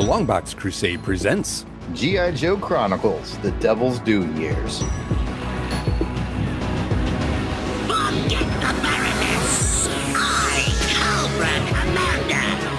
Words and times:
The 0.00 0.06
Longbox 0.06 0.56
Crusade 0.56 1.02
presents 1.02 1.66
G.I. 1.92 2.30
Joe 2.30 2.56
Chronicles 2.56 3.36
The 3.40 3.50
Devil's 3.60 3.98
Due 3.98 4.24
Years. 4.32 4.78
Forget 7.84 8.46
the 8.48 8.72
Baroness! 8.80 9.88
I, 10.16 10.72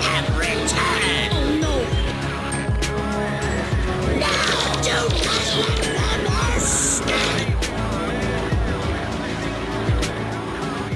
have 0.02 0.36
returned! 0.36 1.34
Oh 1.36 1.62
no! 1.62 1.76
Now 4.18 4.74
to 4.82 4.98
the 5.14 5.70
Baroness! 6.26 7.02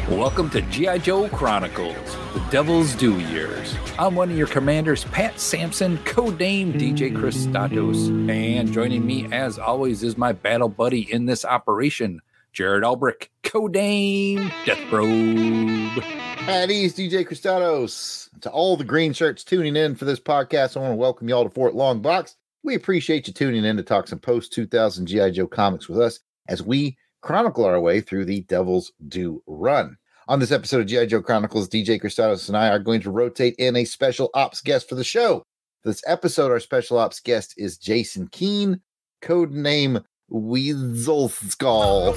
Welcome 0.10 0.50
to 0.50 0.62
G.I. 0.62 0.98
Joe 0.98 1.30
Chronicles, 1.30 2.18
The 2.36 2.52
Devil's 2.52 2.94
Due 2.96 3.18
Years. 3.18 3.74
I'm 3.98 4.14
one 4.16 4.30
of 4.30 4.38
your 4.38 4.48
commanders, 4.48 5.06
Pat 5.06 5.40
Sampson, 5.40 5.98
codename 6.00 6.74
DJ 6.74 7.16
Christatos. 7.16 8.10
And 8.30 8.74
joining 8.74 9.06
me, 9.06 9.32
as 9.32 9.58
always, 9.58 10.04
is 10.04 10.18
my 10.18 10.34
battle 10.34 10.68
buddy 10.68 11.10
in 11.14 11.28
this 11.28 11.46
operation, 11.46 12.20
Jared 12.52 12.84
Albrick, 12.84 13.30
codename 13.44 14.52
Death 14.66 14.82
Probe. 14.90 16.04
At 16.50 16.70
ease, 16.70 16.94
DJ 16.94 17.26
Cristados. 17.26 18.28
To 18.42 18.52
all 18.52 18.76
the 18.76 18.84
green 18.84 19.14
shirts 19.14 19.46
tuning 19.46 19.78
in 19.78 19.96
for 19.96 20.04
this 20.04 20.20
podcast, 20.20 20.76
I 20.76 20.82
want 20.82 20.92
to 20.92 20.98
welcome 20.98 21.30
y'all 21.30 21.46
to 21.46 21.50
Fort 21.50 21.74
Long 21.74 22.02
Box. 22.02 22.36
We 22.64 22.76
appreciate 22.76 23.28
you 23.30 23.34
tuning 23.34 23.64
in 23.64 23.78
to 23.78 23.84
talk 23.84 24.10
some 24.10 24.20
post 24.20 24.52
2000 24.52 25.06
G.I. 25.06 25.30
Joe 25.32 25.48
comics 25.48 25.88
with 25.88 26.02
us 26.02 26.20
as 26.50 26.62
we 26.62 26.98
chronicle 27.22 27.64
our 27.64 27.80
way 27.80 28.02
through 28.02 28.26
the 28.26 28.42
Devil's 28.42 28.92
Due 29.08 29.42
run. 29.48 29.96
On 30.28 30.40
this 30.40 30.52
episode 30.52 30.82
of 30.82 30.88
G.I. 30.88 31.06
Joe 31.06 31.22
Chronicles, 31.22 31.70
DJ 31.70 32.02
Cristados 32.02 32.48
and 32.48 32.58
I 32.58 32.70
are 32.70 32.80
going 32.80 33.00
to 33.02 33.12
rotate 33.12 33.54
in 33.60 33.76
a 33.76 33.86
special 33.86 34.32
ops 34.34 34.60
guest 34.60 34.90
for 34.90 34.96
the 34.96 35.04
show. 35.04 35.44
This 35.84 36.02
episode, 36.08 36.50
our 36.50 36.60
special 36.60 36.98
ops 36.98 37.20
guest 37.20 37.54
is 37.58 37.78
Jason 37.78 38.28
Keene, 38.30 38.82
code 39.22 39.52
name 39.52 40.00
Weasel 40.30 41.30
Skull 41.30 42.14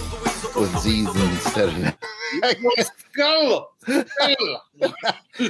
with 0.56 0.78
Z's 0.78 1.15
instead 1.15 1.69
of 1.69 1.98
Go! 3.15 3.69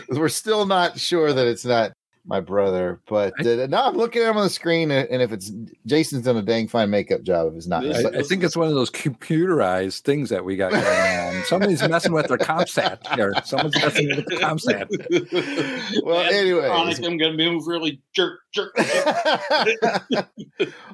We're 0.09 0.29
still 0.29 0.67
not 0.67 0.99
sure 0.99 1.33
that 1.33 1.47
it's 1.47 1.65
not 1.65 1.93
my 2.29 2.41
brother, 2.41 3.01
but 3.09 3.33
uh, 3.45 3.67
now 3.69 3.87
I'm 3.89 3.97
looking 3.97 4.23
at 4.23 4.29
him 4.31 4.37
on 4.37 4.45
the 4.45 4.51
screen, 4.51 4.91
and 4.91 5.09
and 5.09 5.23
if 5.23 5.33
it's 5.33 5.51
Jason's 5.87 6.25
done 6.27 6.37
a 6.37 6.43
dang 6.43 6.69
fine 6.69 6.91
makeup 6.91 7.23
job 7.23 7.49
if 7.49 7.55
it's 7.55 7.67
not. 7.67 7.87
I, 7.87 8.19
I 8.19 8.23
think 8.23 8.45
it's 8.45 8.55
one 8.57 8.69
of 8.69 8.75
those 8.75 8.91
computerized 8.91 10.01
things 10.03 10.29
that 10.29 10.45
we 10.45 10.57
got 10.57 10.73
going 10.73 10.85
on. 10.85 11.43
Somebody's 11.47 11.83
messing 11.89 12.13
with 12.13 12.29
their 12.29 12.37
ComSat 12.37 13.15
here. 13.15 13.33
Someone's 13.45 13.77
messing 13.77 14.09
with 14.09 14.27
the 14.27 14.37
ComSat. 14.37 14.89
Well, 16.05 16.23
That's 16.23 16.35
anyways. 16.35 16.65
ironic. 16.65 16.99
I'm 16.99 17.17
going 17.17 17.37
to 17.37 17.51
move 17.51 17.67
really 17.67 18.01
jerk, 18.15 18.41
jerk. 18.55 18.75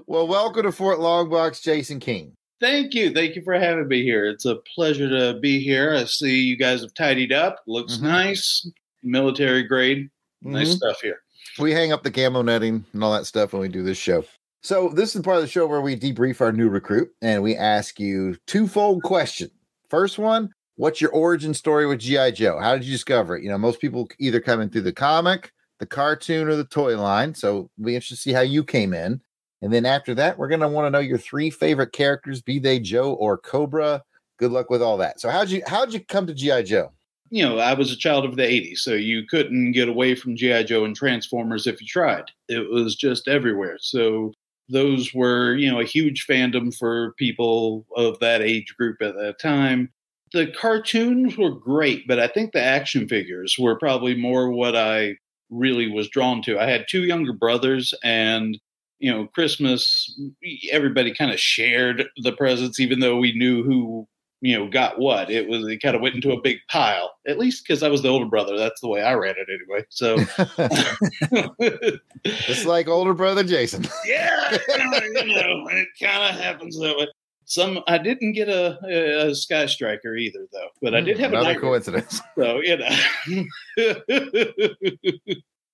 well, 0.07 0.27
welcome 0.27 0.63
to 0.63 0.73
Fort 0.73 0.99
Longbox, 1.01 1.63
Jason 1.63 2.01
King. 2.01 2.33
Thank 2.61 2.95
you. 2.95 3.13
Thank 3.13 3.37
you 3.37 3.43
for 3.43 3.55
having 3.55 3.89
me 3.89 4.03
here. 4.03 4.27
It's 4.27 4.47
a 4.47 4.57
pleasure 4.75 5.09
to 5.09 5.39
be 5.41 5.61
here. 5.61 5.95
I 5.95 6.05
see 6.05 6.41
you 6.43 6.57
guys 6.57 6.81
have 6.83 6.95
tidied 6.95 7.33
up. 7.33 7.57
Looks 7.67 7.97
Mhm. 7.99 8.03
nice. 8.03 8.69
Military 9.03 9.65
grade. 9.65 10.09
Nice 10.43 10.75
Mhm. 10.75 10.77
stuff 10.77 11.01
here. 11.03 11.21
We 11.59 11.73
hang 11.73 11.93
up 11.93 12.03
the 12.03 12.11
camo 12.11 12.43
netting 12.43 12.85
and 12.93 13.05
all 13.05 13.13
that 13.13 13.27
stuff 13.27 13.53
when 13.53 13.63
we 13.63 13.69
do 13.69 13.83
this 13.83 13.99
show. 13.99 14.25
So 14.63 14.89
this 14.89 15.11
is 15.11 15.21
the 15.21 15.23
part 15.23 15.37
of 15.37 15.43
the 15.43 15.49
show 15.49 15.67
where 15.67 15.83
we 15.83 15.95
debrief 15.95 16.41
our 16.41 16.53
new 16.53 16.69
recruit 16.69 17.11
and 17.21 17.43
we 17.43 17.55
ask 17.55 18.01
you 18.01 18.37
twofold 18.47 19.03
question. 19.03 19.51
First 19.91 20.19
one, 20.19 20.51
what's 20.77 21.01
your 21.01 21.11
origin 21.11 21.55
story 21.55 21.87
with 21.87 22.01
GI 22.01 22.33
Joe? 22.33 22.59
How 22.59 22.75
did 22.75 22.85
you 22.85 22.93
discover 22.93 23.37
it? 23.37 23.45
You 23.45 23.51
know, 23.51 23.59
most 23.59 23.81
people 23.81 24.09
either 24.19 24.41
come 24.41 24.61
in 24.61 24.71
through 24.71 24.81
the 24.83 24.93
comic, 24.93 25.53
the 25.79 25.87
cartoon, 25.87 26.49
or 26.49 26.57
the 26.57 26.65
toy 26.65 26.97
line. 26.97 27.35
So 27.35 27.71
we 27.79 27.95
interested 27.95 28.17
to 28.17 28.21
see 28.23 28.33
how 28.33 28.41
you 28.41 28.65
came 28.65 28.95
in. 28.95 29.21
And 29.61 29.73
then 29.73 29.87
after 29.87 30.15
that, 30.17 30.39
we're 30.39 30.49
gonna 30.49 30.69
want 30.69 30.87
to 30.87 30.91
know 30.91 30.99
your 30.99 31.19
three 31.19 31.51
favorite 31.51 31.93
characters, 31.93 32.43
be 32.43 32.59
they 32.59 32.79
Joe 32.79 33.13
or 33.13 33.39
Cobra. 33.39 34.03
Good 34.39 34.51
luck 34.51 34.71
with 34.71 34.83
all 34.83 34.97
that. 34.99 35.21
So 35.21 35.31
how'd 35.31 35.51
you 35.51 35.63
how'd 35.67 35.93
you 35.93 36.01
come 36.01 36.27
to 36.27 36.35
GI 36.35 36.65
Joe? 36.65 36.93
You 37.35 37.43
know, 37.43 37.59
I 37.59 37.75
was 37.75 37.91
a 37.91 37.97
child 37.97 38.25
of 38.25 38.37
the 38.37 38.45
80s, 38.45 38.79
so 38.79 38.93
you 38.93 39.27
couldn't 39.27 39.73
get 39.73 39.89
away 39.89 40.15
from 40.15 40.37
G.I. 40.37 40.63
Joe 40.63 40.85
and 40.85 40.95
Transformers 40.95 41.67
if 41.67 41.81
you 41.81 41.87
tried. 41.89 42.31
It 42.49 42.71
was 42.71 42.95
just 42.95 43.27
everywhere. 43.27 43.77
So 43.81 44.33
those 44.69 45.13
were, 45.13 45.57
you 45.57 45.69
know, 45.69 45.81
a 45.81 45.85
huge 45.85 46.29
fandom 46.29 46.73
for 46.73 47.13
people 47.19 47.87
of 47.97 48.21
that 48.21 48.41
age 48.41 48.77
group 48.79 49.03
at 49.03 49.17
that 49.17 49.41
time. 49.41 49.91
The 50.33 50.47
cartoons 50.57 51.37
were 51.37 51.51
great, 51.51 52.07
but 52.07 52.21
I 52.21 52.29
think 52.29 52.53
the 52.53 52.63
action 52.63 53.09
figures 53.09 53.57
were 53.59 53.77
probably 53.77 54.15
more 54.15 54.53
what 54.53 54.77
I 54.77 55.17
really 55.51 55.91
was 55.91 56.09
drawn 56.09 56.41
to. 56.43 56.61
I 56.61 56.71
had 56.71 56.87
two 56.89 57.03
younger 57.03 57.33
brothers, 57.33 57.93
and, 58.05 58.57
you 59.01 59.11
know, 59.11 59.27
Christmas, 59.35 60.09
everybody 60.71 61.13
kind 61.13 61.33
of 61.33 61.41
shared 61.41 62.07
the 62.17 62.31
presents, 62.31 62.79
even 62.79 63.01
though 63.01 63.17
we 63.17 63.33
knew 63.37 63.65
who 63.65 64.07
you 64.45 64.57
know 64.59 64.69
got 64.69 64.99
what 64.99 65.31
it 65.31 65.49
was 65.49 65.67
it 65.67 65.79
kind 65.79 65.97
of 65.97 66.03
went 66.03 66.15
into 66.15 66.31
a 66.33 66.41
big 66.43 66.59
pile 66.69 67.11
at 67.27 67.39
least 67.39 67.65
because 67.67 67.83
i 67.83 67.89
was 67.89 68.03
the 68.03 68.09
older 68.09 68.27
brother 68.27 68.59
that's 68.59 68.79
the 68.83 68.89
way 68.89 69.03
i 69.03 69.15
ran 69.15 69.35
it 69.39 69.49
anyway 69.49 69.83
so 69.89 70.17
Just 72.47 72.67
like 72.67 72.87
older 72.87 73.15
brother 73.15 73.43
Jason. 73.43 73.85
yeah 74.07 74.51
you 74.53 74.79
know 75.35 75.67
it 75.71 75.89
kind 76.01 76.35
of 76.35 76.39
happens 76.39 76.79
that 76.79 76.95
way 76.97 77.09
some 77.47 77.81
i 77.89 77.97
didn't 77.97 78.33
get 78.33 78.51
a, 78.51 78.79
a, 78.87 79.29
a 79.29 79.35
sky 79.35 79.65
striker 79.65 80.15
either 80.15 80.47
though 80.53 80.69
but 80.83 80.95
i 80.95 81.01
hmm, 81.01 81.07
did 81.07 81.19
have 81.19 81.33
another 81.33 81.59
coincidence. 81.59 82.21
So, 82.37 82.61
you 82.61 82.77
know. 82.77 82.91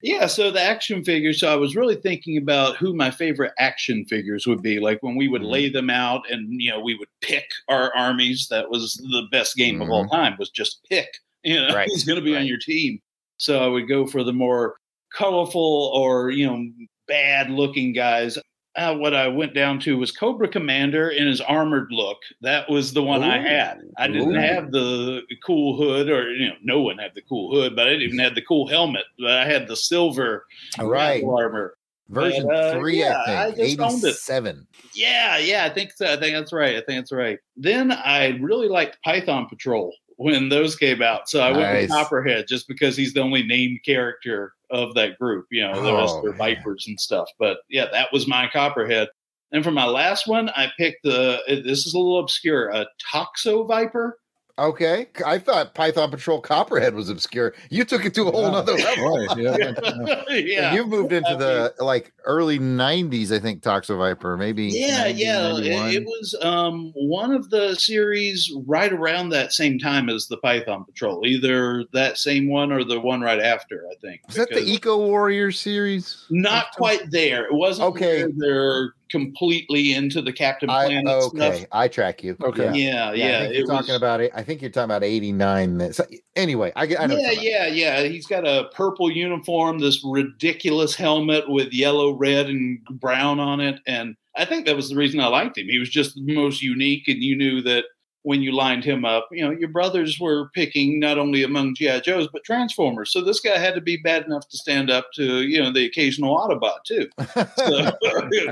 Yeah, 0.02 0.26
so 0.26 0.50
the 0.50 0.60
action 0.60 1.04
figures. 1.04 1.40
So 1.40 1.52
I 1.52 1.56
was 1.56 1.76
really 1.76 1.96
thinking 1.96 2.36
about 2.38 2.76
who 2.76 2.94
my 2.94 3.10
favorite 3.10 3.52
action 3.58 4.04
figures 4.06 4.46
would 4.46 4.62
be. 4.62 4.80
Like 4.80 5.02
when 5.02 5.16
we 5.16 5.28
would 5.28 5.42
Mhm. 5.42 5.50
lay 5.50 5.68
them 5.68 5.90
out 5.90 6.30
and, 6.30 6.60
you 6.60 6.70
know, 6.70 6.80
we 6.80 6.94
would 6.96 7.08
pick 7.20 7.48
our 7.68 7.94
armies. 7.94 8.48
That 8.48 8.70
was 8.70 8.94
the 8.94 9.26
best 9.30 9.56
game 9.56 9.82
of 9.82 9.90
all 9.90 10.08
time 10.08 10.36
was 10.38 10.50
just 10.50 10.80
pick, 10.88 11.08
you 11.44 11.56
know, 11.60 11.74
Right, 11.74 11.88
who's 11.88 12.04
going 12.04 12.18
to 12.18 12.24
be 12.24 12.36
on 12.36 12.46
your 12.46 12.58
team. 12.58 13.00
So 13.36 13.62
I 13.62 13.66
would 13.68 13.88
go 13.88 14.06
for 14.06 14.22
the 14.24 14.32
more 14.32 14.76
colorful 15.14 15.90
or, 15.94 16.30
you 16.30 16.46
know, 16.46 16.70
bad 17.06 17.50
looking 17.50 17.92
guys. 17.92 18.38
Uh, 18.76 18.94
what 18.94 19.14
I 19.14 19.26
went 19.26 19.52
down 19.52 19.80
to 19.80 19.98
was 19.98 20.12
Cobra 20.12 20.46
Commander 20.46 21.08
in 21.10 21.26
his 21.26 21.40
armored 21.40 21.88
look. 21.90 22.18
That 22.40 22.70
was 22.70 22.92
the 22.92 23.02
one 23.02 23.22
I 23.24 23.38
had. 23.38 23.80
I 23.98 24.06
didn't 24.06 24.36
Ooh. 24.36 24.40
have 24.40 24.70
the 24.70 25.22
cool 25.44 25.76
hood, 25.76 26.08
or 26.08 26.30
you 26.32 26.48
know, 26.48 26.54
no 26.62 26.80
one 26.80 26.96
had 26.98 27.12
the 27.14 27.22
cool 27.22 27.52
hood, 27.52 27.74
but 27.74 27.88
I 27.88 27.90
didn't 27.90 28.02
even 28.02 28.18
have 28.20 28.36
the 28.36 28.42
cool 28.42 28.68
helmet. 28.68 29.04
But 29.18 29.32
I 29.32 29.44
had 29.44 29.66
the 29.66 29.76
silver 29.76 30.46
Right. 30.78 31.24
armor. 31.24 31.76
Version 32.10 32.50
uh, 32.50 32.72
three, 32.72 32.98
yeah, 32.98 33.22
I 33.26 33.46
I 33.46 33.52
think. 33.52 33.78
just 33.78 33.80
owned 33.80 34.02
it. 34.04 34.08
87. 34.08 34.66
Yeah, 34.94 35.38
yeah, 35.38 35.64
I 35.64 35.68
think 35.72 35.92
so. 35.92 36.06
I 36.12 36.16
think 36.18 36.34
that's 36.34 36.52
right. 36.52 36.74
I 36.74 36.80
think 36.80 36.98
that's 37.00 37.12
right. 37.12 37.38
Then 37.56 37.92
I 37.92 38.36
really 38.40 38.66
liked 38.68 38.98
Python 39.04 39.46
Patrol 39.48 39.94
when 40.20 40.50
those 40.50 40.76
came 40.76 41.00
out. 41.00 41.30
So 41.30 41.40
I 41.40 41.50
went 41.50 41.80
with 41.80 41.90
Copperhead 41.90 42.44
just 42.46 42.68
because 42.68 42.94
he's 42.94 43.14
the 43.14 43.22
only 43.22 43.42
named 43.42 43.80
character 43.86 44.52
of 44.68 44.94
that 44.94 45.18
group. 45.18 45.46
You 45.50 45.62
know, 45.62 45.82
the 45.82 45.94
rest 45.94 46.14
Oh, 46.18 46.26
are. 46.26 46.32
Vipers 46.32 46.84
and 46.86 47.00
stuff. 47.00 47.26
But 47.38 47.60
yeah, 47.70 47.86
that 47.90 48.12
was 48.12 48.28
my 48.28 48.46
Copperhead. 48.52 49.08
And 49.50 49.64
for 49.64 49.70
my 49.70 49.86
last 49.86 50.28
one, 50.28 50.50
I 50.50 50.70
picked 50.76 51.04
the. 51.04 51.40
This 51.48 51.86
is 51.86 51.94
a 51.94 51.98
little 51.98 52.20
obscure. 52.20 52.68
A 52.68 52.86
Toxo 53.12 53.66
Viper. 53.66 54.18
Okay. 54.60 55.06
I 55.26 55.38
thought 55.38 55.74
Python 55.74 56.10
Patrol 56.10 56.40
Copperhead 56.40 56.94
was 56.94 57.08
obscure. 57.08 57.54
You 57.70 57.84
took 57.84 58.04
it 58.04 58.12
to 58.14 58.28
a 58.28 58.30
whole 58.30 58.42
Wow. 58.42 58.50
nother 58.52 58.74
level. 58.74 59.16
Right, 59.26 59.38
yeah, 59.38 59.56
yeah. 59.58 60.24
yeah. 60.28 60.74
You've 60.74 60.88
moved 60.88 61.12
into 61.12 61.34
the 61.36 61.74
like 61.82 62.12
early 62.26 62.58
90s, 62.58 63.34
I 63.34 63.38
think, 63.40 63.62
Toxo 63.62 63.96
Viper, 63.96 64.36
maybe. 64.36 64.64
yeah 64.66 65.04
90, 65.04 65.22
yeah 65.22 65.56
it, 65.56 65.94
it 65.94 66.04
was 66.04 66.36
um 66.42 66.92
one 66.94 67.32
of 67.32 67.48
the 67.50 67.74
series 67.76 68.52
right 68.66 68.92
around 68.92 69.30
that 69.30 69.52
same 69.52 69.78
time 69.78 70.08
as 70.10 70.26
the 70.28 70.36
python 70.38 70.84
patrol 70.84 71.26
either 71.26 71.84
that 71.92 72.18
same 72.18 72.48
one 72.50 72.70
or 72.70 72.84
the 72.84 73.00
one 73.00 73.20
right 73.22 73.40
after 73.40 73.84
i 73.90 73.94
think 74.02 74.20
Was 74.26 74.36
that 74.36 74.50
the 74.50 74.60
Eco 74.62 74.98
Warrior 74.98 75.50
series? 75.52 76.26
not 76.30 76.66
quite 76.76 77.10
there 77.10 77.46
it 77.46 77.54
wasn't 77.54 77.88
Okay. 77.88 78.24
where 78.24 78.32
they're 78.36 78.94
completely 79.10 79.94
into 79.94 80.22
the 80.22 80.32
captain 80.32 80.70
I, 80.70 81.02
okay. 81.04 81.36
stuff 81.36 81.66
I 81.72 81.88
track 81.88 82.22
you. 82.22 82.36
Okay. 82.42 82.64
yeah 82.74 83.12
yeah, 83.12 83.12
Yeah, 83.12 83.36
I 83.36 83.40
think 83.42 83.54
you're 83.54 83.64
it 83.64 83.66
talking 83.66 83.88
was- 83.92 83.96
about 83.96 84.20
it. 84.20 84.30
I 84.34 84.42
think 84.42 84.62
you're 84.62 84.70
talking 84.70 84.84
about 84.84 85.04
89. 85.04 85.78
that- 85.78 85.94
So, 85.94 86.04
anyway, 86.36 86.72
I 86.76 86.86
get 86.86 87.00
I 87.00 87.06
know 87.06 87.16
what 87.16 87.22
yeah, 87.42 87.66
you're 87.66 87.68
yeah, 87.68 88.02
yeah. 88.02 88.08
He's 88.08 88.26
got 88.26 88.46
a 88.46 88.70
purple 88.74 89.10
uniform, 89.10 89.78
this 89.78 90.02
ridiculous 90.04 90.94
helmet 90.94 91.48
with 91.48 91.72
yellow, 91.72 92.12
red, 92.12 92.46
and 92.46 92.78
brown 92.92 93.40
on 93.40 93.60
it. 93.60 93.80
And 93.86 94.14
I 94.36 94.44
think 94.44 94.66
that 94.66 94.76
was 94.76 94.88
the 94.88 94.96
reason 94.96 95.20
I 95.20 95.26
liked 95.26 95.58
him. 95.58 95.66
He 95.68 95.78
was 95.78 95.90
just 95.90 96.14
the 96.14 96.34
most 96.34 96.62
unique, 96.62 97.08
and 97.08 97.22
you 97.22 97.36
knew 97.36 97.60
that 97.62 97.84
when 98.22 98.42
you 98.42 98.52
lined 98.52 98.84
him 98.84 99.04
up, 99.04 99.28
you 99.30 99.42
know, 99.42 99.50
your 99.50 99.68
brothers 99.68 100.18
were 100.20 100.50
picking 100.50 101.00
not 101.00 101.18
only 101.18 101.42
among 101.42 101.74
GI 101.74 102.02
Joes 102.02 102.28
but 102.32 102.44
Transformers. 102.44 103.12
So 103.12 103.22
this 103.22 103.40
guy 103.40 103.58
had 103.58 103.74
to 103.74 103.80
be 103.80 103.96
bad 103.96 104.24
enough 104.24 104.48
to 104.48 104.56
stand 104.56 104.90
up 104.90 105.06
to, 105.14 105.42
you 105.42 105.62
know, 105.62 105.72
the 105.72 105.86
occasional 105.86 106.36
Autobot 106.36 106.84
too. 106.84 107.08
So, 107.56 107.90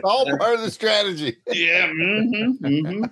all 0.05 0.27
part 0.39 0.55
of 0.55 0.61
the 0.63 0.71
strategy. 0.71 1.37
yeah. 1.53 1.89
hmm 1.89 2.51
hmm 2.53 3.05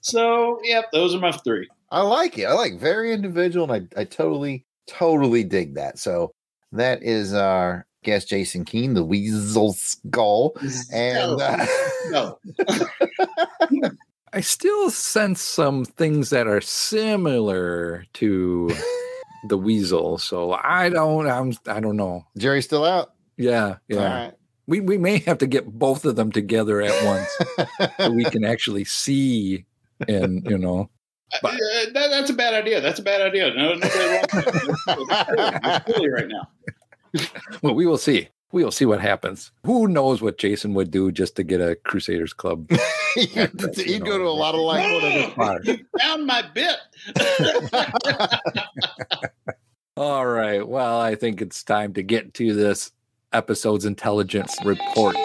So, 0.00 0.60
yeah, 0.62 0.82
those 0.92 1.14
are 1.14 1.18
my 1.18 1.32
three. 1.32 1.68
I 1.90 2.02
like 2.02 2.38
it. 2.38 2.44
I 2.44 2.52
like 2.52 2.78
very 2.78 3.12
individual, 3.12 3.70
and 3.70 3.88
I, 3.96 4.00
I 4.00 4.04
totally, 4.04 4.64
totally 4.86 5.44
dig 5.44 5.74
that. 5.74 5.98
So 5.98 6.32
that 6.72 7.02
is 7.02 7.34
our 7.34 7.86
guest 8.02 8.28
Jason 8.28 8.64
Keene, 8.64 8.94
the 8.94 9.04
Weasel 9.04 9.72
Skull, 9.72 10.54
and 10.92 11.40
uh, 11.40 11.66
no. 12.10 12.38
I 14.40 14.42
still 14.42 14.88
sense 14.88 15.42
some 15.42 15.84
things 15.84 16.30
that 16.30 16.46
are 16.46 16.62
similar 16.62 18.06
to 18.14 18.74
the 19.48 19.58
weasel. 19.58 20.16
So 20.16 20.52
I 20.52 20.88
don't. 20.88 21.28
I'm. 21.28 21.52
I 21.66 21.78
don't 21.78 21.98
know. 21.98 22.24
Jerry's 22.38 22.64
still 22.64 22.86
out. 22.86 23.12
Yeah, 23.36 23.76
yeah. 23.88 23.98
All 23.98 24.04
right. 24.04 24.32
We 24.66 24.80
we 24.80 24.96
may 24.96 25.18
have 25.18 25.36
to 25.38 25.46
get 25.46 25.66
both 25.66 26.06
of 26.06 26.16
them 26.16 26.32
together 26.32 26.80
at 26.80 27.04
once 27.04 27.28
so 27.98 28.12
we 28.12 28.24
can 28.24 28.46
actually 28.46 28.86
see 28.86 29.66
and 30.08 30.42
you 30.48 30.56
know. 30.56 30.88
Uh, 31.44 31.50
that, 31.92 31.92
that's 31.92 32.30
a 32.30 32.32
bad 32.32 32.54
idea. 32.54 32.80
That's 32.80 32.98
a 32.98 33.02
bad 33.02 33.20
idea. 33.20 33.52
No, 33.52 33.74
no, 33.74 33.80
It's 33.84 33.94
silly 35.94 36.08
right 36.08 36.28
now. 36.28 36.48
Well, 37.62 37.74
we 37.74 37.84
will 37.84 37.98
see. 37.98 38.20
We 38.20 38.28
will 38.52 38.70
see 38.70 38.84
what 38.84 39.00
happens. 39.00 39.52
Who 39.64 39.88
knows 39.88 40.22
what 40.22 40.38
Jason 40.38 40.74
would 40.74 40.90
do 40.90 41.12
just 41.12 41.36
to 41.36 41.42
get 41.42 41.60
a 41.60 41.76
Crusaders 41.76 42.32
Club? 42.32 42.70
He'd 43.14 43.50
he'd 43.76 44.04
go 44.04 44.18
to 44.18 44.24
a 44.24 44.30
lot 44.30 44.54
of 44.54 44.60
like 44.60 44.86
you 45.64 45.78
found 45.98 46.26
my 46.26 46.44
bit. 46.54 46.76
All 49.96 50.26
right. 50.26 50.66
Well, 50.66 51.00
I 51.00 51.16
think 51.16 51.42
it's 51.42 51.64
time 51.64 51.92
to 51.94 52.04
get 52.04 52.34
to 52.34 52.54
this 52.54 52.92
episode's 53.32 53.84
intelligence 53.84 54.56
report. 54.64 55.16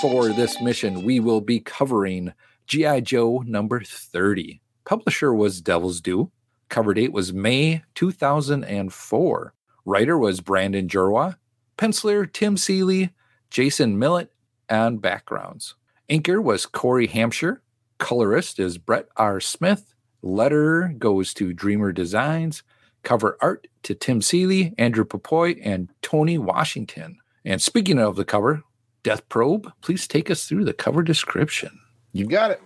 For 0.00 0.28
this 0.28 0.58
mission, 0.62 1.04
we 1.04 1.20
will 1.20 1.42
be 1.42 1.60
covering 1.60 2.32
G.I. 2.66 3.00
Joe 3.00 3.44
number 3.46 3.82
30. 3.82 4.62
Publisher 4.86 5.34
was 5.34 5.60
Devil's 5.60 6.00
Due. 6.00 6.30
Cover 6.70 6.94
date 6.94 7.12
was 7.12 7.32
May 7.32 7.82
2004. 7.96 9.54
Writer 9.84 10.16
was 10.16 10.40
Brandon 10.40 10.88
Jerwa. 10.88 11.36
Penciler 11.76 12.32
Tim 12.32 12.56
Seeley, 12.56 13.10
Jason 13.50 13.98
Millett, 13.98 14.32
and 14.68 15.02
backgrounds. 15.02 15.74
Inker 16.08 16.42
was 16.42 16.66
Cory 16.66 17.08
Hamscher. 17.08 17.58
Colorist 17.98 18.60
is 18.60 18.78
Brett 18.78 19.08
R. 19.16 19.40
Smith. 19.40 19.94
Letter 20.22 20.94
goes 20.96 21.34
to 21.34 21.52
Dreamer 21.52 21.92
Designs. 21.92 22.62
Cover 23.02 23.36
art 23.40 23.66
to 23.82 23.94
Tim 23.94 24.22
Seeley, 24.22 24.74
Andrew 24.78 25.04
Pepoy, 25.04 25.58
and 25.62 25.90
Tony 26.02 26.38
Washington. 26.38 27.18
And 27.44 27.60
speaking 27.60 27.98
of 27.98 28.14
the 28.14 28.24
cover, 28.24 28.62
Death 29.02 29.28
Probe, 29.28 29.72
please 29.80 30.06
take 30.06 30.30
us 30.30 30.46
through 30.46 30.66
the 30.66 30.74
cover 30.74 31.02
description. 31.02 31.80
You've 32.12 32.28
got 32.28 32.52
it. 32.52 32.60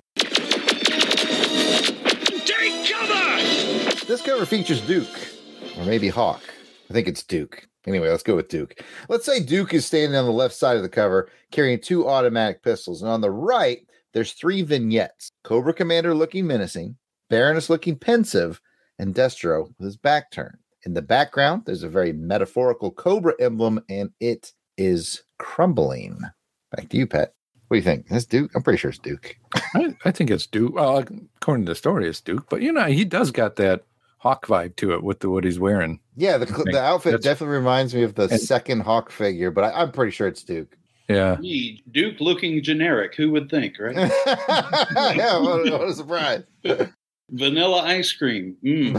This 4.14 4.22
cover 4.22 4.46
features 4.46 4.80
Duke, 4.80 5.28
or 5.76 5.84
maybe 5.84 6.06
Hawk. 6.06 6.40
I 6.88 6.92
think 6.92 7.08
it's 7.08 7.24
Duke. 7.24 7.66
Anyway, 7.84 8.08
let's 8.08 8.22
go 8.22 8.36
with 8.36 8.46
Duke. 8.46 8.80
Let's 9.08 9.26
say 9.26 9.40
Duke 9.40 9.74
is 9.74 9.86
standing 9.86 10.16
on 10.16 10.24
the 10.24 10.30
left 10.30 10.54
side 10.54 10.76
of 10.76 10.84
the 10.84 10.88
cover 10.88 11.28
carrying 11.50 11.80
two 11.80 12.06
automatic 12.08 12.62
pistols. 12.62 13.02
And 13.02 13.10
on 13.10 13.20
the 13.20 13.32
right, 13.32 13.80
there's 14.12 14.30
three 14.30 14.62
vignettes 14.62 15.32
Cobra 15.42 15.74
Commander 15.74 16.14
looking 16.14 16.46
menacing, 16.46 16.96
Baroness 17.28 17.68
looking 17.68 17.98
pensive, 17.98 18.60
and 19.00 19.16
Destro 19.16 19.66
with 19.66 19.84
his 19.84 19.96
back 19.96 20.30
turned. 20.30 20.58
In 20.86 20.94
the 20.94 21.02
background, 21.02 21.64
there's 21.66 21.82
a 21.82 21.88
very 21.88 22.12
metaphorical 22.12 22.92
Cobra 22.92 23.34
emblem, 23.40 23.82
and 23.88 24.10
it 24.20 24.52
is 24.78 25.24
crumbling. 25.40 26.20
Back 26.70 26.88
to 26.90 26.96
you, 26.96 27.08
Pat. 27.08 27.34
What 27.66 27.74
do 27.74 27.78
you 27.78 27.82
think? 27.82 28.06
That's 28.06 28.26
Duke? 28.26 28.52
I'm 28.54 28.62
pretty 28.62 28.78
sure 28.78 28.90
it's 28.90 28.98
Duke. 29.00 29.34
I, 29.74 29.96
I 30.04 30.12
think 30.12 30.30
it's 30.30 30.46
Duke. 30.46 30.76
Well, 30.76 30.98
according 30.98 31.66
to 31.66 31.72
the 31.72 31.74
story, 31.74 32.08
it's 32.08 32.20
Duke, 32.20 32.48
but 32.48 32.62
you 32.62 32.72
know, 32.72 32.84
he 32.84 33.04
does 33.04 33.32
got 33.32 33.56
that 33.56 33.82
Hawk 34.24 34.46
vibe 34.46 34.74
to 34.76 34.92
it 34.94 35.02
with 35.04 35.20
the, 35.20 35.28
what 35.30 35.44
he's 35.44 35.60
wearing. 35.60 36.00
Yeah, 36.16 36.38
the, 36.38 36.46
the 36.46 36.80
outfit 36.82 37.12
that's- 37.12 37.22
definitely 37.24 37.56
reminds 37.58 37.94
me 37.94 38.02
of 38.02 38.14
the 38.16 38.24
And- 38.24 38.40
second 38.40 38.80
Hawk 38.80 39.12
figure, 39.12 39.50
but 39.52 39.64
I, 39.64 39.82
I'm 39.82 39.92
pretty 39.92 40.10
sure 40.12 40.26
it's 40.26 40.42
Duke. 40.42 40.76
Yeah. 41.08 41.36
Gee, 41.42 41.82
Duke 41.92 42.18
looking 42.20 42.62
generic. 42.62 43.14
Who 43.14 43.30
would 43.32 43.50
think, 43.50 43.78
right? 43.78 43.94
yeah, 44.26 45.38
what, 45.38 45.68
a- 45.68 45.70
what 45.78 45.88
a 45.88 45.92
surprise. 45.94 46.42
Vanilla 47.30 47.82
ice 47.82 48.12
cream. 48.12 48.56
Mm. 48.64 48.94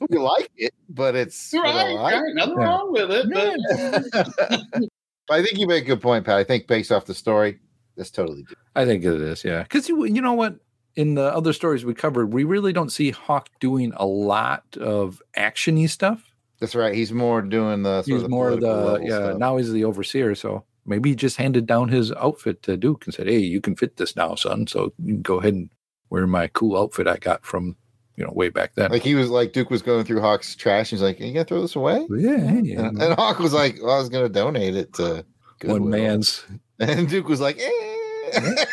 we 0.10 0.18
like 0.18 0.50
it, 0.56 0.74
but 0.90 1.14
it's 1.14 1.52
Right, 1.54 1.72
vanilla 1.72 2.02
right, 2.02 2.34
nothing 2.34 2.54
Yeah. 2.58 2.64
wrong 2.64 2.92
with 2.92 3.10
it. 3.10 4.88
But 5.28 5.34
I 5.38 5.44
think 5.44 5.58
you 5.58 5.66
make 5.68 5.84
a 5.84 5.86
good 5.86 6.00
point, 6.02 6.24
Pat. 6.26 6.38
I 6.38 6.44
think 6.44 6.66
based 6.66 6.90
off 6.90 7.04
the 7.06 7.14
story, 7.14 7.60
that's 7.96 8.10
totally 8.10 8.42
Duke. 8.42 8.58
I 8.74 8.84
think 8.84 9.04
it 9.04 9.20
is. 9.20 9.44
Yeah. 9.44 9.62
Because 9.62 9.88
you, 9.88 10.04
you 10.04 10.20
know 10.20 10.32
what? 10.32 10.56
In 11.00 11.14
the 11.14 11.34
other 11.34 11.54
stories 11.54 11.82
we 11.82 11.94
covered, 11.94 12.34
we 12.34 12.44
really 12.44 12.74
don't 12.74 12.90
see 12.92 13.10
Hawk 13.10 13.48
doing 13.58 13.94
a 13.96 14.04
lot 14.04 14.64
of 14.76 15.22
actiony 15.34 15.88
stuff. 15.88 16.34
That's 16.60 16.74
right. 16.74 16.94
He's 16.94 17.10
more 17.10 17.40
doing 17.40 17.84
the 17.84 18.02
sort 18.02 18.06
He's 18.06 18.16
of 18.16 18.22
the 18.24 18.28
more 18.28 18.54
the, 18.54 18.98
yeah, 19.02 19.08
stuff. 19.08 19.38
now 19.38 19.56
he's 19.56 19.72
the 19.72 19.84
overseer. 19.84 20.34
So 20.34 20.62
maybe 20.84 21.08
he 21.08 21.16
just 21.16 21.38
handed 21.38 21.64
down 21.64 21.88
his 21.88 22.12
outfit 22.12 22.62
to 22.64 22.76
Duke 22.76 23.06
and 23.06 23.14
said, 23.14 23.28
Hey, 23.28 23.38
you 23.38 23.62
can 23.62 23.76
fit 23.76 23.96
this 23.96 24.14
now, 24.14 24.34
son. 24.34 24.66
So 24.66 24.92
you 24.98 25.14
can 25.14 25.22
go 25.22 25.38
ahead 25.40 25.54
and 25.54 25.70
wear 26.10 26.26
my 26.26 26.48
cool 26.48 26.76
outfit 26.76 27.08
I 27.08 27.16
got 27.16 27.46
from, 27.46 27.76
you 28.16 28.24
know, 28.26 28.32
way 28.32 28.50
back 28.50 28.74
then. 28.74 28.90
Like 28.90 29.02
he 29.02 29.14
was 29.14 29.30
like 29.30 29.54
Duke 29.54 29.70
was 29.70 29.80
going 29.80 30.04
through 30.04 30.20
Hawk's 30.20 30.54
trash. 30.54 30.90
He's 30.90 31.00
like, 31.00 31.18
"Are 31.18 31.24
you 31.24 31.32
gonna 31.32 31.46
throw 31.46 31.62
this 31.62 31.76
away?" 31.76 32.06
yeah. 32.10 32.36
Hey, 32.36 32.72
And, 32.72 33.00
and 33.00 33.14
Hawk 33.14 33.38
was 33.38 33.54
like, 33.54 33.78
well, 33.82 33.92
"I 33.92 33.98
was 33.98 34.10
gonna 34.10 34.28
donate 34.28 34.76
it 34.76 34.92
to 34.94 35.24
one 35.64 35.88
man's 35.88 36.44
And 36.78 37.08
Duke 37.08 37.28
was 37.28 37.40
like, 37.40 37.58
eh. 37.58 38.64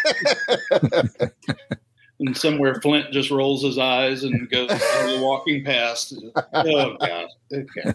and 2.19 2.35
somewhere 2.35 2.79
Flint 2.81 3.11
just 3.11 3.31
rolls 3.31 3.63
his 3.63 3.77
eyes 3.77 4.23
and 4.23 4.49
goes 4.49 4.69
walking 5.19 5.63
past. 5.63 6.13
Oh 6.53 6.97
God. 6.97 7.27
Okay. 7.53 7.93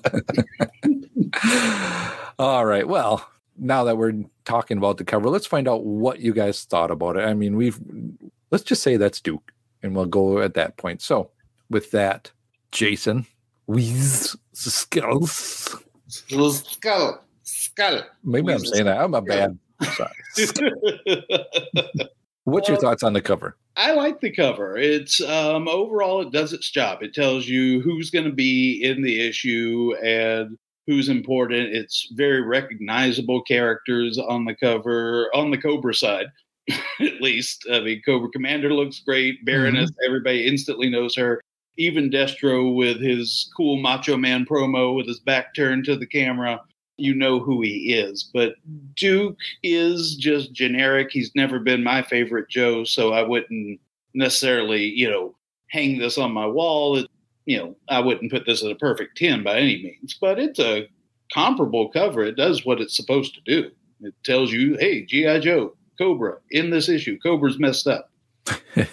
All 2.38 2.64
right. 2.64 2.86
Well, 2.86 3.28
now 3.58 3.84
that 3.84 3.96
we're 3.96 4.24
talking 4.44 4.78
about 4.78 4.98
the 4.98 5.04
cover, 5.04 5.28
let's 5.28 5.46
find 5.46 5.68
out 5.68 5.84
what 5.84 6.20
you 6.20 6.32
guys 6.32 6.64
thought 6.64 6.90
about 6.90 7.16
it. 7.16 7.24
I 7.24 7.34
mean, 7.34 7.56
we've 7.56 7.80
let's 8.50 8.64
just 8.64 8.82
say 8.82 8.96
that's 8.96 9.20
Duke, 9.20 9.52
and 9.82 9.94
we'll 9.94 10.06
go 10.06 10.40
at 10.40 10.54
that 10.54 10.76
point. 10.76 11.02
So, 11.02 11.30
with 11.70 11.90
that, 11.90 12.30
Jason, 12.70 13.26
Weez 13.68 14.36
Skulls. 14.52 15.76
Skull. 16.08 17.22
Skull. 17.42 18.02
Maybe 18.22 18.52
I'm 18.52 18.64
saying 18.64 18.84
that. 18.84 19.00
I'm 19.00 19.14
a 19.14 19.22
bad. 19.22 19.58
Sorry. 19.82 20.12
What's 22.44 22.68
your 22.68 22.78
thoughts 22.78 23.02
on 23.02 23.12
the 23.12 23.22
cover? 23.22 23.56
I 23.76 23.92
like 23.92 24.20
the 24.20 24.30
cover. 24.30 24.76
It's 24.76 25.20
um, 25.20 25.68
overall 25.68 26.22
it 26.22 26.32
does 26.32 26.52
its 26.52 26.70
job. 26.70 27.02
It 27.02 27.14
tells 27.14 27.46
you 27.46 27.80
who's 27.80 28.10
going 28.10 28.24
to 28.24 28.32
be 28.32 28.82
in 28.82 29.02
the 29.02 29.26
issue 29.26 29.94
and 30.02 30.58
who's 30.86 31.08
important. 31.08 31.74
It's 31.74 32.08
very 32.12 32.42
recognizable 32.42 33.42
characters 33.42 34.18
on 34.18 34.44
the 34.44 34.56
cover 34.56 35.30
on 35.34 35.50
the 35.50 35.58
Cobra 35.58 35.94
side, 35.94 36.26
at 37.00 37.20
least. 37.20 37.64
I 37.72 37.80
mean, 37.80 38.02
Cobra 38.04 38.28
Commander 38.30 38.74
looks 38.74 39.00
great. 39.00 39.44
Baroness, 39.44 39.90
everybody 40.04 40.46
instantly 40.46 40.90
knows 40.90 41.14
her. 41.16 41.40
Even 41.78 42.10
Destro 42.10 42.74
with 42.74 43.00
his 43.00 43.50
cool 43.56 43.78
Macho 43.78 44.16
Man 44.16 44.44
promo 44.44 44.94
with 44.94 45.06
his 45.06 45.20
back 45.20 45.54
turned 45.54 45.84
to 45.84 45.96
the 45.96 46.06
camera 46.06 46.60
you 46.96 47.14
know 47.14 47.40
who 47.40 47.62
he 47.62 47.94
is. 47.94 48.30
But 48.32 48.54
mm. 48.68 48.94
Duke 48.94 49.38
is 49.62 50.16
just 50.16 50.52
generic. 50.52 51.10
He's 51.10 51.32
never 51.34 51.58
been 51.58 51.82
my 51.82 52.02
favorite 52.02 52.48
Joe, 52.48 52.84
so 52.84 53.12
I 53.12 53.22
wouldn't 53.22 53.80
necessarily, 54.14 54.84
you 54.84 55.10
know, 55.10 55.34
hang 55.70 55.98
this 55.98 56.18
on 56.18 56.32
my 56.32 56.46
wall. 56.46 56.98
It, 56.98 57.08
you 57.46 57.58
know, 57.58 57.76
I 57.88 58.00
wouldn't 58.00 58.30
put 58.30 58.46
this 58.46 58.62
at 58.62 58.70
a 58.70 58.76
perfect 58.76 59.16
10 59.16 59.42
by 59.42 59.58
any 59.58 59.82
means, 59.82 60.16
but 60.20 60.38
it's 60.38 60.60
a 60.60 60.88
comparable 61.32 61.88
cover. 61.88 62.22
It 62.22 62.36
does 62.36 62.64
what 62.64 62.80
it's 62.80 62.96
supposed 62.96 63.34
to 63.34 63.40
do. 63.40 63.70
It 64.00 64.14
tells 64.24 64.52
you, 64.52 64.76
hey, 64.78 65.04
G.I. 65.04 65.40
Joe, 65.40 65.74
Cobra, 65.98 66.38
in 66.50 66.70
this 66.70 66.88
issue, 66.88 67.18
Cobra's 67.20 67.58
messed 67.58 67.86
up. 67.86 68.10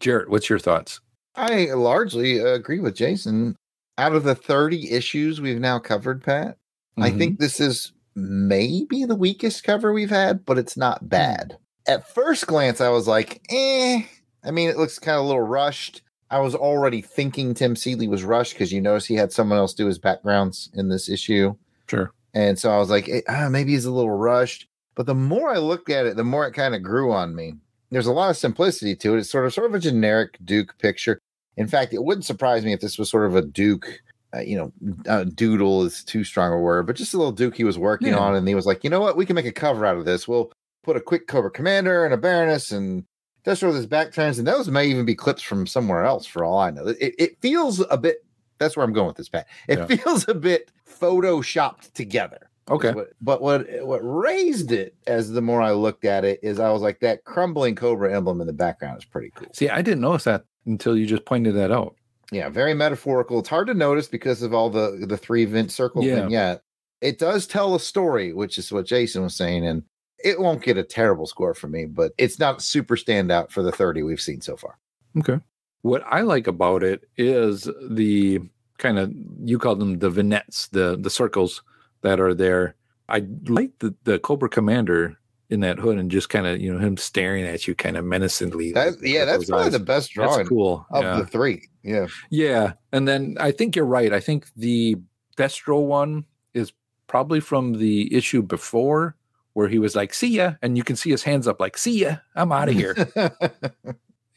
Jared, 0.00 0.28
what's 0.28 0.48
your 0.48 0.58
thoughts? 0.58 1.00
I 1.34 1.66
largely 1.72 2.38
agree 2.38 2.80
with 2.80 2.94
Jason. 2.94 3.56
Out 3.98 4.14
of 4.14 4.24
the 4.24 4.34
30 4.34 4.90
issues 4.90 5.40
we've 5.40 5.60
now 5.60 5.78
covered, 5.78 6.22
Pat, 6.22 6.56
I 6.98 7.10
Mhm. 7.10 7.18
think 7.18 7.38
this 7.38 7.60
is 7.60 7.92
maybe 8.14 9.04
the 9.04 9.14
weakest 9.16 9.64
cover 9.64 9.92
we've 9.92 10.10
had, 10.10 10.44
but 10.44 10.58
it's 10.58 10.76
not 10.76 11.08
bad. 11.08 11.56
At 11.86 12.06
first 12.08 12.46
glance, 12.46 12.80
I 12.80 12.88
was 12.90 13.08
like, 13.08 13.40
eh. 13.50 14.02
I 14.44 14.50
mean, 14.50 14.68
it 14.68 14.76
looks 14.76 14.98
kind 14.98 15.16
of 15.16 15.24
a 15.24 15.26
little 15.26 15.42
rushed. 15.42 16.02
I 16.30 16.40
was 16.40 16.54
already 16.54 17.00
thinking 17.02 17.54
Tim 17.54 17.76
Seeley 17.76 18.08
was 18.08 18.24
rushed 18.24 18.54
because 18.54 18.72
you 18.72 18.80
notice 18.80 19.06
he 19.06 19.14
had 19.14 19.32
someone 19.32 19.58
else 19.58 19.74
do 19.74 19.86
his 19.86 19.98
backgrounds 19.98 20.70
in 20.74 20.88
this 20.88 21.08
issue. 21.08 21.54
sure. 21.88 22.10
And 22.34 22.58
so 22.58 22.70
I 22.70 22.78
was 22.78 22.88
like, 22.88 23.06
eh, 23.10 23.20
ah, 23.28 23.48
maybe 23.50 23.72
he's 23.72 23.84
a 23.84 23.90
little 23.90 24.10
rushed. 24.16 24.66
But 24.94 25.04
the 25.06 25.14
more 25.14 25.50
I 25.50 25.58
looked 25.58 25.90
at 25.90 26.06
it, 26.06 26.16
the 26.16 26.24
more 26.24 26.46
it 26.46 26.52
kind 26.52 26.74
of 26.74 26.82
grew 26.82 27.12
on 27.12 27.34
me. 27.34 27.54
There's 27.90 28.06
a 28.06 28.12
lot 28.12 28.30
of 28.30 28.36
simplicity 28.38 28.96
to 28.96 29.14
it. 29.14 29.18
It's 29.18 29.30
sort 29.30 29.44
of 29.44 29.52
sort 29.52 29.66
of 29.66 29.74
a 29.74 29.78
generic 29.78 30.38
Duke 30.42 30.78
picture. 30.78 31.18
In 31.58 31.66
fact, 31.66 31.92
it 31.92 32.02
wouldn't 32.02 32.24
surprise 32.24 32.64
me 32.64 32.72
if 32.72 32.80
this 32.80 32.98
was 32.98 33.10
sort 33.10 33.26
of 33.26 33.36
a 33.36 33.42
Duke, 33.42 34.00
uh, 34.34 34.40
you 34.40 34.56
know, 34.56 34.72
uh, 35.08 35.24
doodle 35.24 35.82
is 35.84 36.02
too 36.04 36.24
strong 36.24 36.52
a 36.52 36.58
word, 36.58 36.86
but 36.86 36.96
just 36.96 37.14
a 37.14 37.16
little 37.18 37.32
Duke 37.32 37.56
he 37.56 37.64
was 37.64 37.78
working 37.78 38.08
Yeah. 38.08 38.18
on. 38.18 38.34
And 38.34 38.46
he 38.48 38.54
was 38.54 38.66
like, 38.66 38.82
you 38.84 38.90
know 38.90 39.00
what? 39.00 39.16
We 39.16 39.26
can 39.26 39.34
make 39.36 39.46
a 39.46 39.52
cover 39.52 39.84
out 39.86 39.96
of 39.96 40.04
this. 40.04 40.26
We'll 40.26 40.52
put 40.82 40.96
a 40.96 41.00
quick 41.00 41.26
Cobra 41.26 41.50
Commander 41.50 42.04
and 42.04 42.12
a 42.14 42.16
Baroness 42.16 42.72
and 42.72 43.04
Destro 43.44 43.68
with 43.68 43.76
his 43.76 43.86
back 43.86 44.12
turns, 44.12 44.38
and 44.38 44.46
those 44.46 44.68
may 44.68 44.86
even 44.86 45.04
be 45.04 45.14
clips 45.16 45.42
from 45.42 45.66
somewhere 45.66 46.04
else 46.04 46.26
for 46.26 46.44
all 46.44 46.58
I 46.58 46.70
know. 46.70 46.86
It, 46.86 47.14
it 47.18 47.40
feels 47.40 47.84
a 47.90 47.96
bit. 47.98 48.24
That's 48.58 48.76
where 48.76 48.84
I'm 48.84 48.92
going 48.92 49.08
with 49.08 49.16
this, 49.16 49.28
Pat. 49.28 49.48
It 49.68 49.78
Yeah. 49.78 49.86
feels 49.96 50.28
a 50.28 50.34
bit 50.34 50.70
photoshopped 50.88 51.92
together. 51.92 52.48
Okay. 52.70 52.92
But, 52.92 53.08
but 53.20 53.42
what 53.42 53.66
what 53.84 53.98
raised 53.98 54.70
it 54.70 54.94
as 55.08 55.30
the 55.32 55.42
more 55.42 55.60
I 55.60 55.72
looked 55.72 56.04
at 56.04 56.24
it 56.24 56.38
is 56.44 56.60
I 56.60 56.70
was 56.70 56.80
like 56.80 57.00
that 57.00 57.24
crumbling 57.24 57.74
cobra 57.74 58.14
emblem 58.14 58.40
in 58.40 58.46
the 58.46 58.52
background 58.52 58.98
is 58.98 59.04
pretty 59.04 59.30
cool. 59.34 59.48
See, 59.52 59.68
I 59.68 59.82
didn't 59.82 60.00
notice 60.00 60.24
that 60.24 60.44
until 60.64 60.96
you 60.96 61.04
just 61.06 61.24
pointed 61.24 61.56
that 61.56 61.72
out. 61.72 61.96
Yeah, 62.32 62.48
very 62.48 62.74
metaphorical. 62.74 63.38
It's 63.38 63.48
hard 63.48 63.66
to 63.68 63.74
notice 63.74 64.08
because 64.08 64.42
of 64.42 64.52
all 64.54 64.70
the 64.70 65.04
the 65.06 65.16
three 65.16 65.44
vent 65.44 65.70
circle 65.70 66.02
Yeah. 66.02 66.22
thing. 66.22 66.30
Yeah, 66.30 66.56
it 67.00 67.18
does 67.18 67.46
tell 67.46 67.74
a 67.74 67.80
story, 67.80 68.32
which 68.32 68.58
is 68.58 68.72
what 68.72 68.86
Jason 68.86 69.22
was 69.22 69.36
saying, 69.36 69.66
and 69.66 69.82
it 70.24 70.40
won't 70.40 70.62
get 70.62 70.78
a 70.78 70.82
terrible 70.82 71.26
score 71.26 71.52
for 71.54 71.68
me, 71.68 71.84
but 71.84 72.12
it's 72.16 72.38
not 72.38 72.62
super 72.62 72.96
standout 72.96 73.50
for 73.50 73.62
the 73.62 73.72
thirty 73.72 74.02
we've 74.02 74.20
seen 74.20 74.40
so 74.40 74.56
far. 74.56 74.78
Okay. 75.18 75.38
What 75.82 76.02
I 76.06 76.22
like 76.22 76.46
about 76.46 76.82
it 76.82 77.04
is 77.16 77.68
the 77.90 78.40
kind 78.78 78.98
of 78.98 79.12
you 79.44 79.58
call 79.58 79.76
them 79.76 79.98
the 79.98 80.10
vignettes, 80.10 80.68
the 80.68 80.96
the 80.98 81.10
circles 81.10 81.62
that 82.00 82.18
are 82.18 82.34
there. 82.34 82.76
I 83.08 83.26
like 83.46 83.72
the 83.80 83.94
the 84.04 84.18
Cobra 84.20 84.48
Commander 84.48 85.18
in 85.52 85.60
that 85.60 85.78
hood 85.78 85.98
and 85.98 86.10
just 86.10 86.28
kind 86.28 86.46
of 86.46 86.60
you 86.60 86.72
know 86.72 86.78
him 86.78 86.96
staring 86.96 87.44
at 87.44 87.68
you 87.68 87.74
kind 87.74 87.96
of 87.96 88.04
menacingly. 88.04 88.72
That, 88.72 88.94
yeah, 89.02 89.24
that's 89.24 89.44
probably 89.44 89.66
eyes. 89.66 89.72
the 89.72 89.78
best 89.78 90.12
drawing 90.12 90.38
That's 90.38 90.48
cool. 90.48 90.86
of 90.90 91.04
yeah. 91.04 91.16
the 91.18 91.26
three. 91.26 91.68
Yeah, 91.82 92.06
yeah, 92.30 92.72
and 92.92 93.06
then 93.06 93.36
I 93.38 93.52
think 93.52 93.76
you're 93.76 93.84
right. 93.84 94.12
I 94.12 94.20
think 94.20 94.46
the 94.56 94.96
Destro 95.36 95.84
one 95.84 96.24
is 96.54 96.72
probably 97.06 97.40
from 97.40 97.74
the 97.74 98.14
issue 98.14 98.42
before 98.42 99.16
where 99.52 99.68
he 99.68 99.78
was 99.78 99.94
like, 99.94 100.14
"See 100.14 100.28
ya," 100.28 100.54
and 100.62 100.76
you 100.76 100.84
can 100.84 100.96
see 100.96 101.10
his 101.10 101.22
hands 101.22 101.46
up, 101.46 101.60
like, 101.60 101.76
"See 101.76 102.00
ya, 102.00 102.16
I'm 102.34 102.52
out 102.52 102.68
of 102.68 102.74
here." 102.76 102.96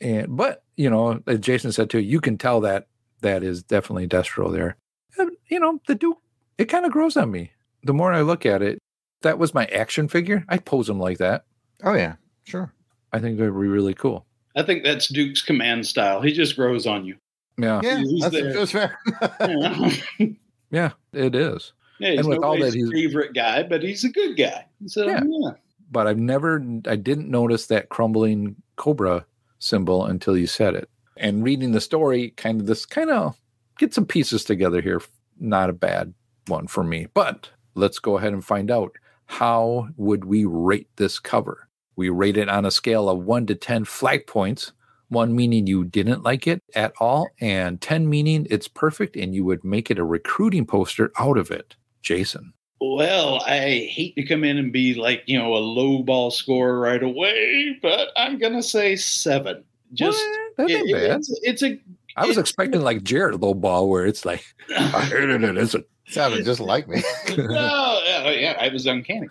and 0.01 0.35
but 0.35 0.63
you 0.75 0.89
know 0.89 1.21
as 1.27 1.39
jason 1.39 1.71
said 1.71 1.89
too 1.89 1.99
you 1.99 2.19
can 2.19 2.37
tell 2.37 2.61
that 2.61 2.87
that 3.21 3.43
is 3.43 3.63
definitely 3.63 4.07
destro 4.07 4.51
there 4.51 4.77
and, 5.17 5.31
you 5.47 5.59
know 5.59 5.79
the 5.87 5.95
duke 5.95 6.19
it 6.57 6.65
kind 6.65 6.85
of 6.85 6.91
grows 6.91 7.15
on 7.17 7.31
me 7.31 7.51
the 7.83 7.93
more 7.93 8.13
i 8.13 8.21
look 8.21 8.45
at 8.45 8.61
it 8.61 8.79
that 9.21 9.37
was 9.39 9.53
my 9.53 9.65
action 9.65 10.07
figure 10.07 10.43
i'd 10.49 10.65
pose 10.65 10.89
him 10.89 10.99
like 10.99 11.17
that 11.17 11.45
oh 11.83 11.93
yeah, 11.93 12.15
sure. 12.43 12.73
i 13.13 13.19
think 13.19 13.37
that'd 13.37 13.53
be 13.53 13.57
really 13.67 13.93
cool 13.93 14.25
I 14.57 14.63
think 14.63 14.85
that's 14.85 15.09
Duke's 15.09 15.41
command 15.41 15.85
style. 15.85 16.21
He 16.21 16.31
just 16.31 16.55
grows 16.55 16.87
on 16.87 17.03
you. 17.03 17.17
yeah 17.57 17.81
Yeah, 17.83 17.97
He's 17.97 18.21
that's, 18.21 18.33
there. 18.33 18.53
that's 18.53 18.71
fair. 18.71 18.97
Yeah, 19.41 19.91
yeah 20.71 20.91
it 21.11 21.35
is 21.35 21.73
yeah 21.99 22.11
he's 22.11 22.19
And 22.21 22.29
with 22.29 22.37
all 22.39 22.53
nobody's 22.55 22.71
that, 22.73 22.79
he's- 22.79 22.89
favorite 22.89 23.33
guy, 23.33 23.63
but 23.63 23.83
he's 23.83 24.05
a 24.05 24.09
good 24.09 24.37
guy. 24.37 24.65
So 24.87 25.05
Yeah. 25.07 25.21
yeah. 25.27 25.51
but 25.91 26.07
i've 26.07 26.17
never 26.17 26.63
i 26.87 26.95
didn't 26.95 27.29
notice 27.29 27.65
that 27.67 27.89
crumbling 27.89 28.55
cobra 28.77 29.25
symbol 29.59 30.05
until 30.05 30.37
you 30.37 30.47
said 30.47 30.73
it 30.75 30.89
and 31.17 31.43
reading 31.43 31.73
the 31.73 31.81
story 31.81 32.29
kind 32.37 32.61
of 32.61 32.67
this 32.67 32.85
kind 32.85 33.09
of 33.09 33.37
get 33.77 33.93
some 33.93 34.05
pieces 34.05 34.45
together 34.45 34.79
here 34.81 35.01
not 35.37 35.69
a 35.69 35.73
bad 35.73 36.13
one 36.47 36.67
for 36.67 36.83
me 36.83 37.07
but 37.13 37.49
let's 37.73 37.99
go 37.99 38.17
ahead 38.17 38.31
and 38.31 38.45
find 38.45 38.71
out 38.71 38.93
how 39.25 39.87
would 39.97 40.25
we 40.25 40.45
rate 40.45 40.89
this 40.95 41.19
cover 41.19 41.67
we 41.95 42.09
rate 42.09 42.37
it 42.37 42.49
on 42.49 42.65
a 42.65 42.71
scale 42.71 43.09
of 43.09 43.23
1 43.23 43.45
to 43.47 43.55
10 43.55 43.85
flag 43.85 44.27
points 44.27 44.71
1 45.09 45.35
meaning 45.35 45.67
you 45.67 45.83
didn't 45.83 46.23
like 46.23 46.47
it 46.47 46.61
at 46.73 46.93
all 46.99 47.29
and 47.39 47.81
10 47.81 48.09
meaning 48.09 48.47
it's 48.49 48.67
perfect 48.67 49.15
and 49.15 49.33
you 49.33 49.43
would 49.45 49.63
make 49.63 49.89
it 49.91 49.99
a 49.99 50.03
recruiting 50.03 50.65
poster 50.65 51.11
out 51.19 51.37
of 51.37 51.51
it 51.51 51.75
jason 52.01 52.53
Well, 52.81 53.41
I 53.47 53.87
hate 53.89 54.15
to 54.15 54.23
come 54.23 54.43
in 54.43 54.57
and 54.57 54.71
be 54.71 54.93
like, 54.93 55.23
you 55.25 55.39
know, 55.39 55.55
a 55.55 55.63
low 55.63 56.03
ball 56.03 56.29
score 56.29 56.77
right 56.77 57.01
away, 57.01 57.79
but 57.81 58.09
I'm 58.17 58.37
gonna 58.37 58.61
say 58.61 58.95
seven. 58.97 59.63
Just 59.93 60.21
that 60.57 60.69
ain't 60.69 60.89
it- 60.89 60.93
bad 60.93 61.17
it's, 61.19 61.39
it's 61.43 61.63
a 61.63 61.79
i 62.17 62.25
was 62.25 62.37
expecting 62.37 62.81
like 62.81 63.03
jared 63.03 63.41
low 63.41 63.53
ball 63.53 63.89
where 63.89 64.05
it's 64.05 64.25
like 64.25 64.43
i 64.77 65.01
hated 65.01 65.43
it 65.43 65.57
it's 65.57 65.73
a 65.75 65.83
Sounded 66.07 66.45
just 66.45 66.59
like 66.59 66.87
me. 66.87 67.01
no, 67.37 68.01
yeah, 68.29 68.51
yeah, 68.51 68.57
I 68.59 68.69
was 68.69 68.85
uncanny. 68.85 69.27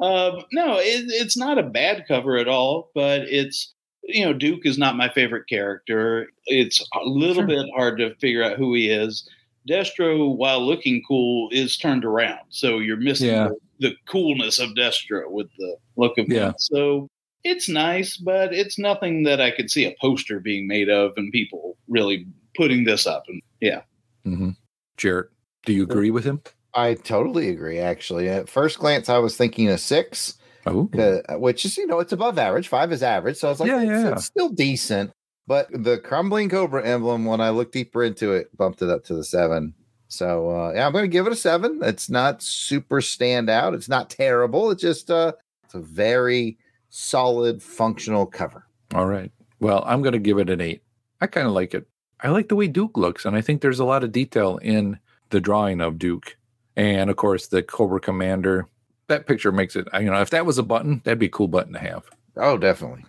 um, 0.00 0.42
no, 0.52 0.78
it, 0.78 1.06
it's 1.08 1.36
not 1.36 1.58
a 1.58 1.62
bad 1.62 2.04
cover 2.08 2.36
at 2.36 2.48
all, 2.48 2.90
but 2.94 3.22
it's 3.22 3.72
you 4.02 4.24
know 4.24 4.32
Duke 4.32 4.64
is 4.66 4.78
not 4.78 4.96
my 4.96 5.08
favorite 5.08 5.48
character. 5.48 6.28
It's 6.46 6.80
a 6.80 7.04
little 7.04 7.36
Sure. 7.42 7.46
bit 7.46 7.66
hard 7.74 7.98
to 7.98 8.14
figure 8.16 8.42
out 8.42 8.56
who 8.58 8.74
he 8.74 8.88
is. 8.88 9.28
Destro, 9.68 10.36
while 10.36 10.60
looking 10.64 11.02
cool, 11.08 11.48
is 11.50 11.78
turned 11.78 12.04
around, 12.04 12.40
so 12.50 12.78
you're 12.80 12.98
missing 12.98 13.28
Yeah. 13.28 13.48
the, 13.80 13.88
the 13.88 13.96
coolness 14.06 14.58
of 14.58 14.70
Destro 14.70 15.30
with 15.30 15.48
the 15.58 15.76
look 15.96 16.18
of 16.18 16.28
Yeah. 16.28 16.48
him. 16.48 16.54
So 16.58 17.08
it's 17.44 17.68
nice, 17.68 18.16
but 18.18 18.52
it's 18.52 18.78
nothing 18.78 19.22
that 19.22 19.40
I 19.40 19.50
could 19.50 19.70
see 19.70 19.84
a 19.86 19.94
poster 20.00 20.38
being 20.38 20.66
made 20.66 20.90
of 20.90 21.12
and 21.16 21.32
people 21.32 21.78
really 21.88 22.26
putting 22.56 22.84
this 22.84 23.06
up. 23.06 23.24
And 23.28 23.40
yeah, 23.60 23.82
hmm 24.24 24.50
Jared, 24.98 25.28
do 25.64 25.72
you 25.72 25.82
agree 25.82 26.10
with 26.10 26.24
him? 26.24 26.42
I 26.74 26.94
totally 26.94 27.48
agree. 27.50 27.78
Actually, 27.78 28.28
at 28.28 28.48
first 28.48 28.78
glance, 28.78 29.08
I 29.08 29.18
was 29.18 29.36
thinking 29.36 29.68
a 29.68 29.78
six. 29.78 30.34
Uh, 30.66 31.36
which 31.36 31.64
is 31.66 31.76
you 31.76 31.86
know 31.86 32.00
it's 32.00 32.12
above 32.12 32.38
average. 32.38 32.68
Five 32.68 32.90
is 32.90 33.02
average, 33.02 33.36
so 33.36 33.48
I 33.48 33.50
was 33.50 33.60
like, 33.60 33.68
Yeah, 33.68 33.82
it's, 33.82 33.90
yeah. 33.90 34.12
it's 34.12 34.24
still 34.24 34.48
decent. 34.48 35.12
But 35.46 35.68
the 35.70 35.98
crumbling 35.98 36.48
cobra 36.48 36.82
emblem, 36.86 37.26
when 37.26 37.42
I 37.42 37.50
looked 37.50 37.72
deeper 37.74 38.02
into 38.02 38.32
it, 38.32 38.56
bumped 38.56 38.80
it 38.80 38.88
up 38.88 39.04
to 39.04 39.14
the 39.14 39.24
seven. 39.24 39.74
So 40.08 40.48
uh, 40.50 40.72
yeah, 40.74 40.86
I'm 40.86 40.92
going 40.92 41.04
to 41.04 41.08
give 41.08 41.26
it 41.26 41.32
a 41.34 41.36
seven. 41.36 41.80
It's 41.82 42.08
not 42.08 42.42
super 42.42 43.00
standout. 43.02 43.74
It's 43.74 43.88
not 43.90 44.08
terrible. 44.08 44.70
It's 44.70 44.80
just 44.80 45.10
uh, 45.10 45.32
it's 45.64 45.74
a 45.74 45.80
very 45.80 46.56
solid, 46.88 47.62
functional 47.62 48.24
cover. 48.24 48.66
all 48.94 49.06
right. 49.06 49.30
Well, 49.60 49.82
I'm 49.86 50.00
going 50.02 50.12
to 50.14 50.18
give 50.18 50.38
it 50.38 50.48
an 50.50 50.60
eight. 50.62 50.82
I 51.20 51.26
kind 51.26 51.46
of 51.46 51.52
like 51.52 51.74
it. 51.74 51.86
I 52.20 52.28
like 52.28 52.48
the 52.48 52.56
way 52.56 52.68
Duke 52.68 52.96
looks, 52.96 53.24
and 53.26 53.36
I 53.36 53.40
think 53.42 53.60
there's 53.60 53.80
a 53.80 53.84
lot 53.84 54.02
of 54.04 54.12
detail 54.12 54.56
in 54.58 54.98
the 55.30 55.40
drawing 55.40 55.80
of 55.82 55.98
Duke, 55.98 56.36
and 56.76 57.10
of 57.10 57.16
course 57.16 57.48
the 57.48 57.62
Cobra 57.62 58.00
Commander. 58.00 58.66
That 59.08 59.26
picture 59.26 59.52
makes 59.52 59.76
it. 59.76 59.86
You 59.94 60.10
know, 60.10 60.20
if 60.20 60.30
that 60.30 60.46
was 60.46 60.58
a 60.58 60.62
button, 60.62 61.02
that'd 61.04 61.18
be 61.18 61.26
a 61.26 61.30
cool 61.30 61.48
button 61.48 61.74
to 61.74 61.78
have. 61.78 62.04
Oh, 62.36 62.56
definitely. 62.56 63.04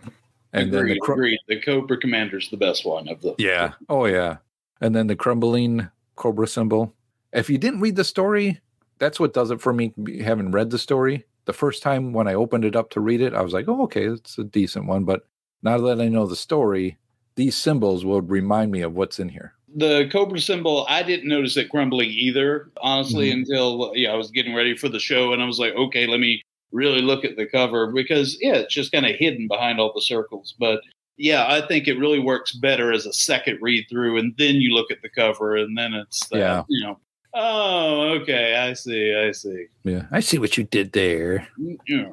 And 0.52 0.72
then 0.72 0.86
the 0.86 0.98
cr- 1.00 1.12
agreed. 1.12 1.40
The 1.48 1.60
Cobra 1.60 1.98
Commander's 1.98 2.50
the 2.50 2.56
best 2.56 2.84
one 2.84 3.08
of 3.08 3.20
the. 3.22 3.34
yeah, 3.38 3.72
oh 3.88 4.06
yeah, 4.06 4.38
and 4.80 4.94
then 4.94 5.06
the 5.06 5.16
crumbling 5.16 5.88
Cobra 6.16 6.46
symbol. 6.46 6.94
If 7.32 7.50
you 7.50 7.58
didn't 7.58 7.80
read 7.80 7.96
the 7.96 8.04
story, 8.04 8.60
that's 8.98 9.20
what 9.20 9.34
does 9.34 9.50
it 9.50 9.60
for 9.60 9.72
me. 9.72 9.92
Having 10.22 10.52
read 10.52 10.70
the 10.70 10.78
story 10.78 11.26
the 11.46 11.52
first 11.52 11.82
time 11.82 12.12
when 12.12 12.28
I 12.28 12.34
opened 12.34 12.64
it 12.64 12.76
up 12.76 12.90
to 12.90 13.00
read 13.00 13.20
it, 13.20 13.32
I 13.32 13.40
was 13.40 13.52
like, 13.52 13.68
oh 13.68 13.82
okay, 13.84 14.04
it's 14.04 14.36
a 14.38 14.44
decent 14.44 14.86
one. 14.86 15.04
But 15.04 15.26
now 15.62 15.78
that 15.78 16.00
I 16.00 16.08
know 16.08 16.26
the 16.26 16.36
story, 16.36 16.98
these 17.36 17.56
symbols 17.56 18.04
will 18.04 18.20
remind 18.20 18.70
me 18.70 18.82
of 18.82 18.94
what's 18.94 19.18
in 19.18 19.30
here. 19.30 19.54
The 19.78 20.08
Cobra 20.10 20.40
symbol, 20.40 20.86
I 20.88 21.02
didn't 21.02 21.28
notice 21.28 21.56
it 21.58 21.68
crumbling 21.68 22.08
either, 22.10 22.70
honestly, 22.80 23.28
Mhm. 23.28 23.32
until 23.34 23.92
yeah, 23.94 24.10
I 24.10 24.16
was 24.16 24.30
getting 24.30 24.54
ready 24.54 24.74
for 24.74 24.88
the 24.88 24.98
show 24.98 25.32
and 25.34 25.42
I 25.42 25.46
was 25.46 25.58
like, 25.58 25.74
okay, 25.74 26.06
let 26.06 26.18
me 26.18 26.40
really 26.72 27.02
look 27.02 27.24
at 27.26 27.36
the 27.36 27.44
cover 27.46 27.92
because 27.92 28.38
yeah, 28.40 28.54
it's 28.56 28.72
just 28.74 28.90
kind 28.90 29.04
of 29.04 29.14
hidden 29.16 29.46
behind 29.48 29.78
all 29.78 29.92
the 29.94 30.00
circles. 30.00 30.54
But 30.58 30.80
yeah, 31.18 31.46
I 31.46 31.60
think 31.66 31.88
it 31.88 31.98
really 31.98 32.18
works 32.18 32.52
better 32.52 32.90
as 32.90 33.04
a 33.04 33.12
second 33.12 33.58
read 33.60 33.84
through, 33.90 34.16
and 34.18 34.34
then 34.38 34.56
you 34.56 34.74
look 34.74 34.90
at 34.90 35.02
the 35.02 35.10
cover, 35.10 35.56
and 35.56 35.76
then 35.76 35.92
it's 35.94 36.26
that, 36.28 36.38
Yeah. 36.38 36.62
you 36.68 36.82
know, 36.84 36.98
oh, 37.34 38.00
okay, 38.20 38.56
I 38.56 38.72
see, 38.72 39.14
I 39.14 39.30
see. 39.32 39.66
Yeah, 39.84 40.06
I 40.10 40.20
see 40.20 40.38
what 40.38 40.56
you 40.56 40.64
did 40.64 40.92
there. 40.92 41.46
Yeah. 41.86 42.12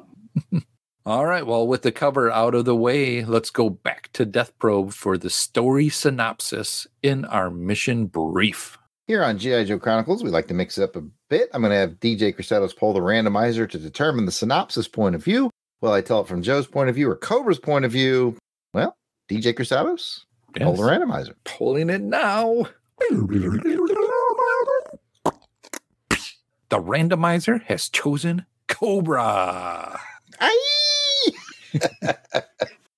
All 1.06 1.26
right. 1.26 1.46
Well, 1.46 1.66
with 1.66 1.82
the 1.82 1.92
cover 1.92 2.30
out 2.30 2.54
of 2.54 2.64
the 2.64 2.74
way, 2.74 3.26
let's 3.26 3.50
go 3.50 3.68
back 3.68 4.10
to 4.14 4.24
Death 4.24 4.58
Probe 4.58 4.90
for 4.90 5.18
the 5.18 5.28
story 5.28 5.90
synopsis 5.90 6.86
in 7.02 7.26
our 7.26 7.50
mission 7.50 8.06
brief. 8.06 8.78
Here 9.06 9.22
on 9.22 9.36
GI 9.36 9.66
Joe 9.66 9.78
Chronicles, 9.78 10.24
we 10.24 10.30
like 10.30 10.48
to 10.48 10.54
mix 10.54 10.78
it 10.78 10.82
up 10.82 10.96
a 10.96 11.02
bit. 11.28 11.50
I'm 11.52 11.60
going 11.60 11.72
to 11.72 11.76
have 11.76 12.00
DJ 12.00 12.34
Crusados 12.34 12.74
pull 12.74 12.94
the 12.94 13.00
randomizer 13.00 13.68
to 13.68 13.78
determine 13.78 14.24
the 14.24 14.32
synopsis 14.32 14.88
point 14.88 15.14
of 15.14 15.22
view. 15.22 15.50
Will 15.82 15.92
I 15.92 16.00
tell 16.00 16.22
it 16.22 16.26
from 16.26 16.40
Joe's 16.40 16.66
point 16.66 16.88
of 16.88 16.94
view 16.94 17.10
or 17.10 17.16
Cobra's 17.16 17.58
point 17.58 17.84
of 17.84 17.92
view? 17.92 18.38
Well, 18.72 18.96
DJ 19.30 19.52
Crusados, 19.52 20.20
pull 20.58 20.76
the 20.76 20.84
randomizer. 20.84 21.34
Pulling 21.44 21.90
it 21.90 22.00
now. 22.00 22.66
The 26.70 26.80
randomizer 26.80 27.62
has 27.64 27.90
chosen 27.90 28.46
Cobra. 28.68 30.00
Aye! 30.40 31.30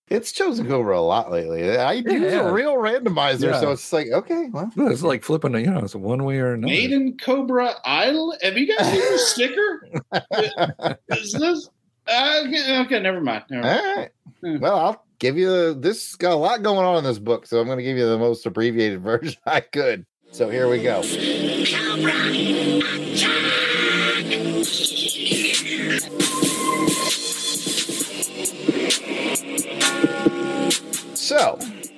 it's 0.09 0.33
chosen 0.33 0.67
Cobra 0.67 0.99
a 0.99 1.01
lot 1.01 1.31
lately. 1.31 1.77
I 1.77 1.93
use 1.95 2.05
Yeah. 2.07 2.49
a 2.49 2.53
real 2.53 2.75
randomizer, 2.77 3.51
Yeah. 3.53 3.61
so 3.61 3.71
it's 3.73 3.93
like, 3.93 4.09
okay, 4.09 4.49
well, 4.53 4.71
It's 4.77 5.03
like 5.03 5.23
flipping, 5.25 5.55
a, 5.55 5.61
you 5.61 5.67
know, 5.71 5.79
it's 5.81 5.95
one 5.95 6.25
way 6.25 6.39
or 6.39 6.53
another. 6.55 6.73
Maiden 6.73 7.17
Cobra 7.17 7.73
Island. 7.85 8.39
Have 8.43 8.57
you 8.57 8.67
guys 8.77 8.87
seen 8.91 9.01
the 9.13 9.19
sticker? 9.19 9.89
Is 11.17 11.33
this? 11.33 11.69
Uh, 12.09 12.43
okay, 12.47 12.81
okay, 12.83 13.01
never 13.01 13.21
mind. 13.21 13.45
Never 13.51 13.63
mind. 13.67 13.97
right. 13.97 14.11
Hmm. 14.43 14.59
Well, 14.61 14.77
I'll 14.79 15.05
give 15.19 15.37
you 15.37 15.75
this. 15.75 16.15
Got 16.15 16.33
a 16.33 16.37
lot 16.37 16.63
going 16.63 16.87
on 16.87 16.99
in 16.99 17.05
this 17.05 17.19
book, 17.19 17.47
so 17.47 17.59
I'm 17.61 17.67
going 17.67 17.79
to 17.79 17.85
give 17.85 17.97
you 17.97 18.07
the 18.07 18.19
most 18.19 18.47
abbreviated 18.47 19.01
version 19.03 19.41
I 19.45 19.61
could. 19.61 20.07
So 20.31 20.49
here 20.51 20.69
we 20.69 20.83
go. 20.83 21.03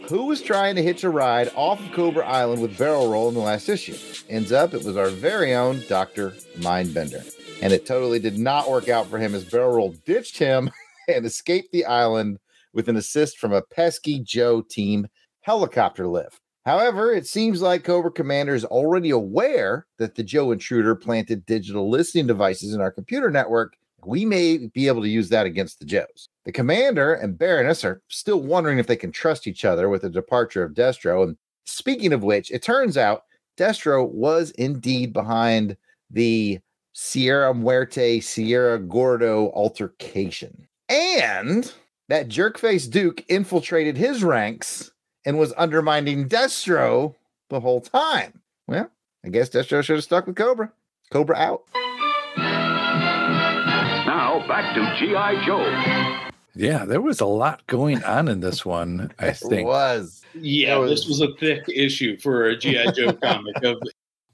Who 0.09 0.25
was 0.25 0.41
trying 0.41 0.75
to 0.75 0.83
hitch 0.83 1.05
a 1.05 1.11
ride 1.11 1.53
off 1.55 1.81
of 1.81 1.93
Cobra 1.93 2.27
Island 2.27 2.63
with 2.63 2.79
Barrel 2.79 3.11
Roll 3.11 3.29
in 3.29 3.35
the 3.35 3.41
last 3.41 3.69
issue. 3.69 3.97
Ends 4.29 4.53
up, 4.53 4.73
it 4.73 4.85
was 4.85 4.97
our 4.97 5.11
very 5.11 5.55
own 5.55 5.83
Dr. 5.89 6.31
Mindbender. 6.57 7.35
And 7.61 7.73
it 7.73 7.87
totally 7.87 8.19
did 8.19 8.39
not 8.39 8.71
work 8.71 8.89
out 8.89 9.07
for 9.07 9.19
him 9.19 9.35
as 9.35 9.45
Barrel 9.45 9.77
Roll 9.77 9.95
ditched 10.07 10.39
him 10.39 10.71
and 11.09 11.27
escaped 11.27 11.73
the 11.73 11.85
island 11.85 12.39
with 12.73 12.89
an 12.89 12.97
assist 12.97 13.39
from 13.39 13.53
a 13.53 13.63
pesky 13.63 14.21
Joe 14.21 14.63
team 14.63 15.07
helicopter 15.43 16.07
lift. 16.07 16.41
However, 16.65 17.13
it 17.13 17.27
seems 17.27 17.63
like 17.63 17.85
Cobra 17.85 18.11
Commander 18.11 18.55
is 18.55 18.65
already 18.65 19.11
aware 19.11 19.87
that 19.99 20.15
the 20.15 20.23
Joe 20.23 20.53
intruder 20.53 20.95
planted 20.95 21.47
digital 21.47 21.89
listening 21.89 22.27
devices 22.27 22.75
in 22.75 22.81
our 22.81 22.93
computer 22.93 23.31
network. 23.31 23.75
We 24.05 24.25
may 24.25 24.59
be 24.59 24.87
able 24.87 25.03
to 25.03 25.09
use 25.09 25.29
that 25.31 25.47
against 25.47 25.79
the 25.79 25.85
Joes. 25.85 26.29
The 26.45 26.53
commander 26.53 27.15
and 27.15 27.39
Baroness 27.39 27.85
are 27.85 28.01
still 28.09 28.41
wondering 28.41 28.79
if 28.79 28.87
they 28.87 28.97
can 28.97 29.13
trust 29.13 29.47
each 29.47 29.65
other 29.65 29.89
with 29.89 30.03
the 30.03 30.11
departure 30.11 30.63
of 30.63 30.75
Destro. 30.75 31.25
And 31.25 31.37
speaking 31.67 32.13
of 32.13 32.23
which, 32.23 32.51
it 32.51 32.63
turns 32.63 32.97
out 32.97 33.25
Destro 33.57 34.09
was 34.09 34.53
indeed 34.53 35.13
behind 35.13 35.77
the 36.11 36.61
Sierra 36.93 37.53
Muerte 37.53 38.21
Sierra 38.21 38.79
Gordo 38.79 39.51
altercation. 39.51 40.67
And 40.89 41.73
that 42.09 42.29
jerkface 42.29 42.91
Duke 42.91 43.25
infiltrated 43.29 43.97
his 43.97 44.25
ranks 44.25 44.91
and 45.27 45.39
was 45.39 45.53
undermining 45.57 46.29
Destro 46.29 47.15
the 47.51 47.61
whole 47.61 47.81
time. 47.81 48.41
Well, 48.67 48.91
I 49.25 49.29
guess 49.29 49.51
Destro 49.51 49.83
should 49.83 49.97
have 49.97 50.05
stuck 50.05 50.27
with 50.27 50.37
Cobra. 50.37 50.73
Cobra 51.11 51.37
out. 51.37 51.65
Now 54.49 54.55
back 54.63 54.75
to 54.75 54.97
G.I. 55.07 55.45
Joe. 55.45 56.31
Yeah, 56.55 56.85
there 56.87 57.03
was 57.03 57.21
a 57.21 57.27
lot 57.27 57.67
going 57.67 58.03
on 58.05 58.29
in 58.29 58.41
this 58.41 58.65
one, 58.65 59.13
I 59.19 59.33
think. 59.33 59.53
It 59.61 59.65
was. 59.67 60.23
Yeah, 60.35 60.75
That 60.75 60.81
was- 60.81 60.91
this 60.91 61.07
was 61.07 61.21
a 61.21 61.35
thick 61.39 61.65
issue 61.69 62.17
for 62.19 62.47
a 62.47 62.57
GI 62.57 62.93
Joe 62.93 63.13
comic. 63.23 63.63
Of 63.63 63.77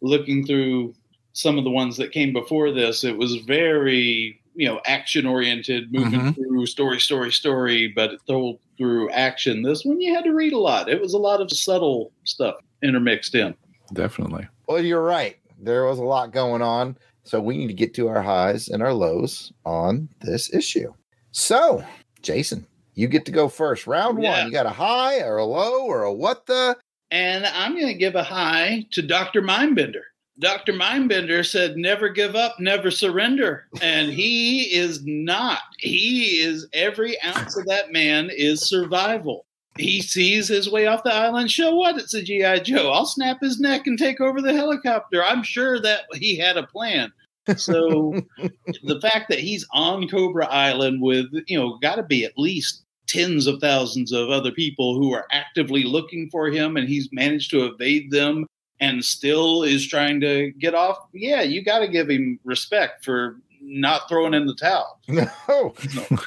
looking 0.02 0.46
through 0.46 0.94
some 1.32 1.58
of 1.58 1.64
the 1.64 1.70
ones 1.70 1.96
that 1.96 2.12
came 2.12 2.32
before 2.32 2.70
this, 2.70 3.02
it 3.04 3.16
was 3.18 3.34
very 3.46 4.40
you 4.54 4.68
know 4.68 4.80
action 4.86 5.26
oriented, 5.26 5.92
moving 5.92 6.20
Mhm. 6.20 6.34
through 6.36 6.66
story, 6.66 7.00
story, 7.00 7.32
story, 7.32 7.88
but 7.88 8.12
it 8.12 8.20
told 8.28 8.60
through 8.78 9.10
action. 9.10 9.62
This 9.62 9.84
one 9.84 10.00
you 10.00 10.14
had 10.14 10.22
to 10.24 10.32
read 10.32 10.52
a 10.52 10.58
lot. 10.58 10.88
It 10.88 11.00
was 11.00 11.14
a 11.14 11.18
lot 11.18 11.40
of 11.40 11.50
subtle 11.50 12.12
stuff 12.22 12.54
intermixed 12.82 13.34
in. 13.34 13.54
Definitely. 13.92 14.46
Well, 14.68 14.80
you're 14.82 15.02
right. 15.02 15.36
There 15.60 15.84
was 15.86 15.98
a 15.98 16.04
lot 16.04 16.30
going 16.32 16.62
on. 16.62 16.96
So 17.24 17.40
we 17.40 17.56
need 17.56 17.68
to 17.68 17.74
get 17.74 17.94
to 17.94 18.08
our 18.08 18.22
highs 18.22 18.68
and 18.68 18.82
our 18.82 18.92
lows 18.92 19.52
on 19.64 20.08
this 20.20 20.52
issue. 20.52 20.92
So, 21.32 21.84
Jason, 22.22 22.66
you 22.94 23.08
get 23.08 23.24
to 23.26 23.32
go 23.32 23.48
first. 23.48 23.86
Round 23.86 24.22
Yeah. 24.22 24.38
one. 24.38 24.46
You 24.46 24.52
got 24.52 24.66
a 24.66 24.70
high 24.70 25.20
or 25.20 25.38
a 25.38 25.44
low 25.44 25.84
or 25.86 26.02
a 26.02 26.12
what 26.12 26.46
the? 26.46 26.76
And 27.10 27.46
I'm 27.46 27.74
going 27.74 27.88
to 27.88 27.94
give 27.94 28.14
a 28.14 28.22
high 28.22 28.86
to 28.92 29.02
Dr. 29.02 29.42
Mindbender. 29.42 30.02
Dr. 30.40 30.72
Mindbender 30.72 31.46
said, 31.46 31.76
never 31.76 32.08
give 32.08 32.34
up, 32.34 32.56
never 32.58 32.90
surrender. 32.90 33.66
And 33.80 34.10
he 34.12 34.62
is 34.74 35.00
not. 35.04 35.60
He 35.78 36.40
is 36.40 36.66
every 36.72 37.20
ounce 37.22 37.56
of 37.56 37.66
that 37.66 37.92
man 37.92 38.30
is 38.32 38.68
survival. 38.68 39.46
He 39.76 40.02
sees 40.02 40.48
his 40.48 40.70
way 40.70 40.86
off 40.86 41.02
the 41.02 41.12
island. 41.12 41.50
Show 41.50 41.74
what? 41.74 41.98
It's 41.98 42.14
a 42.14 42.22
G.I. 42.22 42.60
Joe. 42.60 42.92
I'll 42.92 43.06
snap 43.06 43.38
his 43.40 43.58
neck 43.58 43.86
and 43.86 43.98
take 43.98 44.20
over 44.20 44.40
the 44.40 44.54
helicopter. 44.54 45.24
I'm 45.24 45.42
sure 45.42 45.80
that 45.80 46.02
he 46.14 46.36
had 46.36 46.56
a 46.56 46.66
plan. 46.66 47.12
So 47.56 48.14
the 48.84 49.00
fact 49.00 49.28
that 49.28 49.40
he's 49.40 49.66
on 49.72 50.08
Cobra 50.08 50.46
Island 50.46 51.02
with, 51.02 51.26
you 51.46 51.58
know, 51.58 51.78
got 51.82 51.96
to 51.96 52.02
be 52.02 52.24
at 52.24 52.38
least 52.38 52.84
tens 53.06 53.46
of 53.46 53.60
thousands 53.60 54.12
of 54.12 54.30
other 54.30 54.50
people 54.50 54.94
who 54.94 55.12
are 55.12 55.26
actively 55.30 55.84
looking 55.84 56.28
for 56.30 56.48
him 56.48 56.76
and 56.76 56.88
he's 56.88 57.08
managed 57.12 57.50
to 57.50 57.64
evade 57.66 58.10
them 58.10 58.46
and 58.80 59.04
still 59.04 59.62
is 59.62 59.86
trying 59.86 60.20
to 60.20 60.52
get 60.52 60.74
off. 60.74 60.98
Yeah, 61.12 61.42
you 61.42 61.62
got 61.62 61.80
to 61.80 61.88
give 61.88 62.08
him 62.08 62.38
respect 62.44 63.04
for 63.04 63.36
not 63.66 64.08
throwing 64.08 64.34
in 64.34 64.46
the 64.46 64.54
towel. 64.54 65.00
No, 65.48 65.74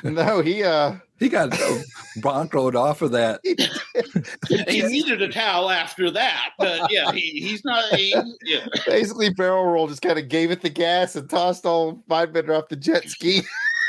no, 0.03 0.41
he 0.41 0.63
uh 0.63 0.95
He 1.19 1.29
got 1.29 1.49
broncoed 2.19 2.75
off 2.75 3.01
of 3.01 3.11
that. 3.11 3.39
He 4.49 4.81
needed 4.83 5.21
a 5.21 5.27
towel 5.29 5.69
after 5.69 6.09
that, 6.11 6.51
but 6.57 6.91
yeah, 6.91 7.11
he, 7.11 7.41
he's 7.41 7.63
not. 7.65 7.83
He, 7.95 8.15
yeah. 8.43 8.67
basically 8.85 9.29
barrel 9.29 9.65
roll 9.65 9.87
just 9.87 10.01
kind 10.01 10.19
of 10.19 10.27
gave 10.29 10.51
it 10.51 10.61
the 10.61 10.69
gas 10.69 11.15
and 11.15 11.29
tossed 11.29 11.65
all 11.65 12.03
Mindbender 12.09 12.57
off 12.57 12.69
the 12.69 12.75
jet 12.75 13.09
ski. 13.09 13.41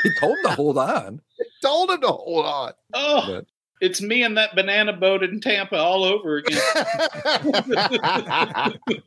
He 0.03 0.09
told 0.19 0.37
him 0.37 0.43
to 0.45 0.51
hold 0.51 0.77
on. 0.77 1.21
Told 1.61 1.91
him 1.91 1.99
to 2.01 2.07
hold 2.07 2.45
on. 2.45 2.71
Oh, 2.93 3.23
But- 3.27 3.45
it's 3.81 4.01
me 4.01 4.23
and 4.23 4.37
that 4.37 4.55
banana 4.55 4.93
boat 4.93 5.23
in 5.23 5.39
Tampa 5.39 5.77
all 5.77 6.03
over 6.03 6.37
again. 6.37 6.59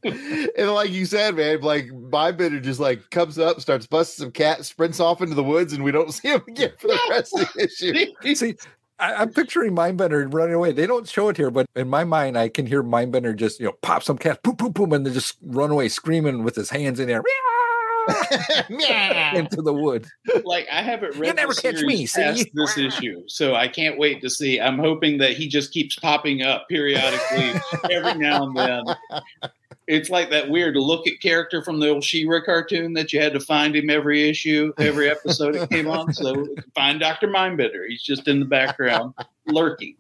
and 0.56 0.70
like 0.70 0.90
you 0.90 1.04
said, 1.04 1.36
man, 1.36 1.60
like 1.60 1.88
my 1.88 2.32
Mindbender 2.32 2.62
just 2.62 2.80
like 2.80 3.10
comes 3.10 3.38
up, 3.38 3.60
starts 3.60 3.86
busting 3.86 4.24
some 4.24 4.32
cat, 4.32 4.64
sprints 4.64 5.00
off 5.00 5.20
into 5.20 5.34
the 5.34 5.42
woods, 5.42 5.72
and 5.72 5.84
we 5.84 5.92
don't 5.92 6.12
see 6.14 6.28
him 6.28 6.42
again 6.48 6.72
for 6.78 6.88
the 6.88 7.00
rest 7.10 7.34
of 7.34 7.52
the 7.54 7.64
issue. 8.24 8.34
See, 8.34 8.56
I, 8.98 9.14
I'm 9.14 9.30
picturing 9.30 9.74
Mindbender 9.74 10.32
running 10.32 10.54
away. 10.54 10.72
They 10.72 10.86
don't 10.86 11.08
show 11.08 11.28
it 11.28 11.36
here, 11.36 11.50
but 11.50 11.66
in 11.76 11.88
my 11.88 12.04
mind, 12.04 12.38
I 12.38 12.48
can 12.48 12.66
hear 12.66 12.82
Mindbender 12.82 13.36
just, 13.36 13.60
you 13.60 13.66
know, 13.66 13.72
pop 13.82 14.02
some 14.02 14.16
cats, 14.16 14.40
poop, 14.42 14.58
poop, 14.58 14.74
poop, 14.74 14.92
and 14.92 15.04
then 15.04 15.12
just 15.12 15.36
run 15.42 15.70
away 15.70 15.88
screaming 15.88 16.44
with 16.44 16.54
his 16.54 16.70
hands 16.70 17.00
in 17.00 17.08
there 17.08 17.22
Yeah. 17.26 17.61
into 19.34 19.62
the 19.62 19.72
wood. 19.72 20.06
like 20.44 20.66
I 20.70 20.82
haven't 20.82 21.16
read. 21.16 21.28
You 21.28 21.34
never 21.34 21.54
catch 21.54 21.82
me, 21.82 22.06
see? 22.06 22.50
this 22.54 22.78
issue, 22.78 23.22
so 23.26 23.54
I 23.54 23.68
can't 23.68 23.98
wait 23.98 24.20
to 24.22 24.30
see. 24.30 24.60
I'm 24.60 24.78
hoping 24.78 25.18
that 25.18 25.32
he 25.32 25.48
just 25.48 25.72
keeps 25.72 25.96
popping 25.96 26.42
up 26.42 26.68
periodically 26.68 27.52
every 27.90 28.14
now 28.14 28.44
and 28.44 28.56
then. 28.56 29.52
It's 29.88 30.10
like 30.10 30.30
that 30.30 30.48
weird 30.48 30.76
Loo-Kee 30.76 31.18
character 31.18 31.62
from 31.62 31.80
the 31.80 31.88
old 31.88 32.04
She-Ra 32.04 32.40
cartoon 32.44 32.92
that 32.94 33.12
you 33.12 33.20
had 33.20 33.32
to 33.32 33.40
find 33.40 33.74
him 33.74 33.90
every 33.90 34.28
issue, 34.28 34.72
every 34.78 35.10
episode 35.10 35.56
it 35.56 35.68
came 35.70 35.88
on. 35.88 36.12
So 36.14 36.46
find 36.74 37.00
Doctor 37.00 37.26
Mindbender. 37.26 37.88
He's 37.88 38.02
just 38.02 38.28
in 38.28 38.38
the 38.38 38.46
background 38.46 39.14
lurking. 39.46 39.96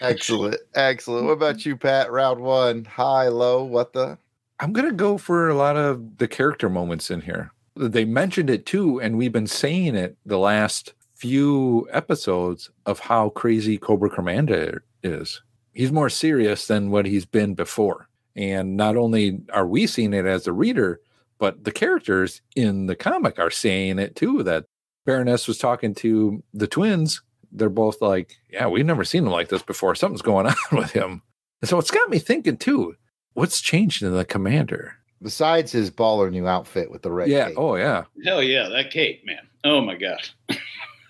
excellent, 0.00 0.56
excellent. 0.74 1.26
What 1.26 1.32
about 1.32 1.66
you, 1.66 1.76
Pat? 1.76 2.12
Round 2.12 2.40
one, 2.40 2.84
high, 2.84 3.28
low, 3.28 3.64
what 3.64 3.92
the? 3.92 4.18
I'm 4.60 4.72
gonna 4.72 4.92
go 4.92 5.18
for 5.18 5.48
a 5.48 5.54
lot 5.54 5.76
of 5.76 6.18
the 6.18 6.28
character 6.28 6.68
moments 6.68 7.10
in 7.10 7.20
here. 7.20 7.50
They 7.76 8.04
mentioned 8.04 8.50
it 8.50 8.66
too, 8.66 9.00
and 9.00 9.18
we've 9.18 9.32
been 9.32 9.48
saying 9.48 9.96
it 9.96 10.16
the 10.24 10.38
last 10.38 10.94
few 11.14 11.88
episodes 11.90 12.70
of 12.86 13.00
how 13.00 13.30
crazy 13.30 13.78
Cobra 13.78 14.10
Commander 14.10 14.84
is. 15.02 15.42
He's 15.72 15.90
more 15.90 16.08
serious 16.08 16.66
than 16.66 16.90
what 16.90 17.06
he's 17.06 17.24
been 17.24 17.54
before. 17.54 18.08
And 18.36 18.76
not 18.76 18.96
only 18.96 19.40
are 19.52 19.66
we 19.66 19.86
seeing 19.86 20.12
it 20.12 20.26
as 20.26 20.46
a 20.46 20.52
reader, 20.52 21.00
but 21.38 21.64
the 21.64 21.72
characters 21.72 22.42
in 22.54 22.86
the 22.86 22.96
comic 22.96 23.38
are 23.38 23.50
saying 23.50 23.98
it 23.98 24.14
too. 24.14 24.42
That 24.44 24.66
Baroness 25.04 25.48
was 25.48 25.58
talking 25.58 25.94
to 25.96 26.42
the 26.52 26.66
twins. 26.68 27.22
They're 27.50 27.68
both 27.68 28.00
like, 28.00 28.36
Yeah, 28.50 28.68
we've 28.68 28.86
never 28.86 29.04
seen 29.04 29.24
him 29.24 29.32
like 29.32 29.48
this 29.48 29.62
before. 29.62 29.94
Something's 29.94 30.22
going 30.22 30.46
on 30.72 30.78
with 30.78 30.92
him. 30.92 31.22
And 31.60 31.68
so 31.68 31.78
it's 31.78 31.90
got 31.90 32.08
me 32.08 32.18
thinking 32.18 32.56
too 32.56 32.94
what's 33.34 33.60
changed 33.60 34.02
in 34.02 34.12
the 34.12 34.24
commander? 34.24 34.96
Besides 35.22 35.72
his 35.72 35.90
baller 35.90 36.30
new 36.30 36.46
outfit 36.46 36.90
with 36.90 37.02
the 37.02 37.12
red 37.12 37.28
yeah. 37.28 37.48
cape. 37.48 37.54
Oh, 37.58 37.76
yeah. 37.76 38.04
Hell 38.24 38.42
yeah, 38.42 38.68
that 38.68 38.90
cape, 38.90 39.24
man. 39.24 39.46
Oh 39.64 39.80
my 39.80 39.96
god, 39.96 40.20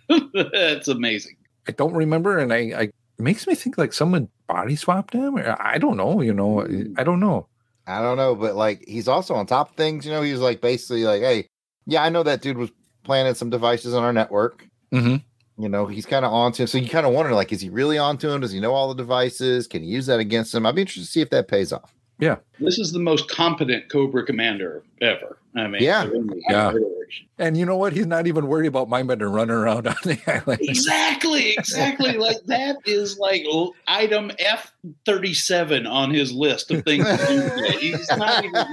that's 0.35 0.87
amazing. 0.87 1.37
I 1.67 1.73
don't 1.73 1.95
remember, 1.95 2.39
and 2.39 2.53
I, 2.53 2.57
I 2.57 2.83
it 2.83 2.93
makes 3.19 3.47
me 3.47 3.55
think 3.55 3.79
like 3.79 3.93
someone 3.93 4.29
body 4.47 4.77
swapped 4.77 5.15
him. 5.15 5.37
Or 5.37 5.57
I 5.61 5.79
don't 5.79 5.97
know. 5.97 6.21
You 6.21 6.33
know, 6.33 6.63
I 6.97 7.03
don't 7.03 7.21
know. 7.21 7.49
I 7.87 8.01
don't 8.01 8.17
know, 8.17 8.35
but 8.35 8.55
like 8.55 8.85
he's 8.87 9.09
also 9.09 9.35
on 9.35 9.47
top 9.47 9.71
of 9.71 9.77
things. 9.77 10.07
You 10.07 10.13
know, 10.13 10.23
he's 10.23 10.39
like 10.39 10.61
basically 10.61 11.05
like, 11.05 11.23
hey, 11.23 11.49
yeah, 11.87 12.03
I 12.03 12.09
know 12.09 12.23
that 12.23 12.43
dude 12.43 12.59
was 12.59 12.71
planting 13.03 13.35
some 13.35 13.51
devices 13.51 13.95
on 13.95 14.05
our 14.05 14.13
network. 14.13 14.67
Mm-hmm. 14.93 15.17
You 15.63 15.69
know, 15.69 15.87
he's 15.87 16.07
kind 16.07 16.25
of 16.25 16.33
onto 16.33 16.63
him. 16.63 16.67
So 16.67 16.79
you 16.79 16.89
kind 16.89 17.07
of 17.07 17.13
wonder, 17.13 17.33
like, 17.33 17.53
is 17.53 17.61
he 17.61 17.69
really 17.69 17.99
onto 17.99 18.29
him? 18.29 18.41
Does 18.41 18.51
he 18.51 18.59
know 18.59 18.73
all 18.73 18.89
the 18.89 19.01
devices? 19.01 19.69
Can 19.69 19.83
he 19.83 19.89
use 19.89 20.07
that 20.07 20.19
against 20.19 20.55
him? 20.55 20.67
I'd 20.67 20.75
be 20.75 20.81
interested 20.81 21.05
to 21.05 21.11
see 21.11 21.21
if 21.21 21.31
that 21.31 21.47
pays 21.47 21.73
off. 21.73 21.95
This 22.61 22.79
is 22.79 22.93
the 22.93 22.99
most 22.99 23.29
competent 23.29 23.89
Cobra 23.91 24.25
commander 24.25 24.83
ever. 25.01 25.39
I 25.57 25.67
mean, 25.69 25.83
Yeah. 25.83 26.09
Yeah. 26.49 26.73
And 27.39 27.57
you 27.57 27.65
know 27.67 27.77
what? 27.77 27.93
He's 27.93 28.07
not 28.07 28.27
even 28.27 28.47
worried 28.49 28.67
about 28.67 28.89
Mindbender 28.89 29.33
running 29.33 29.55
around 29.55 29.87
on 29.89 29.95
the 30.05 30.19
island. 30.27 30.61
Exactly, 30.63 31.53
exactly. 31.57 32.13
like 32.19 32.39
that 32.47 32.77
is 32.87 33.19
like 33.19 33.45
item 33.87 34.31
F 34.39 34.73
thirty 35.05 35.35
seven 35.35 35.87
on 35.87 36.11
his 36.11 36.33
list 36.33 36.71
of 36.71 36.85
things 36.85 37.05
to 37.05 37.17
do. 37.69 37.79
He's 37.79 38.09
not 38.17 38.45
even. 38.45 38.65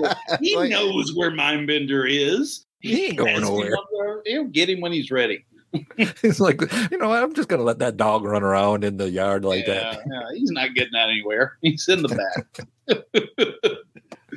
He 0.41 0.55
Like- 0.55 0.69
knows 0.71 1.13
where 1.15 1.31
Mindbender 1.31 2.05
is. 2.09 2.65
He 2.79 3.05
ain't 3.05 3.17
going 3.17 3.33
has 3.35 3.41
nowhere. 3.43 3.75
up. 3.77 4.21
He'll 4.25 4.45
get 4.45 4.67
him 4.69 4.81
when 4.81 4.91
he's 4.91 5.11
ready. 5.11 5.45
He's 6.21 6.39
like, 6.39 6.61
you 6.91 6.97
know. 6.97 7.11
I'm 7.11 7.33
just 7.33 7.47
gonna 7.47 7.63
let 7.63 7.79
that 7.79 7.97
dog 7.97 8.23
run 8.23 8.43
around 8.43 8.83
in 8.83 8.97
the 8.97 9.09
yard 9.09 9.45
like 9.45 9.67
yeah, 9.67 9.73
that. 9.73 10.03
yeah, 10.05 10.21
he's 10.33 10.51
not 10.51 10.73
getting 10.73 10.95
out 10.95 11.09
anywhere. 11.09 11.57
He's 11.61 11.87
in 11.87 12.01
the 12.01 12.09
back. 12.09 12.67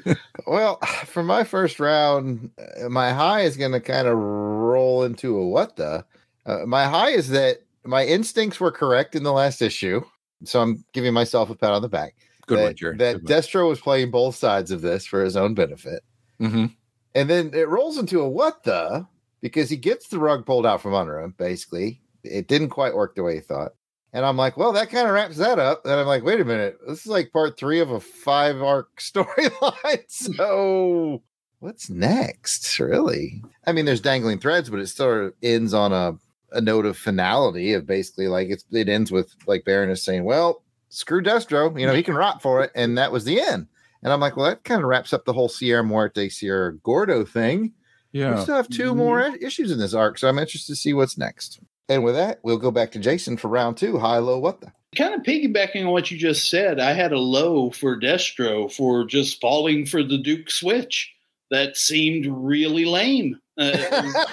Well, 0.46 0.78
for 1.06 1.22
my 1.22 1.44
first 1.44 1.80
round, 1.80 2.50
uh, 2.58 2.88
my 2.90 3.12
high 3.12 3.42
is 3.42 3.56
going 3.56 3.72
to 3.72 3.80
kind 3.80 4.06
of 4.06 4.18
roll 4.18 5.04
into 5.04 5.38
a 5.38 5.46
what 5.46 5.76
the. 5.76 6.04
Uh, 6.44 6.66
my 6.66 6.84
high 6.84 7.10
is 7.10 7.30
that 7.30 7.58
my 7.84 8.04
instincts 8.04 8.60
were 8.60 8.70
correct 8.70 9.14
in 9.14 9.22
the 9.22 9.32
last 9.32 9.62
issue. 9.62 10.02
So 10.44 10.60
I'm 10.60 10.84
giving 10.92 11.14
myself 11.14 11.48
a 11.48 11.54
pat 11.54 11.72
on 11.72 11.80
the 11.80 11.88
back. 11.88 12.16
Good 12.46 12.58
that, 12.58 12.64
one, 12.64 12.74
Jerry. 12.76 12.96
That 12.98 13.24
Destro 13.24 13.68
was 13.68 13.80
playing 13.80 14.10
both 14.10 14.36
sides 14.36 14.70
of 14.70 14.82
this 14.82 15.06
for 15.06 15.24
his 15.24 15.36
own 15.36 15.54
benefit. 15.54 16.02
hmm 16.38 16.66
And 17.14 17.30
then 17.30 17.52
it 17.54 17.68
rolls 17.68 17.96
into 17.96 18.20
a 18.20 18.28
what 18.28 18.62
the 18.64 19.06
because 19.44 19.68
he 19.68 19.76
gets 19.76 20.08
the 20.08 20.18
rug 20.18 20.46
pulled 20.46 20.64
out 20.64 20.80
from 20.80 20.94
under 20.94 21.20
him, 21.20 21.34
basically. 21.36 22.00
It 22.22 22.48
didn't 22.48 22.70
quite 22.70 22.94
work 22.94 23.14
the 23.14 23.22
way 23.22 23.34
he 23.34 23.40
thought. 23.40 23.72
And 24.14 24.24
I'm 24.24 24.38
like, 24.38 24.56
well, 24.56 24.72
that 24.72 24.88
kind 24.88 25.06
of 25.06 25.12
wraps 25.12 25.36
that 25.36 25.58
up. 25.58 25.84
And 25.84 25.92
I'm 25.92 26.06
like, 26.06 26.24
wait 26.24 26.40
a 26.40 26.46
minute. 26.46 26.78
This 26.88 27.00
is 27.00 27.08
like 27.08 27.30
part 27.30 27.58
three 27.58 27.78
of 27.78 27.90
a 27.90 28.00
five 28.00 28.62
arc 28.62 28.88
storyline. 28.98 30.04
So 30.08 31.22
what's 31.58 31.90
next, 31.90 32.80
really? 32.80 33.42
I 33.66 33.72
mean, 33.72 33.84
there's 33.84 34.00
dangling 34.00 34.38
threads, 34.38 34.70
but 34.70 34.80
it 34.80 34.86
sort 34.86 35.26
of 35.26 35.34
ends 35.42 35.74
on 35.74 35.92
a, 35.92 36.16
a 36.52 36.62
note 36.62 36.86
of 36.86 36.96
finality 36.96 37.74
of 37.74 37.86
basically 37.86 38.28
like 38.28 38.48
it's 38.48 38.64
it 38.72 38.88
ends 38.88 39.12
with 39.12 39.30
like 39.46 39.66
Baroness 39.66 40.02
saying, 40.02 40.24
Well, 40.24 40.62
screw 40.88 41.22
Destro, 41.22 41.78
you 41.78 41.86
know, 41.86 41.92
he 41.92 42.02
can 42.02 42.14
rot 42.14 42.40
for 42.40 42.64
it. 42.64 42.70
And 42.74 42.96
that 42.96 43.12
was 43.12 43.26
the 43.26 43.42
end. 43.42 43.66
And 44.02 44.10
I'm 44.10 44.20
like, 44.20 44.38
well, 44.38 44.46
that 44.46 44.64
kind 44.64 44.80
of 44.80 44.88
wraps 44.88 45.12
up 45.12 45.26
the 45.26 45.34
whole 45.34 45.50
Sierra 45.50 45.84
Muerte, 45.84 46.30
Sierra 46.30 46.74
Gordo 46.78 47.26
thing. 47.26 47.74
We 48.14 48.42
still 48.42 48.56
have 48.56 48.68
2 48.68 48.94
more 48.94 49.20
issues 49.40 49.70
in 49.72 49.78
this 49.78 49.92
arc, 49.92 50.18
so 50.18 50.28
I'm 50.28 50.38
interested 50.38 50.72
to 50.72 50.76
see 50.76 50.94
what's 50.94 51.18
next. 51.18 51.60
And 51.88 52.04
with 52.04 52.14
that, 52.14 52.40
we'll 52.42 52.58
go 52.58 52.70
back 52.70 52.92
to 52.92 52.98
Jason 52.98 53.36
for 53.36 53.48
round 53.48 53.76
two. 53.76 53.98
High, 53.98 54.18
low, 54.18 54.38
what 54.38 54.60
the? 54.60 54.72
Kind 54.96 55.14
of 55.14 55.22
piggybacking 55.22 55.84
on 55.84 55.90
what 55.90 56.10
you 56.10 56.16
just 56.16 56.48
said, 56.48 56.80
I 56.80 56.92
had 56.92 57.12
a 57.12 57.18
low 57.18 57.70
for 57.70 57.98
Destro 57.98 58.72
for 58.72 59.04
just 59.04 59.40
falling 59.40 59.84
for 59.84 60.02
the 60.02 60.18
Duke 60.18 60.50
switch. 60.50 61.12
That 61.50 61.76
seemed 61.76 62.26
really 62.26 62.84
lame. 62.84 63.38
Uh, 63.58 64.12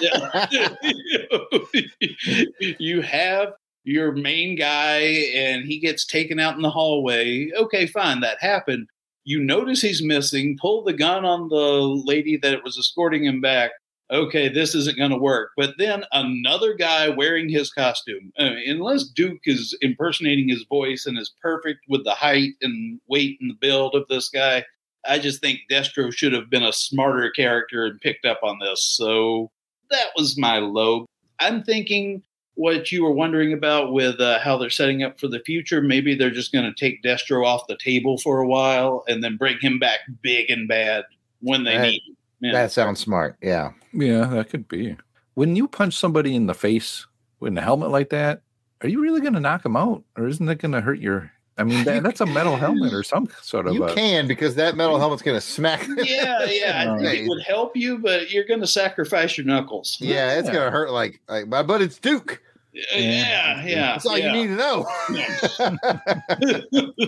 you 2.78 3.02
have 3.02 3.52
your 3.84 4.12
main 4.12 4.56
guy 4.56 4.98
and 5.34 5.64
he 5.64 5.78
gets 5.78 6.06
taken 6.06 6.40
out 6.40 6.56
in 6.56 6.62
the 6.62 6.70
hallway. 6.70 7.50
Okay, 7.56 7.86
fine, 7.86 8.20
that 8.20 8.40
happened. 8.40 8.88
You 9.24 9.42
notice 9.42 9.80
he's 9.80 10.02
missing, 10.02 10.56
pull 10.60 10.82
the 10.82 10.92
gun 10.92 11.24
on 11.24 11.48
the 11.48 12.02
lady 12.06 12.36
that 12.38 12.64
was 12.64 12.78
escorting 12.78 13.24
him 13.24 13.40
back. 13.40 13.70
Okay, 14.10 14.48
this 14.48 14.74
isn't 14.74 14.98
going 14.98 15.10
to 15.10 15.16
work. 15.16 15.52
But 15.56 15.74
then 15.78 16.04
another 16.12 16.74
guy 16.74 17.08
wearing 17.08 17.48
his 17.48 17.72
costume, 17.72 18.32
unless 18.36 19.04
Duke 19.04 19.40
is 19.44 19.76
impersonating 19.80 20.48
his 20.48 20.64
voice 20.68 21.06
and 21.06 21.18
is 21.18 21.34
perfect 21.40 21.80
with 21.88 22.04
the 22.04 22.14
height 22.14 22.50
and 22.60 23.00
weight 23.08 23.38
and 23.40 23.50
the 23.50 23.54
build 23.54 23.94
of 23.94 24.06
this 24.08 24.28
guy, 24.28 24.64
I 25.06 25.18
just 25.18 25.40
think 25.40 25.60
Destro 25.70 26.12
should 26.12 26.32
have 26.32 26.50
been 26.50 26.62
a 26.62 26.72
smarter 26.72 27.30
character 27.30 27.86
and 27.86 28.00
picked 28.00 28.26
up 28.26 28.40
on 28.42 28.58
this. 28.58 28.84
So 28.84 29.50
that 29.90 30.08
was 30.16 30.38
my 30.38 30.58
low. 30.58 31.06
I'm 31.38 31.62
thinking 31.62 32.22
what 32.54 32.92
you 32.92 33.02
were 33.02 33.12
wondering 33.12 33.52
about 33.52 33.92
with 33.92 34.20
uh, 34.20 34.38
how 34.40 34.58
they're 34.58 34.68
setting 34.70 35.02
up 35.02 35.18
for 35.18 35.26
the 35.28 35.40
future. 35.40 35.80
Maybe 35.80 36.14
they're 36.14 36.30
just 36.30 36.52
going 36.52 36.64
to 36.64 36.74
take 36.78 37.02
Destro 37.02 37.46
off 37.46 37.66
the 37.66 37.78
table 37.82 38.18
for 38.18 38.40
a 38.40 38.46
while 38.46 39.04
and 39.08 39.24
then 39.24 39.36
bring 39.36 39.58
him 39.60 39.78
back 39.78 40.00
big 40.22 40.50
and 40.50 40.68
bad 40.68 41.04
when 41.40 41.64
they 41.64 41.76
That- 41.76 41.82
need 41.82 42.02
him. 42.06 42.16
Yeah. 42.40 42.52
That 42.52 42.72
sounds 42.72 42.98
smart. 42.98 43.36
Yeah. 43.40 43.70
Yeah, 43.92 44.26
that 44.26 44.50
could 44.50 44.66
be. 44.66 44.96
When 45.34 45.54
you 45.54 45.68
punch 45.68 45.94
somebody 45.94 46.34
in 46.34 46.46
the 46.46 46.54
face 46.54 47.06
with 47.38 47.56
a 47.56 47.60
helmet 47.60 47.90
like 47.90 48.10
that, 48.10 48.42
are 48.80 48.88
you 48.88 49.00
really 49.00 49.20
going 49.20 49.34
to 49.34 49.40
knock 49.40 49.62
them 49.62 49.76
out, 49.76 50.02
or 50.16 50.26
isn't 50.26 50.44
that 50.46 50.56
going 50.56 50.72
to 50.72 50.80
hurt 50.80 50.98
your? 50.98 51.30
I 51.58 51.64
mean, 51.64 51.84
that, 51.84 52.02
that's 52.02 52.20
a 52.20 52.26
metal 52.26 52.56
helmet 52.56 52.92
or 52.94 53.02
some 53.02 53.28
sort 53.42 53.66
of. 53.66 53.74
You 53.74 53.84
a, 53.84 53.94
can 53.94 54.26
because 54.26 54.54
that 54.54 54.74
metal 54.74 54.98
helmet's 54.98 55.22
going 55.22 55.36
to 55.36 55.40
smack. 55.40 55.86
yeah, 55.98 56.44
yeah. 56.44 56.94
I 56.94 56.98
think 56.98 57.20
it 57.20 57.28
would 57.28 57.42
help 57.42 57.76
you, 57.76 57.98
but 57.98 58.30
you're 58.30 58.44
going 58.44 58.60
to 58.60 58.66
sacrifice 58.66 59.36
your 59.36 59.46
knuckles. 59.46 59.98
Yeah, 60.00 60.38
it's 60.38 60.46
Yeah. 60.48 60.54
going 60.54 60.64
to 60.64 60.70
hurt 60.70 60.90
like, 60.90 61.20
like, 61.28 61.50
but 61.50 61.66
but 61.66 61.82
it's 61.82 61.98
Duke. 61.98 62.42
yeah, 62.72 63.64
yeah. 63.64 63.92
That's 63.92 64.06
all 64.06 64.16
yeah. 64.18 64.32
you 64.32 64.40
need 64.40 64.46
to 64.48 64.56
know. 64.56 64.86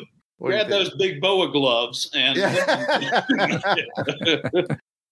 What 0.39 0.51
do 0.51 0.57
you 0.57 0.65
Grab 0.65 0.71
those 0.71 0.95
big 0.97 1.21
boa 1.23 1.51
gloves 1.51 2.11
and 2.15 2.37
Yeah. 2.37 3.25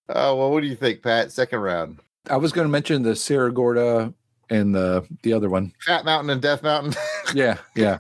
Oh 0.09 0.37
well, 0.37 0.51
what 0.51 0.61
do 0.61 0.67
you 0.67 0.77
think, 0.77 1.01
Pat? 1.03 1.33
Second 1.33 1.61
round, 1.61 2.01
I 2.29 2.37
was 2.37 2.53
going 2.53 2.67
to 2.67 2.71
mention 2.71 3.03
the 3.03 3.17
Sierra 3.17 3.53
Gordo 3.53 4.13
and 4.51 4.75
the 4.75 5.07
the 5.23 5.33
other 5.33 5.49
one. 5.49 5.73
Fat 5.87 6.05
Mountain 6.05 6.31
and 6.31 6.43
Death 6.43 6.63
Mountain. 6.63 6.95
Yeah, 7.35 7.57
yeah. 7.75 7.99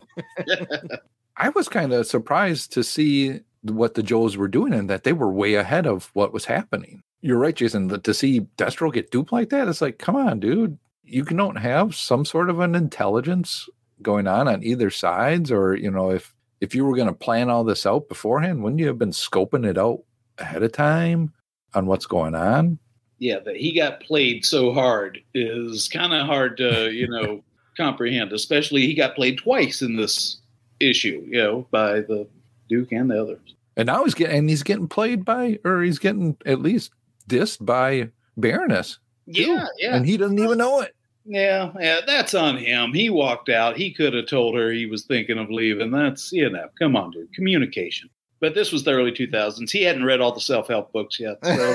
I 1.37 1.49
was 1.51 1.68
kind 1.68 1.92
of 1.92 2.07
surprised 2.07 2.73
to 2.73 2.85
see 2.85 3.40
what 3.62 3.95
the 3.95 4.03
Joes 4.03 4.37
were 4.37 4.49
doing 4.49 4.73
and 4.73 4.90
that 4.90 5.05
they 5.05 5.12
were 5.12 5.33
way 5.33 5.55
ahead 5.55 5.87
of 5.87 6.11
what 6.14 6.33
was 6.33 6.45
happening. 6.45 7.03
You're 7.21 7.38
right, 7.38 7.55
Jason. 7.55 7.88
that 7.88 8.05
To 8.05 8.14
see 8.14 8.42
Destro 8.57 8.92
get 8.92 9.11
duped 9.11 9.33
like 9.33 9.51
that, 9.51 9.68
it's 9.68 9.81
like, 9.81 9.99
come 9.99 10.16
on, 10.16 10.40
dude. 10.40 10.79
You 11.05 11.25
don't 11.25 11.57
have 11.57 11.95
some 11.95 12.25
sort 12.25 12.51
of 12.51 12.61
an 12.61 12.75
intelligence 12.75 13.68
going 14.01 14.27
on 14.27 14.49
on 14.49 14.62
either 14.62 14.90
sides, 14.90 15.51
or 15.51 15.75
you 15.75 15.90
know, 15.90 16.11
if 16.11 16.35
if 16.61 16.75
you 16.75 16.85
were 16.85 16.97
going 16.97 17.09
to 17.09 17.14
plan 17.14 17.51
all 17.51 17.64
this 17.64 17.87
out 17.87 18.09
beforehand, 18.09 18.62
wouldn't 18.62 18.81
you 18.81 18.87
have 18.87 18.99
been 18.99 19.11
scoping 19.11 19.66
it 19.66 19.77
out 19.77 20.03
ahead 20.38 20.62
of 20.62 20.73
time 20.73 21.33
on 21.75 21.87
what's 21.87 22.07
going 22.07 22.35
on? 22.35 22.79
yeah, 23.23 23.38
that 23.38 23.55
he 23.55 23.73
got 23.73 24.01
played 24.01 24.45
so 24.45 24.73
hard 24.73 25.21
is 25.33 25.88
kind 25.88 26.12
of 26.12 26.27
hard 26.27 26.57
to, 26.57 26.90
you 26.90 27.07
know, 27.07 27.45
comprehend. 27.77 28.33
Especially 28.33 28.85
he 28.85 28.95
got 28.95 29.14
played 29.14 29.38
twice 29.38 29.81
in 29.81 29.95
this 29.95 30.40
issue, 30.83 31.25
you 31.27 31.42
know, 31.42 31.66
by 31.71 32.01
the 32.01 32.27
Duke 32.68 32.92
and 32.92 33.11
the 33.11 33.21
others. 33.21 33.55
And 33.77 33.87
now 33.87 34.05
he's 34.05 34.14
getting 34.14 34.37
and 34.37 34.49
he's 34.51 34.62
getting 34.62 34.88
played 34.88 35.25
by, 35.25 35.59
or 35.64 35.83
he's 35.83 35.99
getting 35.99 36.37
at 36.45 36.61
least 36.61 36.92
dissed 37.29 37.64
by 37.64 38.11
Baroness. 38.37 38.99
too. 39.33 39.42
Yeah, 39.42 39.66
yeah. 39.79 39.97
and 39.97 40.07
he 40.07 40.16
doesn't 40.16 40.38
even 40.38 40.59
know 40.59 40.81
it. 40.81 40.95
Yeah, 41.25 41.73
yeah, 41.79 42.01
that's 42.05 42.35
on 42.35 42.57
him. 42.59 42.92
He 42.92 43.09
walked 43.09 43.49
out. 43.49 43.77
He 43.77 43.92
could 43.92 44.12
have 44.12 44.27
told 44.27 44.57
her 44.57 44.73
he 44.73 44.87
was 44.87 45.05
thinking 45.05 45.38
of 45.38 45.51
leaving. 45.51 45.92
That's, 45.92 46.33
you 46.33 46.51
know, 46.51 46.68
come 46.79 46.97
on, 46.97 47.12
dude. 47.12 47.33
Communication. 47.33 48.11
But 48.40 48.55
this 48.55 48.73
was 48.73 48.83
the 48.83 48.90
early 48.90 49.12
2000s. 49.12 49.71
He 49.71 49.85
hadn't 49.85 50.05
read 50.05 50.21
all 50.21 50.33
the 50.33 50.40
self 50.40 50.66
help 50.66 50.92
books 50.92 51.21
yet. 51.21 51.38
So, 51.45 51.75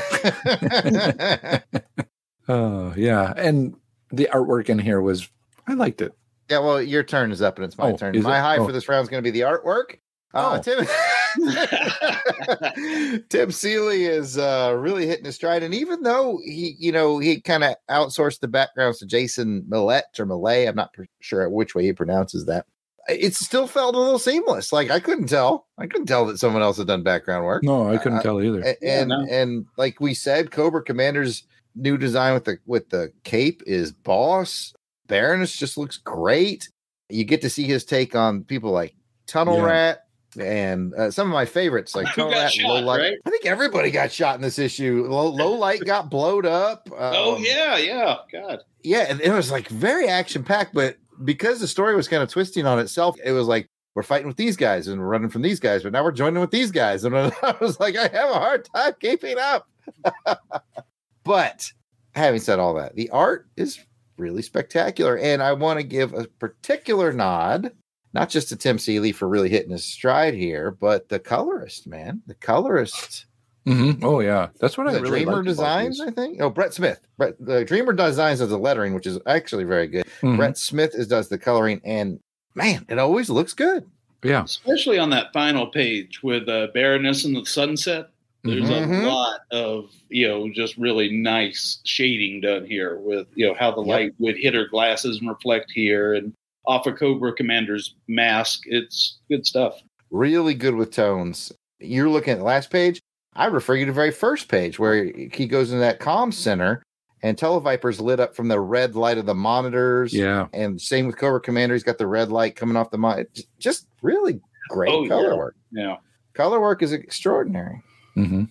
Oh 2.49 2.93
yeah, 2.95 3.33
and 3.35 3.75
the 4.11 4.29
artwork 4.31 4.69
in 4.69 4.79
here 4.79 5.01
was 5.01 5.29
I 5.67 5.73
liked 5.73 6.01
it. 6.01 6.13
Yeah, 6.49 6.59
well, 6.59 6.81
your 6.81 7.03
turn 7.03 7.31
is 7.31 7.41
up, 7.41 7.57
and 7.57 7.65
it's 7.65 7.77
my 7.77 7.91
Oh, 7.91 7.97
turn. 7.97 8.19
My 8.21 8.37
it? 8.37 8.41
high 8.41 8.57
Oh. 8.57 8.65
for 8.65 8.71
this 8.71 8.87
round 8.89 9.03
is 9.03 9.09
going 9.09 9.23
to 9.23 9.31
be 9.31 9.37
the 9.37 9.45
artwork. 9.45 9.97
Uh, 10.33 10.59
Oh. 10.59 10.61
Tim, 10.61 10.85
Tim 13.29 13.51
Seeley 13.51 14.05
is 14.05 14.37
uh, 14.37 14.75
really 14.77 15.07
hitting 15.07 15.25
his 15.25 15.35
stride, 15.35 15.63
and 15.63 15.73
even 15.73 16.03
though 16.03 16.39
he, 16.43 16.75
you 16.79 16.91
know, 16.91 17.19
he 17.19 17.41
kind 17.41 17.63
of 17.63 17.75
outsourced 17.89 18.39
the 18.39 18.47
backgrounds 18.47 18.99
to 18.99 19.05
Jason 19.05 19.63
Millette 19.69 20.19
or 20.19 20.25
Millet, 20.25 20.67
I'm 20.67 20.75
not 20.75 20.93
per- 20.93 21.05
sure 21.19 21.49
which 21.49 21.75
way 21.75 21.83
he 21.83 21.93
pronounces 21.93 22.45
that. 22.45 22.65
It 23.09 23.35
still 23.35 23.67
felt 23.67 23.95
a 23.95 23.99
little 23.99 24.19
seamless. 24.19 24.73
Like 24.73 24.91
I 24.91 24.99
couldn't 24.99 25.27
tell. 25.27 25.67
I 25.77 25.87
couldn't 25.87 26.07
tell 26.07 26.25
that 26.25 26.39
someone 26.39 26.61
else 26.61 26.77
had 26.77 26.87
done 26.87 27.03
background 27.03 27.45
work. 27.45 27.63
No, 27.63 27.89
I 27.89 27.97
couldn't 27.97 28.17
Uh, 28.19 28.23
tell 28.23 28.41
either. 28.41 28.59
A- 28.61 28.75
Yeah, 28.81 28.99
and 28.99 29.09
no. 29.09 29.25
and 29.29 29.65
like 29.77 30.01
we 30.01 30.13
said, 30.13 30.51
Cobra 30.51 30.83
Commander's 30.83 31.43
new 31.73 31.97
design 31.97 32.33
with 32.33 32.43
the 32.43 32.57
with 32.65 32.89
the 32.89 33.13
cape 33.23 33.63
is 33.65 33.93
boss. 33.93 34.73
Baroness 35.07 35.55
just 35.55 35.77
looks 35.77 35.97
great. 35.97 36.69
You 37.09 37.23
get 37.23 37.41
to 37.41 37.49
see 37.49 37.63
his 37.63 37.85
take 37.85 38.15
on 38.15 38.43
people 38.43 38.71
like 38.71 38.93
Tunnel 39.25 39.57
Yeah. 39.57 39.63
Rat 39.63 40.03
and 40.39 40.93
uh, 40.93 41.09
some 41.09 41.27
of 41.27 41.33
my 41.33 41.45
favorites 41.45 41.95
like 41.95 42.07
Tunnel 42.15 42.31
Rat, 42.31 42.51
shot, 42.51 42.67
Low 42.67 42.81
Light. 42.81 42.99
right? 42.99 43.17
I 43.25 43.29
think 43.29 43.45
everybody 43.45 43.89
got 43.91 44.11
shot 44.11 44.35
in 44.35 44.41
this 44.41 44.59
issue. 44.59 45.05
Low, 45.09 45.27
Low 45.29 45.53
Light 45.53 45.83
got 45.85 46.09
blowed 46.09 46.45
up. 46.45 46.87
oh, 46.91 47.35
Um, 47.37 47.43
yeah, 47.45 47.77
yeah. 47.77 48.15
God. 48.31 48.59
yeah, 48.83 49.05
and 49.09 49.21
it 49.21 49.31
was 49.31 49.51
like 49.51 49.67
very 49.69 50.07
action 50.07 50.43
packed, 50.43 50.73
but 50.73 50.97
because 51.23 51.59
the 51.59 51.67
story 51.67 51.95
was 51.95 52.07
kind 52.07 52.21
of 52.21 52.29
twisting 52.29 52.65
on 52.67 52.77
itself, 52.79 53.17
it 53.23 53.31
was 53.31 53.47
like 53.47 53.67
we're 53.95 54.03
fighting 54.03 54.27
with 54.27 54.37
these 54.37 54.55
guys 54.57 54.87
and 54.87 54.99
we're 55.01 55.07
running 55.07 55.29
from 55.29 55.41
these 55.41 55.59
guys, 55.59 55.81
but 55.81 55.91
now 55.91 56.03
we're 56.03 56.11
joining 56.11 56.39
with 56.41 56.51
these 56.51 56.69
guys, 56.71 57.03
and 57.03 57.15
I 57.17 57.55
was 57.59 57.79
like, 57.79 57.95
I 57.95 58.03
have 58.03 58.29
a 58.29 58.33
hard 58.35 58.65
time 58.65 58.93
keeping 58.99 59.37
up. 59.39 59.67
but 61.23 61.71
having 62.13 62.39
said 62.39 62.59
all 62.59 62.73
that, 62.75 62.95
the 62.95 63.09
art 63.09 63.47
is 63.57 63.79
really 64.17 64.41
spectacular, 64.41 65.17
and 65.17 65.41
I 65.41 65.53
want 65.53 65.79
to 65.79 65.83
give 65.83 66.13
a 66.13 66.25
particular 66.39 67.11
nod. 67.13 67.71
Not 68.13 68.29
just 68.29 68.49
to 68.49 68.55
Tim 68.55 68.79
Seeley 68.79 69.11
for 69.11 69.27
really 69.27 69.49
hitting 69.49 69.71
his 69.71 69.83
stride 69.83 70.33
here, 70.33 70.71
but 70.71 71.09
the 71.09 71.19
colorist, 71.19 71.87
man, 71.87 72.21
the 72.25 72.33
colorist. 72.35 73.25
Mhm. 73.67 74.01
Oh 74.01 74.21
yeah, 74.21 74.47
that's 74.59 74.77
what 74.77 74.87
I 74.87 74.91
Was 74.91 74.99
it 74.99 75.01
really 75.03 75.19
Dreamer 75.19 75.33
liked 75.33 75.45
Designs, 75.47 75.99
these. 75.99 76.07
I 76.07 76.11
think. 76.11 76.41
Oh, 76.41 76.49
Brett 76.49 76.73
Smith. 76.73 77.01
Brett, 77.17 77.35
the 77.39 77.65
Dreamer 77.65 77.91
Designs 77.93 78.39
does 78.39 78.49
the 78.49 78.57
lettering, 78.57 78.93
which 78.93 79.05
is 79.05 79.19
actually 79.27 79.65
very 79.65 79.87
good. 79.87 80.05
Mhm. 80.21 80.37
Brett 80.37 80.57
Smith 80.57 80.95
is 80.95 81.07
does 81.07 81.27
the 81.27 81.37
coloring, 81.37 81.81
and 81.83 82.19
man, 82.55 82.85
it 82.89 82.97
always 82.97 83.29
looks 83.29 83.53
good. 83.53 83.85
Yeah, 84.23 84.45
Especially 84.45 84.97
on 84.97 85.11
that 85.11 85.31
final 85.31 85.67
page 85.67 86.23
with 86.23 86.49
uh, 86.49 86.67
Baroness 86.73 87.23
and 87.25 87.35
the 87.35 87.45
sunset. 87.45 88.09
There's 88.43 88.69
Mhm. 88.69 89.03
a 89.03 89.07
lot 89.07 89.39
of, 89.51 89.89
you 90.09 90.27
know, 90.27 90.49
just 90.49 90.77
really 90.77 91.09
nice 91.11 91.79
shading 91.83 92.41
done 92.41 92.65
here 92.65 92.97
with, 92.97 93.27
you 93.35 93.45
know, 93.47 93.53
how 93.53 93.71
the 93.71 93.81
Yep. 93.81 93.87
light 93.87 94.11
would 94.19 94.37
hit 94.37 94.53
her 94.53 94.67
glasses 94.67 95.19
and 95.19 95.27
reflect 95.29 95.71
here 95.71 96.13
and 96.13 96.33
off 96.65 96.85
a 96.85 96.93
Cobra 96.93 97.33
Commander's 97.33 97.95
mask. 98.07 98.63
It's 98.67 99.19
good 99.29 99.45
stuff. 99.45 99.81
Really 100.11 100.53
good 100.53 100.75
with 100.75 100.91
tones. 100.91 101.51
You're 101.79 102.09
looking 102.09 102.33
at 102.33 102.37
the 102.39 102.45
last 102.45 102.69
page. 102.71 102.99
I 103.35 103.47
refer 103.47 103.75
you 103.75 103.85
to 103.85 103.91
the 103.91 103.95
very 103.95 104.11
first 104.11 104.47
page 104.49 104.79
where 104.79 105.03
he 105.05 105.45
goes 105.47 105.69
into 105.71 105.81
that 105.81 105.99
comm 105.99 106.33
center 106.33 106.81
and 107.23 107.37
Televiper's 107.37 107.99
lit 107.99 108.19
up 108.19 108.35
from 108.35 108.47
the 108.47 108.59
red 108.59 108.95
light 108.95 109.17
of 109.17 109.25
the 109.25 109.35
monitors. 109.35 110.13
yeah. 110.13 110.47
And 110.53 110.79
same 110.79 111.05
with 111.07 111.17
Cobra 111.17 111.39
Commander. 111.41 111.75
He's 111.75 111.83
got 111.83 111.97
the 111.97 112.07
red 112.07 112.31
light 112.31 112.55
coming 112.55 112.75
off 112.77 112.91
the 112.91 112.97
monitor. 112.97 113.29
Just 113.59 113.87
really 114.01 114.39
great 114.69 114.91
Oh, 114.91 115.07
color 115.07 115.29
yeah. 115.31 115.35
work. 115.35 115.55
Yeah. 115.71 115.97
Color 116.33 116.59
work 116.61 116.81
is 116.83 116.93
extraordinary. 116.93 117.81
Mm-hmm. 118.17 118.41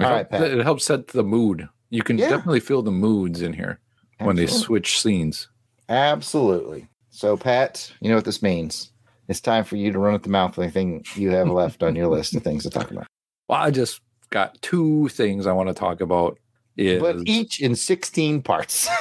It, 0.00 0.04
All 0.04 0.10
right, 0.10 0.26
helps, 0.30 0.30
Pat. 0.30 0.58
it 0.58 0.62
helps 0.64 0.84
set 0.84 1.08
the 1.08 1.22
mood. 1.22 1.68
You 1.90 2.02
can 2.02 2.18
Yeah. 2.18 2.28
definitely 2.30 2.60
feel 2.60 2.82
the 2.82 2.90
moods 2.90 3.42
in 3.42 3.52
here 3.52 3.78
when 4.18 4.36
they 4.36 4.46
switch 4.46 5.00
scenes. 5.00 5.48
Absolutely. 5.88 6.88
So, 7.10 7.36
Pat, 7.36 7.92
you 8.00 8.08
know 8.08 8.16
what 8.16 8.24
this 8.24 8.42
means. 8.42 8.90
It's 9.28 9.40
time 9.40 9.64
for 9.64 9.76
you 9.76 9.92
to 9.92 9.98
run 9.98 10.14
at 10.14 10.22
the 10.22 10.28
mouth 10.30 10.56
with 10.56 10.64
anything 10.64 11.04
you 11.14 11.30
have 11.30 11.48
left 11.48 11.82
on 11.82 11.94
your 11.94 12.08
list 12.08 12.34
of 12.34 12.42
things 12.42 12.62
to 12.64 12.70
talk 12.70 12.90
about. 12.90 13.06
Well, 13.48 13.60
I 13.60 13.70
just 13.70 14.00
got 14.30 14.60
two 14.62 15.08
things 15.08 15.46
I 15.46 15.52
want 15.52 15.68
to 15.68 15.74
talk 15.74 16.00
about. 16.00 16.38
Is 16.76 17.02
But 17.02 17.16
each 17.26 17.60
in 17.60 17.76
16 17.76 18.42
parts. 18.42 18.88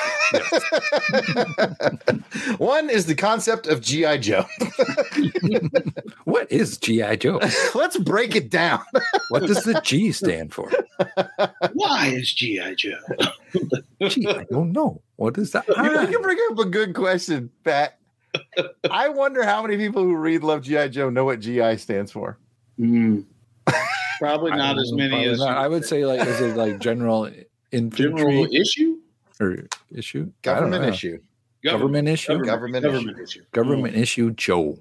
One 2.57 2.89
is 2.89 3.05
the 3.05 3.15
concept 3.15 3.67
of 3.67 3.79
G.I. 3.81 4.17
Joe. 4.17 4.45
what 6.25 6.51
is 6.51 6.77
GI 6.77 7.17
Joe? 7.17 7.39
Let's 7.75 7.97
break 7.97 8.36
it 8.36 8.49
down. 8.49 8.81
What 9.29 9.45
does 9.47 9.63
the 9.63 9.79
G 9.86 10.12
stand 10.12 10.53
for? 10.53 10.69
Why 11.71 12.07
is 12.07 12.34
GI 12.34 12.75
Joe? 12.75 12.99
Gee, 14.07 14.27
I 14.27 14.43
don't 14.49 14.73
know. 14.73 15.01
What 15.15 15.38
is 15.38 15.51
that? 15.51 15.65
You, 15.67 16.10
you 16.10 16.19
bring 16.19 16.38
up 16.51 16.60
a 16.60 16.65
good 16.65 16.93
question, 16.93 17.51
Pat. 17.63 17.97
I 18.89 19.07
wonder 19.10 19.43
how 19.43 19.62
many 19.62 19.77
people 19.77 20.03
who 20.03 20.17
read 20.17 20.43
Love 20.43 20.63
G.I. 20.63 20.89
Joe 20.89 21.10
know 21.10 21.23
what 21.23 21.39
G.I. 21.39 21.77
stands 21.77 22.12
for. 22.12 22.38
Mm. 22.77 23.25
Probably 24.19 24.51
not 24.51 24.77
as 24.77 24.91
many 24.91 25.25
as 25.25 25.39
not. 25.39 25.57
I 25.57 25.67
would 25.67 25.86
say 25.86 26.05
like 26.05 26.27
is 26.27 26.39
it 26.41 26.55
like 26.55 26.79
general 26.79 27.29
infantry 27.71 28.05
general 28.05 28.47
issue. 28.53 28.97
or 29.39 29.67
issue? 29.93 30.31
I 30.45 30.60
don't 30.60 30.71
Government 30.71 30.86
issue. 30.93 31.19
Government 31.63 32.07
issue. 32.07 32.43
Government 32.43 32.84
Government, 32.84 33.19
issue. 33.19 33.23
issue. 33.23 33.45
Government 33.51 33.95
hmm. 33.95 34.01
issue. 34.01 34.31
Joe. 34.31 34.79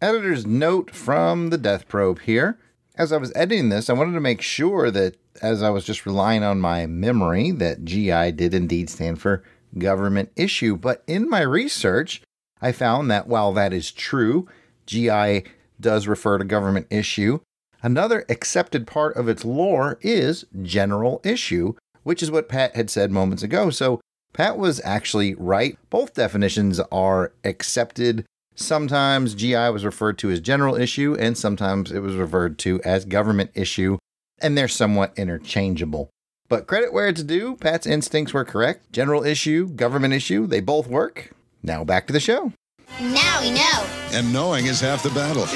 Editor's 0.00 0.46
note 0.46 0.94
from 0.94 1.50
the 1.50 1.58
Death 1.58 1.88
Probe 1.88 2.20
here. 2.20 2.58
As 2.96 3.12
I 3.12 3.16
was 3.16 3.32
editing 3.34 3.68
this, 3.68 3.88
I 3.88 3.92
wanted 3.92 4.12
to 4.12 4.20
make 4.20 4.42
sure 4.42 4.90
that 4.90 5.16
as 5.40 5.62
I 5.62 5.70
was 5.70 5.84
just 5.84 6.06
relying 6.06 6.42
on 6.42 6.60
my 6.60 6.86
memory, 6.86 7.50
that 7.52 7.84
GI 7.84 8.32
did 8.32 8.54
indeed 8.54 8.90
stand 8.90 9.20
for 9.20 9.44
government 9.76 10.30
issue. 10.36 10.76
But 10.76 11.02
in 11.06 11.28
my 11.28 11.42
research, 11.42 12.22
I 12.60 12.72
found 12.72 13.10
that 13.10 13.28
while 13.28 13.52
that 13.52 13.72
is 13.72 13.92
true, 13.92 14.48
GI 14.86 15.44
does 15.80 16.08
refer 16.08 16.38
to 16.38 16.44
government 16.44 16.86
issue. 16.90 17.40
Another 17.82 18.24
accepted 18.28 18.86
part 18.86 19.16
of 19.16 19.28
its 19.28 19.44
lore 19.44 19.98
is 20.00 20.44
general 20.62 21.20
issue, 21.24 21.74
which 22.02 22.22
is 22.22 22.30
what 22.30 22.48
Pat 22.48 22.74
had 22.74 22.90
said 22.90 23.10
moments 23.10 23.42
ago. 23.42 23.70
So 23.70 24.00
Pat 24.32 24.58
was 24.58 24.80
actually 24.84 25.34
right. 25.34 25.78
Both 25.90 26.14
definitions 26.14 26.80
are 26.92 27.32
accepted. 27.44 28.24
Sometimes 28.54 29.34
GI 29.34 29.70
was 29.70 29.84
referred 29.84 30.18
to 30.18 30.30
as 30.30 30.40
general 30.40 30.74
issue, 30.74 31.16
and 31.18 31.38
sometimes 31.38 31.92
it 31.92 32.00
was 32.00 32.16
referred 32.16 32.58
to 32.60 32.80
as 32.84 33.04
government 33.04 33.50
issue, 33.54 33.98
and 34.40 34.58
they're 34.58 34.68
somewhat 34.68 35.12
interchangeable. 35.16 36.10
But 36.48 36.66
credit 36.66 36.92
where 36.92 37.08
it's 37.08 37.22
due, 37.22 37.56
Pat's 37.56 37.86
instincts 37.86 38.32
were 38.32 38.44
correct. 38.44 38.90
General 38.90 39.24
issue, 39.24 39.68
government 39.68 40.14
issue, 40.14 40.46
they 40.46 40.60
both 40.60 40.88
work. 40.88 41.30
Now 41.62 41.84
back 41.84 42.06
to 42.06 42.12
the 42.12 42.20
show. 42.20 42.52
Now 43.00 43.40
we 43.40 43.50
know. 43.50 43.86
And 44.12 44.32
knowing 44.32 44.66
is 44.66 44.80
half 44.80 45.02
the 45.02 45.10
battle. 45.10 45.46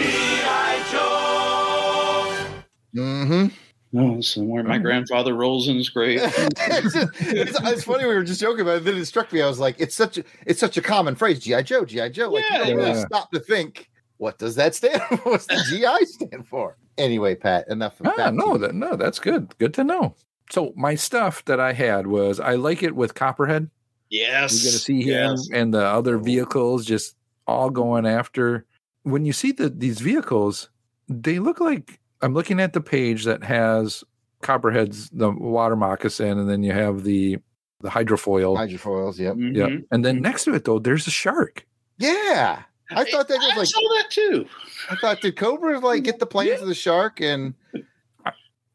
Mm-hmm. 2.95 3.47
Oh, 3.95 4.21
somewhere 4.23 4.65
my 4.65 4.79
grandfather 4.79 5.35
rolls 5.35 5.69
in 5.69 5.77
his 5.77 5.91
grave. 5.91 6.21
it's, 6.25 6.95
just- 6.95 7.11
it's, 7.21 7.61
it's 7.63 7.85
funny 7.85 8.07
we 8.07 8.15
were 8.15 8.23
just 8.25 8.41
joking 8.41 8.63
about 8.63 8.79
it. 8.79 8.85
Then 8.85 8.97
it 8.97 9.05
struck 9.05 9.31
me. 9.33 9.43
I 9.43 9.47
was 9.47 9.59
like, 9.61 9.77
it's 9.79 9.95
such 9.95 10.17
a 10.19 10.25
it's 10.47 10.61
such 10.61 10.77
a 10.79 10.83
common 10.83 11.15
phrase, 11.15 11.41
GI 11.41 11.63
Joe, 11.65 11.85
GI 11.85 12.11
Joe. 12.11 12.31
Like 12.31 12.45
you 12.45 12.57
Yeah, 12.57 12.65
don't 12.65 12.77
really 12.77 12.91
yeah. 12.91 13.05
stop 13.07 13.31
to 13.33 13.41
think, 13.41 13.91
what 14.17 14.39
does 14.39 14.55
that 14.55 14.75
stand? 14.75 15.03
for? 15.03 15.17
What's 15.33 15.47
the 15.47 15.63
GI 15.69 16.07
stand 16.07 16.49
for? 16.49 16.79
Anyway, 16.97 17.35
Pat, 17.35 17.69
enough. 17.69 17.97
Ah, 18.01 18.15
back 18.17 18.17
to 18.17 18.33
no, 18.33 18.57
that 18.57 18.75
no, 18.75 18.97
that's 18.97 19.19
good. 19.19 19.53
Good 19.59 19.75
to 19.75 19.85
know. 19.85 20.15
So 20.51 20.73
my 20.75 20.95
stuff 20.95 21.45
that 21.45 21.61
I 21.61 21.73
had 21.75 22.07
was 22.07 22.41
I 22.41 22.55
like 22.55 22.83
it 22.83 22.95
with 22.97 23.15
Copperhead. 23.15 23.69
yes. 24.11 24.63
You're 24.65 24.71
gonna 24.73 24.79
see 24.79 25.03
him 25.03 25.31
yes. 25.33 25.49
and 25.53 25.73
the 25.75 25.85
other 25.85 26.17
vehicles 26.17 26.87
just 26.87 27.15
all 27.47 27.69
going 27.69 28.07
after. 28.07 28.65
When 29.03 29.27
you 29.27 29.33
see 29.35 29.53
the 29.53 29.69
these 29.69 30.01
vehicles, 30.01 30.71
they 31.09 31.39
look 31.39 31.61
like 31.61 31.99
I'm 32.23 32.35
looking 32.35 32.61
at 32.61 32.73
the 32.73 32.81
page 32.81 33.25
that 33.25 33.43
has 33.45 34.05
Copperhead's 34.43 35.09
the 35.11 35.31
water 35.31 35.77
moccasin, 35.77 36.39
and 36.39 36.49
then 36.49 36.63
you 36.63 36.73
have 36.73 37.05
the 37.05 37.39
the 37.81 37.89
hydrofoil. 37.91 38.57
hydrofoils. 38.57 39.19
Yep. 39.19 39.37
yeah, 39.39 39.67
Mhm. 39.67 39.85
and 39.91 40.05
then 40.05 40.21
next 40.21 40.45
to 40.45 40.55
it 40.55 40.65
though, 40.65 40.79
there's 40.79 41.07
a 41.07 41.11
shark. 41.11 41.67
Yeah. 41.99 42.63
I 42.93 43.05
thought 43.05 43.27
that 43.29 43.39
was 43.39 43.53
I 43.53 43.57
like 43.57 43.67
saw 43.69 43.81
that 43.97 44.11
too. 44.11 44.47
I 44.91 44.97
thought 44.97 45.21
did 45.21 45.37
Cobra 45.37 45.79
like 45.81 46.05
get 46.05 46.19
the 46.19 46.27
planes 46.27 46.61
of 46.61 46.69
the 46.69 46.75
shark 46.75 47.21
and 47.21 47.55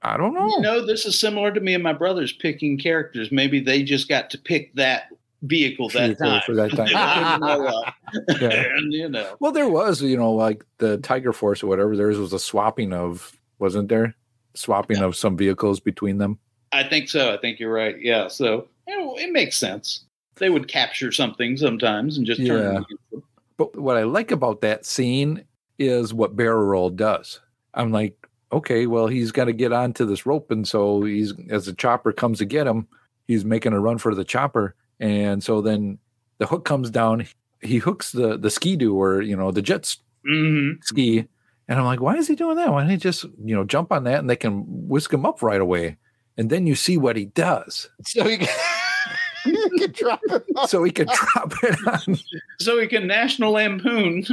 I 0.02 0.16
don't 0.18 0.34
know. 0.34 0.48
You 0.48 0.62
know, 0.62 0.86
this 0.86 1.06
is 1.06 1.20
similar 1.20 1.52
to 1.52 1.60
me 1.60 1.74
and 1.74 1.84
my 1.84 1.94
brothers 1.94 2.32
picking 2.32 2.78
characters. 2.78 3.32
Maybe 3.32 3.60
they 3.60 3.84
just 3.84 4.08
got 4.10 4.30
to 4.32 4.38
pick 4.38 4.74
that 4.76 5.10
vehicle 5.44 5.90
that 5.90 6.08
Vehicle 6.18 6.26
time. 6.28 6.42
for 6.46 6.56
that 6.56 6.72
time. 6.72 6.88
They 6.88 7.22
didn't 7.22 8.40
know, 8.40 8.48
Yeah. 8.50 8.76
and 8.78 8.92
you 8.94 9.10
know, 9.10 9.36
Well, 9.40 9.52
there 9.52 9.70
was, 9.70 10.02
you 10.02 10.18
know, 10.18 10.34
like 10.34 10.64
the 10.80 10.98
Tiger 10.98 11.32
Force 11.34 11.64
or 11.64 11.68
whatever. 11.68 11.96
Theirs 11.96 12.18
was 12.18 12.34
a 12.34 12.40
swapping 12.40 12.94
of, 12.94 13.37
wasn't 13.60 13.90
there? 13.90 14.16
Swapping 14.56 14.98
of 14.98 15.16
some 15.16 15.38
vehicles 15.38 15.80
between 15.80 16.18
them. 16.18 16.40
I 16.72 16.84
think 16.84 17.10
so. 17.10 17.34
I 17.34 17.38
think 17.38 17.60
you're 17.60 17.72
right. 17.74 17.96
Yeah. 18.02 18.28
So 18.28 18.68
you 18.88 18.98
know, 18.98 19.18
it 19.18 19.32
makes 19.32 19.58
sense. 19.58 20.06
They 20.36 20.50
would 20.50 20.68
capture 20.68 21.12
something 21.12 21.58
sometimes 21.58 22.18
and 22.18 22.26
just 22.26 22.46
turn 22.46 22.86
Yeah. 23.12 23.20
But 23.58 23.76
what 23.76 23.98
I 23.98 24.04
like 24.04 24.32
about 24.32 24.62
that 24.62 24.86
scene 24.86 25.44
is 25.80 26.14
what 26.14 26.36
barrel 26.36 26.64
roll 26.66 26.90
does. 26.90 27.40
I'm 27.74 27.92
like, 27.92 28.28
okay, 28.52 28.86
well, 28.88 29.08
he's 29.08 29.32
got 29.32 29.46
to 29.46 29.54
get 29.54 29.74
onto 29.74 30.06
this 30.06 30.26
rope, 30.26 30.52
and 30.52 30.68
so 30.68 31.04
he's 31.04 31.34
as 31.50 31.66
the 31.66 31.74
chopper 31.74 32.12
comes 32.12 32.38
to 32.40 32.46
get 32.46 32.68
him, 32.68 32.88
he's 33.28 33.46
making 33.46 33.74
a 33.74 33.80
run 33.80 33.98
for 33.98 34.14
the 34.16 34.24
chopper, 34.24 34.76
and 35.00 35.44
so 35.44 35.62
then 35.62 35.98
the 36.38 36.46
hook 36.48 36.66
comes 36.66 36.90
down. 36.90 37.26
He 37.62 37.78
hooks 37.78 38.12
the 38.12 38.38
the 38.38 38.52
ski 38.52 38.76
do 38.76 38.96
or 38.96 39.22
you 39.22 39.36
know 39.36 39.52
the 39.52 39.62
jet 39.64 39.96
Mhm. 40.26 40.84
ski, 40.84 41.26
and 41.68 41.80
I'm 41.80 41.86
like, 41.86 42.02
why 42.02 42.16
is 42.16 42.28
he 42.28 42.36
doing 42.36 42.56
that? 42.58 42.72
Why 42.72 42.82
don't 42.82 42.90
he 42.90 42.98
just 42.98 43.24
you 43.44 43.56
know 43.56 43.64
jump 43.64 43.92
on 43.92 44.04
that 44.06 44.20
and 44.20 44.30
they 44.30 44.36
can 44.36 44.64
whisk 44.68 45.14
him 45.14 45.26
up 45.26 45.42
right 45.42 45.62
away? 45.62 45.98
And 46.38 46.50
then 46.50 46.68
you 46.68 46.76
see 46.76 46.98
what 46.98 47.16
he 47.16 47.26
does, 47.26 47.90
so 48.06 48.24
he 48.28 48.38
can, 48.38 48.48
you 49.46 49.70
can 49.78 49.92
drop 49.92 50.22
it 50.26 50.44
off. 50.56 50.70
so 50.70 50.84
he 50.84 50.92
can 50.92 51.08
drop 51.08 51.54
it 51.64 51.78
on. 51.88 52.18
So 52.60 52.80
he 52.80 52.88
can 52.88 53.08
National 53.08 53.54
Lampoon. 53.54 54.24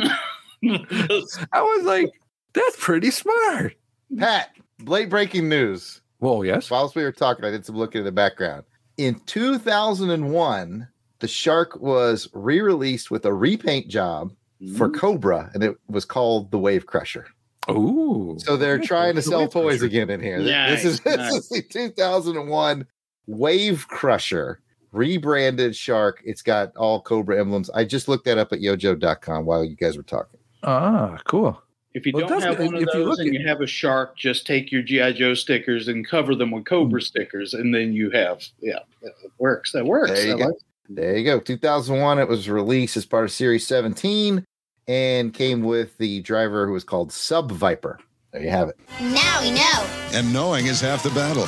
I 0.64 1.62
was 1.62 1.84
like, 1.84 2.12
that's 2.52 2.76
pretty 2.78 3.10
smart. 3.10 3.74
Pat, 4.18 4.50
late 4.84 5.10
breaking 5.10 5.48
news. 5.48 6.00
Well, 6.20 6.44
yes. 6.44 6.70
Whilst 6.70 6.94
we 6.94 7.02
were 7.02 7.12
talking, 7.12 7.44
I 7.44 7.50
did 7.50 7.66
some 7.66 7.76
looking 7.76 8.00
in 8.00 8.04
the 8.04 8.12
background. 8.12 8.64
In 8.96 9.20
2001, 9.26 10.88
the 11.18 11.28
shark 11.28 11.76
was 11.80 12.28
re-released 12.32 13.10
with 13.10 13.26
a 13.26 13.32
repaint 13.34 13.88
job 13.88 14.32
for 14.76 14.88
Mm. 14.88 14.94
Cobra, 14.98 15.50
and 15.54 15.62
it 15.62 15.76
was 15.88 16.04
called 16.04 16.50
the 16.50 16.58
Wave 16.58 16.86
Crusher. 16.86 17.26
Ooh. 17.70 18.36
So 18.38 18.56
they're 18.56 18.78
trying 18.78 19.14
to 19.14 19.20
the 19.20 19.22
sell 19.22 19.48
toys 19.48 19.78
Crusher. 19.80 19.86
again 19.86 20.10
in 20.10 20.20
here. 20.20 20.38
Th- 20.38 20.68
this 20.70 20.84
is 20.84 21.04
Nice, 21.06 21.32
this 21.34 21.34
is 21.44 21.48
the 21.48 21.62
2001 21.62 22.86
Wave 23.26 23.86
Crusher 23.88 24.60
rebranded 24.92 25.74
shark. 25.74 26.20
It's 26.24 26.42
got 26.42 26.74
all 26.76 27.00
Cobra 27.00 27.38
emblems. 27.40 27.70
I 27.70 27.84
just 27.84 28.06
looked 28.08 28.24
that 28.26 28.38
up 28.38 28.52
at 28.52 28.60
yojoe.com 28.60 29.44
while 29.44 29.64
you 29.64 29.76
guys 29.76 29.96
were 29.96 30.02
talking. 30.02 30.38
Ah, 30.62 31.18
cool. 31.24 31.60
If 31.94 32.06
you 32.06 32.12
Well, 32.14 32.26
don't 32.26 32.42
have 32.42 32.58
one 32.58 32.74
of 32.74 32.82
if 32.82 32.88
you 32.92 32.92
those 33.04 33.06
look 33.06 33.18
and 33.20 33.32
you 33.34 33.46
have 33.46 33.60
a 33.60 33.66
shark, 33.66 34.16
just 34.16 34.46
take 34.46 34.72
your 34.72 34.82
GI 34.82 35.12
Joe 35.14 35.34
stickers 35.34 35.86
and 35.88 36.06
cover 36.06 36.34
them 36.34 36.50
with. 36.50 36.64
Cobra 36.64 37.00
stickers, 37.00 37.54
and 37.54 37.72
then 37.74 37.92
you 37.92 38.10
have 38.10 38.42
yeah, 38.60 38.78
it 39.02 39.12
works. 39.38 39.72
That 39.72 39.84
works. 39.86 40.10
There 40.10 40.26
you 40.26 40.34
I 40.34 40.38
go. 40.38 40.44
like- 40.46 40.54
There 40.88 41.16
you 41.16 41.24
go. 41.24 41.38
2001, 41.40 42.18
it 42.18 42.28
was 42.28 42.48
released 42.50 42.96
as 42.96 43.06
part 43.06 43.24
of 43.24 43.30
Series 43.32 43.66
17 43.66 44.44
and 44.88 45.32
came 45.32 45.62
with 45.62 45.96
the 45.98 46.20
driver 46.22 46.66
who 46.66 46.72
was 46.72 46.84
called 46.84 47.12
Sub 47.12 47.50
Viper. 47.50 47.98
There 48.32 48.42
you 48.42 48.50
have 48.50 48.68
it. 48.68 48.76
Now 49.00 49.40
we 49.40 49.50
know. 49.52 49.86
And 50.12 50.32
knowing 50.32 50.66
is 50.66 50.80
half 50.80 51.02
the 51.02 51.10
battle. 51.10 51.44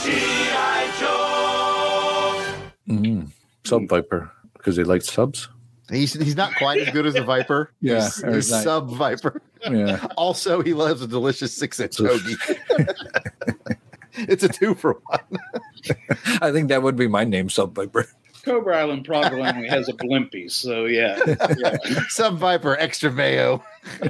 Mm. 2.88 3.30
Sub 3.64 3.88
Viper 3.88 4.30
because 4.54 4.76
they 4.76 4.84
like 4.84 5.02
subs. 5.02 5.48
He's 5.90 6.14
he's 6.14 6.36
not 6.36 6.54
quite 6.56 6.80
as 6.80 6.90
good 6.90 7.06
as 7.06 7.14
a 7.14 7.22
Viper. 7.22 7.70
Yeah, 7.80 8.04
he's, 8.04 8.22
he's 8.24 8.50
not- 8.50 8.64
Sub 8.64 8.90
Viper. 8.90 9.40
Yeah. 9.68 10.06
Also, 10.16 10.62
he 10.62 10.74
loves 10.74 11.02
a 11.02 11.06
delicious 11.08 11.52
six 11.52 11.78
inch 11.80 11.96
hoagie. 11.96 12.36
it's 14.14 14.42
a 14.44 14.48
two 14.48 14.74
for 14.74 15.00
one. 15.06 15.20
I 16.40 16.52
think 16.52 16.68
that 16.68 16.82
would 16.82 16.96
be 16.96 17.08
my 17.08 17.24
name, 17.24 17.48
Sub 17.50 17.74
Viper. 17.74 18.06
Cobra 18.46 18.78
Island 18.78 19.04
probably 19.04 19.42
only 19.42 19.66
has 19.66 19.88
a 19.88 19.92
blimpie, 19.92 20.48
so 20.48 20.84
yeah. 20.84 21.18
yeah. 21.58 21.76
Sub 22.08 22.38
Viper, 22.38 22.76
extra 22.78 23.10
mayo. 23.10 23.62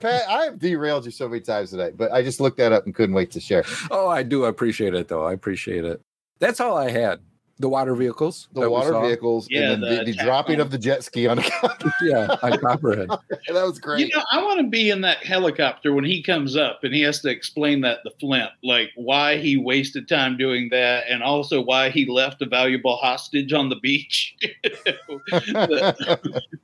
Pat, 0.00 0.22
I 0.28 0.44
have 0.44 0.58
derailed 0.58 1.04
you 1.04 1.10
so 1.10 1.28
many 1.28 1.42
times 1.42 1.70
today, 1.70 1.92
but 1.94 2.10
I 2.10 2.22
just 2.22 2.40
looked 2.40 2.56
that 2.56 2.72
up 2.72 2.86
and 2.86 2.94
couldn't 2.94 3.14
wait 3.14 3.30
to 3.32 3.40
share. 3.40 3.64
Oh, 3.90 4.08
I 4.08 4.22
do 4.22 4.46
appreciate 4.46 4.94
it 4.94 5.08
though. 5.08 5.24
I 5.24 5.34
appreciate 5.34 5.84
it. 5.84 6.00
That's 6.38 6.58
all 6.58 6.76
I 6.78 6.90
had. 6.90 7.20
The 7.58 7.70
water 7.70 7.94
vehicles. 7.94 8.48
the 8.52 8.68
water 8.68 9.00
vehicles, 9.00 9.46
Yeah, 9.48 9.72
and 9.72 9.82
then 9.82 9.90
the 9.90 10.04
the, 10.04 10.12
the 10.12 10.24
dropping 10.24 10.60
of 10.60 10.70
the 10.70 10.76
jet 10.76 11.02
ski 11.02 11.26
on 11.26 11.38
the 11.38 11.92
Yeah, 12.02 12.36
on 12.42 12.58
Copperhead. 12.58 13.08
that 13.48 13.64
was 13.64 13.78
great. 13.78 14.00
You 14.00 14.14
know, 14.14 14.22
I 14.30 14.42
want 14.42 14.60
to 14.60 14.66
be 14.66 14.90
in 14.90 15.00
that 15.00 15.24
helicopter 15.24 15.94
when 15.94 16.04
he 16.04 16.22
comes 16.22 16.54
up 16.54 16.84
and 16.84 16.92
he 16.92 17.00
has 17.00 17.20
to 17.20 17.30
explain 17.30 17.80
that 17.80 18.00
to 18.04 18.10
Flint, 18.20 18.50
like 18.62 18.90
why 18.96 19.38
he 19.38 19.56
wasted 19.56 20.06
time 20.06 20.36
doing 20.36 20.68
that, 20.70 21.04
and 21.08 21.22
also 21.22 21.62
why 21.62 21.88
he 21.88 22.04
left 22.04 22.42
a 22.42 22.46
valuable 22.46 22.96
hostage 22.96 23.54
on 23.54 23.70
the 23.70 23.76
beach. 23.76 24.36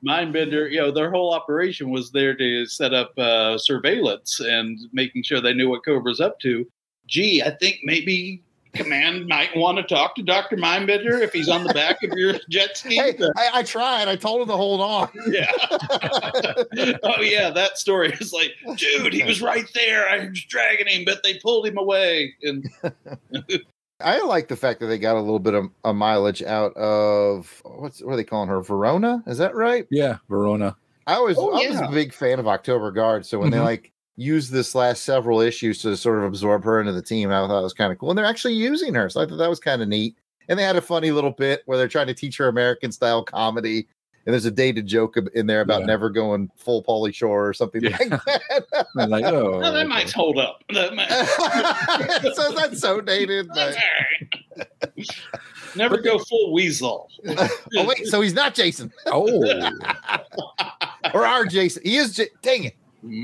Mindbender, 0.06 0.70
you 0.70 0.78
know, 0.78 0.90
their 0.90 1.10
whole 1.10 1.32
operation 1.32 1.88
was 1.88 2.10
there 2.10 2.34
to 2.36 2.66
set 2.66 2.92
up 2.92 3.18
uh, 3.18 3.56
surveillance 3.56 4.40
and 4.40 4.78
making 4.92 5.22
sure 5.22 5.40
they 5.40 5.54
knew 5.54 5.70
what 5.70 5.86
Cobra's 5.86 6.20
up 6.20 6.38
to. 6.40 6.66
Gee, 7.06 7.42
I 7.42 7.50
think 7.50 7.78
maybe 7.82 8.42
command 8.74 9.26
might 9.28 9.54
want 9.56 9.76
to 9.78 9.82
talk 9.84 10.14
to 10.16 10.22
Doctor 10.22 10.56
Mindbender 10.56 11.20
if 11.20 11.32
he's 11.32 11.48
on 11.48 11.64
the 11.64 11.72
back 11.74 12.02
of 12.02 12.10
your 12.16 12.34
jet 12.50 12.76
ski. 12.76 12.96
hey, 12.96 13.16
I, 13.36 13.50
I 13.54 13.62
tried. 13.62 14.08
I 14.08 14.16
told 14.16 14.42
him 14.42 14.48
to 14.48 14.56
hold 14.56 14.80
on. 14.80 15.08
Yeah. 15.26 15.50
oh 17.02 17.20
yeah, 17.20 17.50
that 17.50 17.78
story 17.78 18.12
is 18.20 18.32
like, 18.32 18.52
dude, 18.76 19.12
he 19.12 19.22
was 19.24 19.40
right 19.42 19.66
there. 19.74 20.08
I 20.08 20.28
was 20.28 20.42
dragging 20.44 20.86
him, 20.86 21.04
but 21.04 21.22
they 21.22 21.38
pulled 21.38 21.66
him 21.66 21.78
away. 21.78 22.34
And 22.42 22.66
I 24.00 24.20
like 24.22 24.48
the 24.48 24.56
fact 24.56 24.80
that 24.80 24.86
they 24.86 24.98
got 24.98 25.16
a 25.16 25.20
little 25.20 25.38
bit 25.38 25.54
of 25.54 25.66
a 25.84 25.92
mileage 25.94 26.42
out 26.42 26.76
of 26.76 27.62
what's 27.64 28.02
what 28.02 28.14
are 28.14 28.16
they 28.16 28.24
calling 28.24 28.48
her? 28.48 28.60
Verona? 28.62 29.22
Is 29.26 29.38
that 29.38 29.54
right? 29.54 29.86
Yeah, 29.90 30.18
Verona. 30.28 30.76
I 31.06 31.20
was 31.20 31.36
Oh, 31.38 31.52
I 31.52 31.68
was 31.68 31.80
a 31.80 31.88
big 31.90 32.12
fan 32.12 32.38
of 32.38 32.46
October 32.48 32.90
Guard. 32.90 33.26
So 33.26 33.38
when 33.38 33.50
they 33.50 33.58
Mhm. 33.58 33.64
like 33.64 33.92
used 34.16 34.52
this 34.52 34.74
last 34.74 35.04
several 35.04 35.40
issues 35.40 35.80
to 35.82 35.96
sort 35.96 36.18
of 36.18 36.24
absorb 36.24 36.64
her 36.64 36.80
into 36.80 36.92
the 36.92 37.02
team, 37.02 37.30
I 37.30 37.46
thought 37.46 37.60
it 37.60 37.62
was 37.62 37.72
kind 37.74 37.92
of 37.92 37.98
cool. 37.98 38.10
And 38.10 38.18
they're 38.18 38.26
actually 38.26 38.54
using 38.54 38.94
her, 38.94 39.08
so 39.08 39.20
I 39.20 39.26
thought 39.26 39.38
that 39.38 39.48
was 39.50 39.60
kind 39.60 39.82
of 39.82 39.88
neat. 39.88 40.16
And 40.48 40.58
they 40.58 40.64
had 40.64 40.76
a 40.76 40.80
funny 40.82 41.10
little 41.12 41.30
bit 41.30 41.62
where 41.66 41.78
they're 41.78 41.88
trying 41.88 42.08
to 42.08 42.14
teach 42.14 42.36
her 42.38 42.48
American 42.48 42.92
style 42.92 43.22
comedy. 43.24 43.86
And 44.24 44.32
there's 44.32 44.44
a 44.44 44.50
dated 44.52 44.86
joke 44.86 45.16
in 45.34 45.46
there 45.48 45.62
about 45.62 45.80
Yeah. 45.80 45.86
never 45.86 46.08
going 46.10 46.48
full 46.56 46.82
Pauly 46.84 47.12
Shore 47.12 47.48
or 47.48 47.52
something 47.52 47.82
Yeah. 47.82 47.96
like 47.98 48.10
that. 48.24 48.86
I'm 48.96 49.10
like, 49.10 49.24
oh, 49.26 49.58
well, 49.58 49.72
that 49.72 49.74
okay. 49.80 49.88
might 49.88 50.12
hold 50.12 50.38
up. 50.38 50.62
That 50.72 50.94
might, 50.94 52.34
so 52.34 52.52
that's 52.52 52.80
so 52.80 53.00
dated. 53.00 53.48
but- 53.48 53.76
Never 55.74 55.98
go 55.98 56.18
full 56.18 56.52
weasel. 56.52 57.08
oh 57.26 57.86
wait, 57.86 58.06
so 58.06 58.20
he's 58.20 58.34
not 58.34 58.54
Jason 58.54 58.92
oh, 59.06 59.42
or 61.14 61.26
our 61.26 61.46
Jason. 61.46 61.82
He 61.84 61.96
is. 61.96 62.14
J- 62.14 62.28
Dang 62.42 62.64
it. 62.64 62.76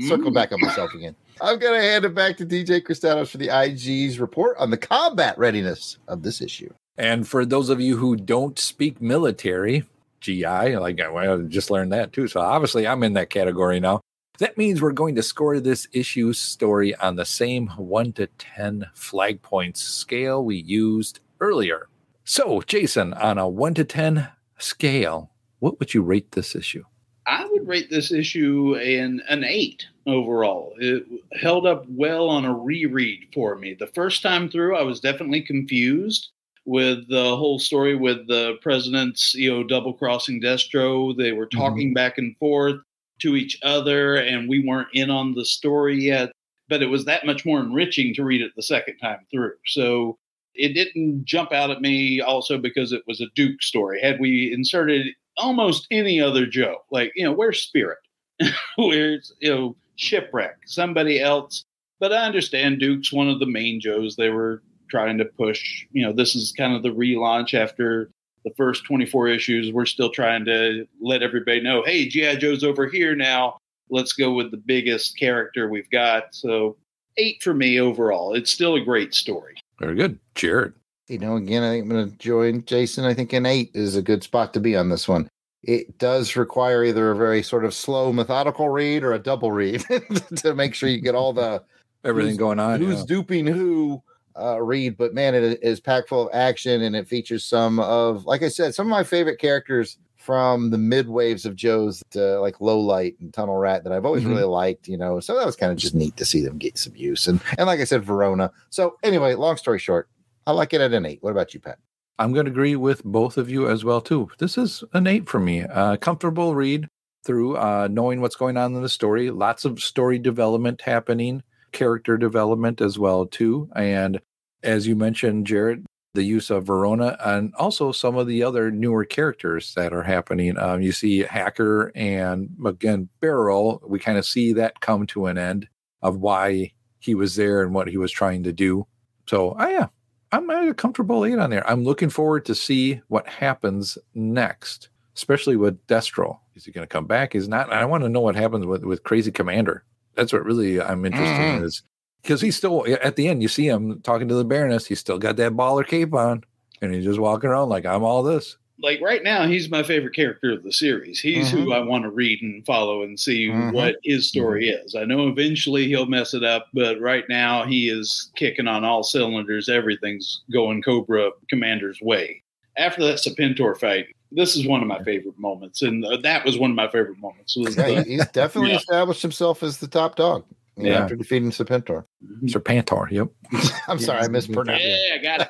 Circle 0.07 0.31
back 0.31 0.51
on 0.51 0.59
myself 0.61 0.93
again. 0.93 1.15
I'm 1.41 1.59
going 1.59 1.79
to 1.79 1.87
hand 1.87 2.05
it 2.05 2.13
back 2.13 2.37
to 2.37 2.45
DJ 2.45 2.81
Cristados 2.81 3.29
for 3.29 3.37
the 3.37 3.49
IG's 3.49 4.19
report 4.19 4.57
on 4.57 4.69
the 4.69 4.77
combat 4.77 5.37
readiness 5.37 5.97
of 6.07 6.23
this 6.23 6.41
issue. 6.41 6.73
And 6.97 7.27
for 7.27 7.45
those 7.45 7.69
of 7.69 7.79
you 7.79 7.95
who 7.97 8.15
don't 8.15 8.59
speak 8.59 9.01
military, 9.01 9.83
GI, 10.19 10.77
like 10.77 10.99
I 10.99 11.37
just 11.47 11.71
learned 11.71 11.93
that 11.93 12.11
too. 12.11 12.27
So 12.27 12.41
obviously 12.41 12.85
I'm 12.85 13.03
in 13.03 13.13
that 13.13 13.29
category 13.29 13.79
now. 13.79 14.01
That 14.39 14.57
means 14.57 14.81
we're 14.81 14.91
going 14.91 15.15
to 15.15 15.23
score 15.23 15.59
this 15.59 15.87
issue 15.91 16.31
story 16.31 16.95
on 16.95 17.17
the 17.17 17.25
same 17.25 17.67
1 17.67 18.13
to 18.13 18.27
10 18.27 18.87
flag 18.93 19.41
points 19.41 19.81
scale 19.81 20.43
we 20.43 20.55
used 20.55 21.19
earlier. 21.41 21.87
So, 22.23 22.61
Jason, 22.61 23.13
on 23.15 23.37
a 23.37 23.49
1 23.49 23.73
to 23.75 23.83
10 23.83 24.29
scale, 24.57 25.31
what 25.59 25.79
would 25.79 25.93
you 25.93 26.01
rate 26.03 26.31
this 26.31 26.55
issue? 26.55 26.83
I 27.29 27.45
would 27.51 27.67
rate 27.67 27.91
this 27.91 28.11
issue 28.11 28.75
an 28.75 29.21
an 29.29 29.43
eight 29.43 29.85
overall. 30.07 30.73
It 30.79 31.05
held 31.39 31.67
up 31.67 31.85
well 31.87 32.27
on 32.27 32.43
a 32.43 32.53
reread 32.53 33.27
for 33.33 33.55
me. 33.55 33.75
The 33.75 33.87
first 33.87 34.23
time 34.23 34.49
through, 34.49 34.75
I 34.75 34.81
was 34.81 34.99
definitely 34.99 35.43
confused 35.43 36.29
with 36.65 37.07
the 37.07 37.35
whole 37.37 37.59
story 37.59 37.95
with 37.95 38.27
the 38.27 38.55
president's, 38.61 39.35
you 39.35 39.51
know, 39.51 39.63
double 39.63 39.93
crossing 39.93 40.41
Destro. 40.41 41.15
They 41.15 41.31
were 41.31 41.45
mm-hmm. 41.45 41.59
talking 41.59 41.93
back 41.93 42.17
and 42.17 42.35
forth 42.37 42.81
to 43.19 43.35
each 43.35 43.59
other, 43.61 44.15
and 44.15 44.49
we 44.49 44.65
weren't 44.65 44.89
in 44.93 45.11
on 45.11 45.35
the 45.35 45.45
story 45.45 46.03
yet. 46.03 46.31
But 46.67 46.81
it 46.81 46.87
was 46.87 47.05
that 47.05 47.27
much 47.27 47.45
more 47.45 47.59
enriching 47.59 48.13
to 48.15 48.23
read 48.23 48.41
it 48.41 48.51
the 48.55 48.63
second 48.63 48.97
time 48.97 49.19
through. 49.31 49.53
So 49.67 50.17
it 50.55 50.73
didn't 50.73 51.25
jump 51.25 51.51
out 51.51 51.69
at 51.69 51.81
me 51.81 52.21
also 52.21 52.57
because 52.57 52.91
it 52.91 53.03
was 53.07 53.21
a 53.21 53.29
Duke 53.35 53.61
story. 53.61 54.01
Had 54.01 54.19
we 54.19 54.51
inserted 54.51 55.07
almost 55.39 55.87
any 55.91 56.21
other 56.21 56.45
Joe. 56.45 56.77
Like, 56.91 57.11
you 57.15 57.23
know, 57.23 57.33
where's 57.33 57.61
Spirit? 57.61 57.99
where's, 58.77 59.33
you 59.39 59.49
know, 59.53 59.75
Shipwreck? 59.95 60.57
Somebody 60.65 61.19
else. 61.19 61.63
But 61.99 62.13
I 62.13 62.25
understand 62.25 62.79
Duke's 62.79 63.11
one 63.11 63.29
of 63.29 63.39
the 63.39 63.45
main 63.45 63.81
Joes 63.81 64.15
they 64.15 64.29
were 64.29 64.61
trying 64.89 65.17
to 65.17 65.25
push. 65.25 65.85
You 65.91 66.05
know, 66.05 66.13
this 66.13 66.35
is 66.35 66.53
kind 66.53 66.75
of 66.75 66.83
the 66.83 66.89
relaunch 66.89 67.53
after 67.53 68.09
the 68.45 68.51
first 68.55 68.85
24 68.85 69.27
issues. 69.27 69.73
We're 69.73 69.85
still 69.85 70.09
trying 70.09 70.45
to 70.45 70.85
let 71.01 71.21
everybody 71.21 71.61
know, 71.61 71.83
hey, 71.83 72.07
G.I. 72.07 72.37
Joe's 72.37 72.63
over 72.63 72.87
here 72.87 73.15
now. 73.15 73.57
Let's 73.89 74.13
go 74.13 74.33
with 74.33 74.51
the 74.51 74.57
biggest 74.57 75.17
character 75.17 75.67
we've 75.67 75.89
got. 75.89 76.33
So, 76.35 76.77
eight 77.17 77.41
for 77.41 77.53
me 77.53 77.79
overall. 77.79 78.33
It's 78.33 78.51
still 78.51 78.75
a 78.75 78.81
great 78.81 79.13
story. 79.13 79.55
Very 79.79 79.95
good. 79.95 80.19
Jared. 80.35 80.73
You 81.09 81.17
know, 81.19 81.35
again, 81.35 81.63
I 81.63 81.71
think 81.71 81.83
I'm 81.83 81.89
going 81.89 82.09
to 82.11 82.17
join 82.17 82.63
Jason. 82.65 83.03
I 83.03 83.13
think 83.13 83.33
an 83.33 83.45
eight 83.45 83.71
is 83.73 83.95
a 83.95 84.01
good 84.01 84.23
spot 84.23 84.53
to 84.53 84.59
be 84.59 84.75
on 84.75 84.89
this 84.89 85.07
one. 85.07 85.27
It 85.63 85.97
does 85.97 86.35
require 86.35 86.85
either 86.85 87.11
a 87.11 87.15
very 87.15 87.43
sort 87.43 87.65
of 87.65 87.73
slow, 87.73 88.13
methodical 88.13 88.69
read 88.69 89.03
or 89.03 89.13
a 89.13 89.19
double 89.19 89.51
read 89.51 89.83
to 90.37 90.53
make 90.55 90.73
sure 90.73 90.87
you 90.87 91.01
get 91.01 91.15
all 91.15 91.33
the 91.33 91.63
Everything 92.05 92.37
going 92.37 92.59
on. 92.59 92.79
who's 92.79 92.99
yeah. 92.99 93.05
duping 93.07 93.45
who 93.45 94.01
uh, 94.39 94.61
read. 94.61 94.95
But 94.97 95.13
man, 95.13 95.35
it 95.35 95.59
is 95.61 95.81
packed 95.81 96.07
full 96.07 96.29
of 96.29 96.33
action 96.33 96.81
and 96.83 96.95
it 96.95 97.07
features 97.09 97.43
some 97.43 97.79
of, 97.79 98.25
like 98.25 98.41
I 98.41 98.47
said, 98.47 98.73
some 98.73 98.87
of 98.87 98.91
my 98.91 99.03
favorite 99.03 99.37
characters 99.39 99.97
from 100.15 100.69
the 100.69 100.77
mid 100.77 101.09
waves 101.09 101.45
of 101.45 101.55
Joe's, 101.57 102.01
uh, 102.15 102.39
like 102.39 102.61
Low 102.61 102.79
Light 102.79 103.15
and 103.19 103.33
Tunnel 103.33 103.57
Rat, 103.57 103.83
that 103.83 103.91
I've 103.91 104.05
always 104.05 104.23
Mhm. 104.23 104.29
really 104.29 104.43
liked. 104.43 104.87
You 104.87 104.97
know, 104.97 105.19
so 105.19 105.35
that 105.37 105.45
was 105.45 105.55
kind 105.57 105.71
of 105.73 105.77
just 105.77 105.95
neat 105.95 106.15
to 106.17 106.25
see 106.25 106.41
them 106.41 106.57
get 106.57 106.77
some 106.77 106.95
use. 106.95 107.27
And 107.27 107.41
and 107.57 107.67
like 107.67 107.79
I 107.81 107.83
said, 107.85 108.03
Verona. 108.05 108.51
So 108.69 108.95
anyway, 109.03 109.33
long 109.35 109.57
story 109.57 109.79
short, 109.79 110.07
I 110.47 110.51
like 110.51 110.73
it 110.73 110.81
at 110.81 110.93
an 110.93 111.05
eight. 111.05 111.19
What 111.21 111.31
about 111.31 111.53
you, 111.53 111.59
Pat? 111.59 111.79
I'm 112.17 112.33
going 112.33 112.45
to 112.45 112.51
agree 112.51 112.75
with 112.75 113.03
both 113.03 113.37
of 113.37 113.49
you 113.49 113.69
as 113.69 113.85
well 113.85 114.01
too. 114.01 114.29
This 114.39 114.57
is 114.57 114.83
an 114.93 115.07
eight 115.07 115.29
for 115.29 115.39
me. 115.39 115.63
Uh, 115.63 115.95
comfortable 115.97 116.53
read 116.53 116.87
through, 117.25 117.57
uh, 117.57 117.87
knowing 117.89 118.19
what's 118.21 118.35
going 118.35 118.57
on 118.57 118.75
in 118.75 118.81
the 118.81 118.89
story. 118.89 119.29
Lots 119.29 119.63
of 119.63 119.81
story 119.81 120.19
development 120.19 120.81
happening, 120.81 121.43
character 121.71 122.17
development 122.17 122.81
as 122.81 122.99
well 122.99 123.25
too. 123.25 123.69
And 123.75 124.19
as 124.63 124.87
you 124.87 124.95
mentioned, 124.95 125.47
Jared, 125.47 125.85
the 126.13 126.23
use 126.23 126.49
of 126.49 126.65
Verona 126.65 127.17
and 127.23 127.53
also 127.55 127.91
some 127.91 128.17
of 128.17 128.27
the 128.27 128.43
other 128.43 128.71
newer 128.71 129.05
characters 129.05 129.73
that 129.75 129.93
are 129.93 130.03
happening. 130.03 130.57
Um, 130.57 130.81
you 130.81 130.91
see 130.91 131.19
Hacker 131.19 131.91
and 131.95 132.49
again 132.65 133.09
Barrel. 133.21 133.81
We 133.87 133.99
kind 133.99 134.17
of 134.17 134.25
see 134.25 134.53
that 134.53 134.81
come 134.81 135.05
to 135.07 135.27
an 135.27 135.37
end 135.37 135.67
of 136.01 136.17
why 136.17 136.73
he 136.99 137.15
was 137.15 137.35
there 137.35 137.61
and 137.61 137.73
what 137.73 137.87
he 137.87 137.97
was 137.97 138.11
trying 138.11 138.43
to 138.43 138.51
do. 138.51 138.87
So, 139.27 139.55
oh 139.57 139.67
yeah, 139.69 139.87
I'm 140.31 140.49
at 140.49 140.67
a 140.67 140.73
comfortable 140.73 141.25
eight 141.25 141.39
on 141.39 141.49
there. 141.49 141.67
I'm 141.69 141.83
looking 141.83 142.09
forward 142.09 142.45
to 142.45 142.55
see 142.55 143.01
what 143.07 143.27
happens 143.27 143.97
next, 144.13 144.89
especially 145.15 145.55
with 145.55 145.85
Destro. 145.87 146.39
Is 146.55 146.65
he 146.65 146.71
going 146.71 146.83
to 146.83 146.91
come 146.91 147.05
back? 147.05 147.35
Is 147.35 147.47
not? 147.47 147.71
I 147.71 147.85
want 147.85 148.03
to 148.03 148.09
know 148.09 148.19
what 148.19 148.35
happens 148.35 148.65
with 148.65 148.83
with 148.83 149.03
Crazy 149.03 149.31
Commander. 149.31 149.83
That's 150.15 150.33
what 150.33 150.45
really 150.45 150.81
I'm 150.81 151.05
interested 151.05 151.35
in 151.35 151.55
mm-hmm. 151.55 151.65
is 151.65 151.83
because 152.21 152.41
he's 152.41 152.55
still 152.55 152.85
at 153.01 153.15
the 153.15 153.27
end. 153.27 153.41
You 153.41 153.47
see 153.47 153.67
him 153.67 154.01
talking 154.01 154.27
to 154.27 154.35
the 154.35 154.45
Baroness. 154.45 154.85
He's 154.85 154.99
still 154.99 155.17
got 155.17 155.37
that 155.37 155.53
baller 155.53 155.87
cape 155.87 156.13
on, 156.13 156.43
and 156.81 156.93
he's 156.93 157.05
just 157.05 157.19
walking 157.19 157.49
around 157.49 157.69
like 157.69 157.85
I'm 157.85 158.03
all 158.03 158.21
this. 158.21 158.57
Like 158.81 158.99
right 159.01 159.23
now 159.23 159.45
he's 159.47 159.69
my 159.69 159.83
favorite 159.83 160.15
character 160.15 160.51
of 160.53 160.63
the 160.63 160.71
series 160.71 161.19
he's 161.19 161.49
who 161.51 161.73
i 161.73 161.79
want 161.79 162.03
to 162.03 162.09
read 162.09 162.41
and 162.41 162.65
follow 162.65 163.03
and 163.03 163.19
see 163.19 163.47
Mhm. 163.49 163.73
what 163.73 163.95
his 164.03 164.27
story 164.29 164.69
is 164.69 164.95
i 164.95 165.03
know 165.05 165.27
eventually 165.27 165.87
he'll 165.87 166.05
mess 166.05 166.33
it 166.33 166.43
up 166.43 166.67
but 166.73 166.99
right 167.01 167.25
now 167.29 167.65
he 167.65 167.89
is 167.89 168.31
kicking 168.35 168.67
on 168.67 168.83
all 168.85 169.03
cylinders 169.03 169.67
everything's 169.69 170.41
going 170.51 170.81
cobra 170.81 171.29
commander's 171.49 171.99
way 172.01 172.41
after 172.77 173.03
that 173.03 173.17
serpentor 173.19 173.77
fight 173.77 174.05
this 174.31 174.55
is 174.55 174.67
one 174.67 174.81
of 174.81 174.87
my 174.87 175.01
favorite 175.03 175.37
moments 175.39 175.81
and 175.81 176.05
uh, 176.05 176.17
that 176.17 176.45
was 176.45 176.57
one 176.57 176.69
of 176.69 176.75
my 176.75 176.87
favorite 176.87 177.17
moments 177.19 177.57
was 177.57 177.75
Yeah, 177.75 177.87
the- 177.95 178.03
he's 178.03 178.27
definitely 178.29 178.71
Yeah. 178.71 178.77
established 178.77 179.21
himself 179.21 179.63
as 179.63 179.79
the 179.79 179.87
top 179.87 180.15
dog 180.15 180.45
Yeah. 180.77 180.99
after 181.03 181.15
defeating 181.17 181.49
Serpentor. 181.51 182.05
Serpentor. 182.45 183.09
Yep. 183.11 183.27
I'm 183.89 183.99
sorry, 183.99 184.21
I 184.21 184.27
mispronounced. 184.29 184.85
it. 184.85 185.21
yeah 185.23 185.31
i 185.33 185.37
got 185.37 185.49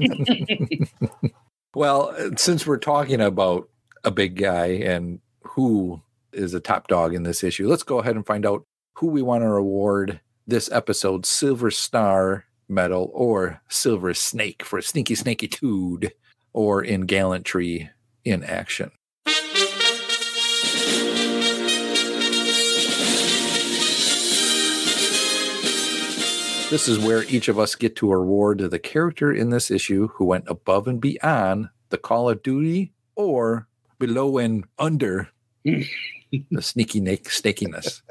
it 0.00 0.88
Well, 1.76 2.14
uh, 2.18 2.30
since 2.38 2.66
we're 2.66 2.78
talking 2.78 3.20
about 3.20 3.68
a 4.02 4.10
big 4.10 4.36
guy 4.36 4.68
and 4.68 5.20
who 5.42 6.00
is 6.32 6.54
a 6.54 6.58
top 6.58 6.88
dog 6.88 7.12
in 7.12 7.22
this 7.22 7.44
issue, 7.44 7.68
let's 7.68 7.82
go 7.82 7.98
ahead 7.98 8.16
and 8.16 8.24
find 8.24 8.46
out 8.46 8.64
who 8.94 9.08
we 9.08 9.20
want 9.20 9.42
to 9.42 9.48
award 9.48 10.20
this 10.46 10.72
episode 10.72 11.26
Silver 11.26 11.70
Star 11.70 12.46
medal 12.66 13.10
or 13.12 13.60
Silver 13.68 14.14
Snake 14.14 14.62
for 14.62 14.80
sneaky 14.80 15.14
snaky 15.16 15.48
tude 15.48 16.14
or 16.54 16.82
in 16.82 17.02
gallantry 17.02 17.90
in 18.24 18.42
action. 18.42 18.90
This 26.68 26.88
is 26.88 26.98
where 26.98 27.22
each 27.24 27.46
of 27.46 27.60
us 27.60 27.76
get 27.76 27.94
to 27.96 28.12
award 28.12 28.58
the 28.58 28.78
character 28.78 29.32
in 29.32 29.50
this 29.50 29.70
issue 29.70 30.08
who 30.08 30.24
went 30.24 30.44
above 30.48 30.88
and 30.88 31.00
beyond 31.00 31.68
the 31.90 31.96
Call 31.98 32.28
of 32.28 32.42
Duty 32.42 32.92
or 33.14 33.68
below 34.00 34.38
and 34.38 34.64
under 34.76 35.28
the 35.64 35.86
sneaky 36.60 36.98
na- 37.00 37.12
snakiness. 37.22 38.02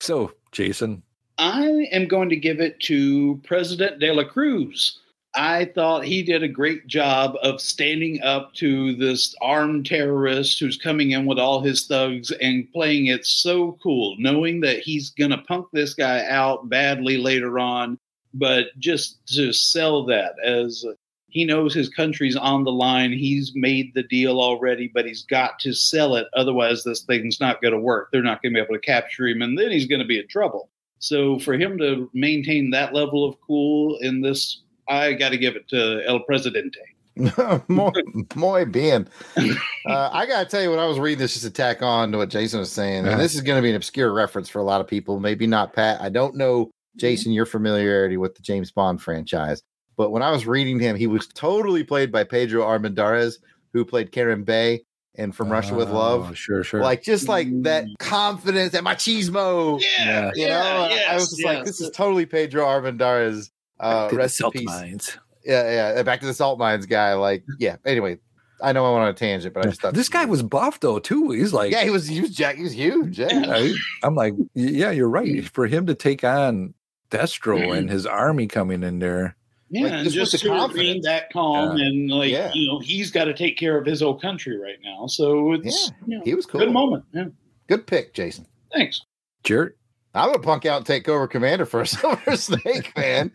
so, 0.00 0.32
Jason, 0.52 1.02
I 1.36 1.66
am 1.92 2.08
going 2.08 2.30
to 2.30 2.36
give 2.36 2.60
it 2.60 2.80
to 2.80 3.38
President 3.44 4.00
De 4.00 4.10
La 4.10 4.24
Cruz. 4.24 4.98
I 5.38 5.66
thought 5.66 6.04
he 6.04 6.24
did 6.24 6.42
a 6.42 6.48
great 6.48 6.88
job 6.88 7.36
of 7.44 7.60
standing 7.60 8.20
up 8.22 8.54
to 8.54 8.96
this 8.96 9.36
armed 9.40 9.86
terrorist 9.86 10.58
who's 10.58 10.76
coming 10.76 11.12
in 11.12 11.26
with 11.26 11.38
all 11.38 11.60
his 11.60 11.86
thugs 11.86 12.32
and 12.32 12.70
playing 12.72 13.06
it 13.06 13.24
so 13.24 13.78
cool, 13.80 14.16
knowing 14.18 14.60
that 14.62 14.80
he's 14.80 15.10
going 15.10 15.30
to 15.30 15.38
punk 15.38 15.68
this 15.72 15.94
guy 15.94 16.26
out 16.26 16.68
badly 16.68 17.18
later 17.18 17.60
on, 17.60 17.96
but 18.34 18.66
just 18.80 19.24
to 19.28 19.52
sell 19.52 20.04
that 20.06 20.32
as 20.44 20.84
he 21.28 21.44
knows 21.44 21.72
his 21.72 21.88
country's 21.88 22.34
on 22.34 22.64
the 22.64 22.72
line. 22.72 23.12
He's 23.12 23.52
made 23.54 23.94
the 23.94 24.02
deal 24.02 24.40
already, 24.40 24.90
but 24.92 25.06
he's 25.06 25.22
got 25.22 25.60
to 25.60 25.72
sell 25.72 26.16
it. 26.16 26.26
Otherwise, 26.34 26.82
this 26.82 27.02
thing's 27.02 27.38
not 27.38 27.62
going 27.62 27.74
to 27.74 27.80
work. 27.80 28.08
They're 28.10 28.22
not 28.22 28.42
going 28.42 28.54
to 28.54 28.58
be 28.58 28.64
able 28.64 28.74
to 28.74 28.80
capture 28.80 29.28
him, 29.28 29.42
and 29.42 29.56
then 29.56 29.70
he's 29.70 29.86
going 29.86 30.00
to 30.00 30.04
be 30.04 30.18
in 30.18 30.26
trouble. 30.26 30.68
So 30.98 31.38
for 31.38 31.54
him 31.54 31.78
to 31.78 32.10
maintain 32.12 32.70
that 32.70 32.92
level 32.92 33.24
of 33.24 33.40
cool 33.40 33.98
in 33.98 34.20
this, 34.20 34.62
I 34.88 35.12
got 35.14 35.30
to 35.30 35.38
give 35.38 35.56
it 35.56 35.68
to 35.68 36.02
El 36.06 36.20
Presidente. 36.20 36.78
muy, 37.68 37.92
muy 38.36 38.64
bien. 38.64 39.08
Uh, 39.36 40.10
I 40.12 40.24
gotta 40.26 40.44
tell 40.48 40.62
you, 40.62 40.70
when 40.70 40.78
I 40.78 40.86
was 40.86 40.98
reading 41.00 41.18
this, 41.18 41.32
just 41.32 41.44
to 41.44 41.50
tack 41.50 41.82
on 41.82 42.12
to 42.12 42.18
what 42.18 42.28
Jason 42.28 42.60
was 42.60 42.70
saying, 42.70 43.02
Uh-huh. 43.04 43.12
and 43.12 43.20
this 43.20 43.34
is 43.34 43.40
going 43.40 43.58
to 43.58 43.62
be 43.62 43.70
an 43.70 43.74
obscure 43.76 44.12
reference 44.12 44.48
for 44.48 44.60
a 44.60 44.62
lot 44.62 44.80
of 44.80 44.86
people, 44.86 45.18
maybe 45.18 45.46
not 45.46 45.72
Pat. 45.72 46.00
I 46.00 46.10
don't 46.10 46.36
know, 46.36 46.70
Jason, 46.96 47.32
your 47.32 47.44
familiarity 47.46 48.16
with 48.16 48.36
the 48.36 48.42
James 48.42 48.70
Bond 48.70 49.02
franchise, 49.02 49.62
but 49.96 50.10
when 50.10 50.22
I 50.22 50.30
was 50.30 50.46
reading 50.46 50.78
him, 50.78 50.94
he 50.94 51.08
was 51.08 51.26
totally 51.26 51.82
played 51.82 52.12
by 52.12 52.22
Pedro 52.22 52.62
Armendariz, 52.64 53.38
who 53.72 53.84
played 53.84 54.12
Kerim 54.12 54.44
Bey 54.44 54.84
and 55.16 55.34
From 55.34 55.48
Russia 55.50 55.74
with 55.74 55.88
Oh, 55.88 55.94
Love. 55.94 56.36
Sure, 56.38 56.62
sure. 56.62 56.80
Like 56.82 57.02
just 57.02 57.26
like 57.26 57.48
that 57.64 57.84
confidence, 57.98 58.70
that 58.72 58.84
machismo. 58.84 59.82
Yeah. 59.98 60.30
You 60.36 60.46
know, 60.46 60.88
and 60.88 61.10
I 61.10 61.14
was 61.14 61.30
just 61.30 61.44
like, 61.44 61.64
this 61.64 61.80
is 61.80 61.90
totally 61.90 62.26
Pedro 62.26 62.64
Armendariz. 62.64 63.50
Uh, 63.80 64.02
Back 64.02 64.10
to 64.10 64.14
the 64.16 64.18
rest 64.18 64.40
in 64.40 64.42
salt 64.42 64.54
peace. 64.54 64.66
mines. 64.66 65.18
Yeah, 65.44 65.94
yeah. 65.96 66.02
Back 66.02 66.20
to 66.20 66.26
the 66.26 66.34
salt 66.34 66.58
mines 66.58 66.86
guy. 66.86 67.14
Like, 67.14 67.44
yeah. 67.58 67.76
Anyway, 67.86 68.18
I 68.62 68.72
know 68.72 68.84
I 68.84 68.90
went 68.90 69.02
on 69.04 69.08
a 69.08 69.14
tangent, 69.14 69.54
but 69.54 69.64
I 69.64 69.68
just 69.68 69.80
thought 69.80 69.94
This 69.94 70.08
guy 70.08 70.24
was 70.24 70.42
buff 70.42 70.80
though 70.80 70.98
too. 70.98 71.30
He's 71.30 71.52
like, 71.52 71.70
Yeah, 71.72 71.84
he 71.84 71.90
was. 71.90 72.06
He 72.08 72.20
was 72.20 72.30
Jack. 72.30 72.56
He 72.56 72.62
was 72.64 72.72
huge. 72.74 73.18
Yeah. 73.18 73.28
I, 73.46 73.72
am 74.02 74.14
like, 74.14 74.34
yeah, 74.54 74.90
you're 74.90 75.08
right. 75.08 75.44
For 75.48 75.66
him 75.66 75.86
to 75.86 75.94
take 75.94 76.24
on 76.24 76.74
Destro 77.10 77.76
and 77.76 77.88
his 77.88 78.04
army 78.04 78.46
coming 78.48 78.82
in 78.82 78.98
there, 78.98 79.36
Yeah, 79.70 79.84
Like, 79.84 79.92
and 79.92 80.10
just 80.10 80.32
just, 80.32 80.42
to 80.44 80.50
remain 80.50 81.00
that 81.02 81.32
calm 81.32 81.76
and 81.76 82.10
like 82.10 82.30
Yeah. 82.30 82.50
you 82.52 82.66
know 82.68 82.80
he's 82.80 83.10
got 83.10 83.24
to 83.24 83.32
take 83.34 83.56
care 83.56 83.78
of 83.78 83.86
his 83.86 84.02
old 84.02 84.20
country 84.20 84.58
right 84.58 84.78
now. 84.82 85.06
So 85.06 85.52
it's 85.52 85.90
you 86.06 86.18
know, 86.18 86.24
He 86.24 86.34
was 86.34 86.44
cool. 86.44 86.60
good 86.60 86.72
moment. 86.72 87.04
Yeah, 87.14 87.26
Good 87.68 87.86
pick, 87.86 88.12
Jason. 88.12 88.44
thanks. 88.74 89.00
Jared. 89.44 89.72
I'm 90.18 90.28
gonna 90.28 90.38
punk 90.40 90.66
out 90.66 90.78
and 90.78 90.86
take 90.86 91.08
over 91.08 91.26
commander 91.26 91.64
for 91.66 91.80
a 91.80 91.86
Silver 91.86 92.36
Snake, 92.36 92.92
man. 92.96 93.30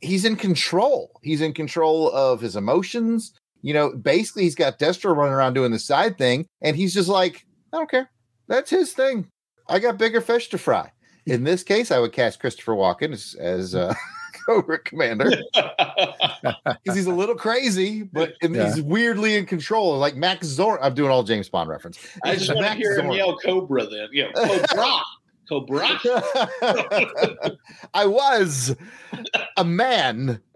He's 0.00 0.24
in 0.24 0.36
control. 0.36 1.18
He's 1.22 1.40
in 1.40 1.52
control 1.52 2.10
of 2.12 2.40
his 2.40 2.56
emotions. 2.56 3.32
You 3.62 3.74
know, 3.74 3.90
basically, 3.94 4.42
he's 4.42 4.54
got 4.56 4.78
Destro 4.78 5.14
running 5.14 5.34
around 5.34 5.54
doing 5.54 5.70
the 5.72 5.78
side 5.78 6.18
thing, 6.18 6.46
and 6.62 6.74
he's 6.76 6.92
just 6.94 7.08
like, 7.08 7.46
I 7.72 7.76
don't 7.78 7.90
care. 7.90 8.10
That's 8.48 8.70
his 8.70 8.92
thing. 8.92 9.28
I 9.68 9.78
got 9.78 9.98
bigger 9.98 10.20
fish 10.20 10.48
to 10.48 10.58
fry. 10.58 10.90
In 11.26 11.44
this 11.44 11.62
case, 11.62 11.92
I 11.92 12.00
would 12.00 12.12
cast 12.12 12.40
Christopher 12.40 12.72
Walken 12.72 13.12
as, 13.12 13.36
as 13.38 13.76
uh, 13.76 13.94
Cobra 14.46 14.80
Commander 14.80 15.30
because 15.54 16.96
he's 16.96 17.06
a 17.06 17.14
little 17.14 17.36
crazy, 17.36 18.02
but 18.02 18.32
and 18.42 18.54
Yeah. 18.54 18.66
he's 18.74 18.82
weirdly 18.82 19.36
in 19.36 19.46
control. 19.46 19.96
Like 19.98 20.16
Max 20.16 20.48
Zorin. 20.48 20.78
I'm 20.82 20.94
doing 20.94 21.12
all 21.12 21.22
James 21.22 21.48
Bond 21.48 21.70
reference. 21.70 21.98
I 22.24 22.34
just 22.34 22.48
want 22.48 22.58
to 22.58 22.62
Max 22.62 22.78
hear 22.78 22.98
him 22.98 23.12
yell 23.12 23.38
Cobra 23.38 23.86
then. 23.86 24.08
Yeah, 24.12 24.32
Cobra. 24.34 25.00
Cobra. 25.48 25.86
I 27.94 28.06
was 28.06 28.76
a 29.56 29.64
man. 29.64 30.40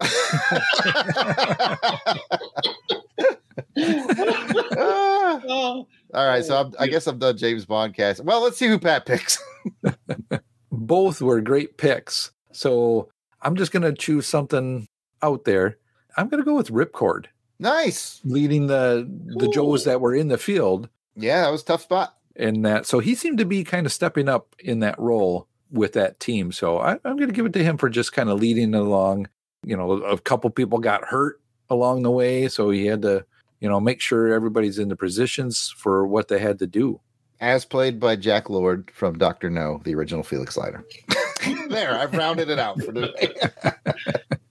Oh, 4.79 5.87
all 6.13 6.25
right, 6.27 6.43
so 6.43 6.57
I'm, 6.57 6.73
I 6.79 6.87
guess 6.87 7.07
I'm 7.07 7.19
done 7.19 7.37
James 7.37 7.65
Bond 7.65 7.93
cast. 7.95 8.23
Well, 8.23 8.41
let's 8.43 8.57
see 8.57 8.67
who 8.67 8.79
Pat 8.79 9.05
picks. 9.05 9.43
Both 10.71 11.21
were 11.21 11.41
great 11.41 11.77
picks. 11.77 12.31
So 12.51 13.09
I'm 13.41 13.55
just 13.55 13.71
gonna 13.71 13.93
choose 13.93 14.27
something 14.27 14.87
out 15.21 15.45
there. 15.45 15.77
I'm 16.15 16.29
gonna 16.29 16.43
go 16.43 16.55
with 16.55 16.71
Ripcord, 16.71 17.25
nice. 17.59 18.21
leading 18.23 18.67
the 18.67 19.07
the 19.37 19.49
Joes 19.49 19.83
that 19.85 20.01
were 20.01 20.15
in 20.15 20.27
the 20.27 20.37
field. 20.37 20.89
Yeah, 21.15 21.41
that 21.41 21.51
was 21.51 21.61
a 21.61 21.65
tough 21.65 21.83
spot. 21.83 22.16
In 22.37 22.61
that. 22.61 22.85
So 22.85 22.99
he 22.99 23.15
seemed 23.15 23.39
to 23.39 23.45
be 23.45 23.63
kind 23.63 23.85
of 23.85 23.91
stepping 23.91 24.29
up 24.29 24.55
in 24.59 24.79
that 24.79 24.97
role 24.99 25.47
with 25.71 25.93
that 25.93 26.19
team. 26.19 26.51
So 26.51 26.79
I, 26.79 26.93
I'm 27.03 27.17
going 27.17 27.27
to 27.27 27.33
give 27.33 27.45
it 27.45 27.53
to 27.53 27.63
him 27.63 27.77
for 27.77 27.89
just 27.89 28.13
kind 28.13 28.29
of 28.29 28.39
leading 28.39 28.73
along. 28.73 29.27
You 29.63 29.75
know, 29.75 29.91
a 30.03 30.17
couple 30.17 30.49
people 30.49 30.79
got 30.79 31.05
hurt 31.05 31.41
along 31.69 32.03
the 32.03 32.11
way, 32.11 32.47
so 32.47 32.69
he 32.69 32.85
had 32.85 33.01
to, 33.01 33.25
you 33.59 33.67
know, 33.67 33.79
make 33.79 33.99
sure 33.99 34.31
everybody's 34.31 34.79
in 34.79 34.87
the 34.87 34.95
positions 34.95 35.73
for 35.77 36.07
what 36.07 36.27
they 36.27 36.39
had 36.39 36.59
to 36.59 36.67
do. 36.67 37.01
As 37.39 37.65
played 37.65 37.99
by 37.99 38.15
Jack 38.15 38.49
Lord 38.49 38.89
from 38.93 39.17
Doctor 39.17 39.49
No, 39.49 39.81
the 39.83 39.93
original 39.93 40.23
Felix 40.23 40.57
Leiter. 40.57 40.85
there, 41.69 41.97
I've 41.97 42.13
rounded 42.13 42.49
it 42.49 42.59
out 42.59 42.81
for 42.81 42.93
today. 42.93 43.33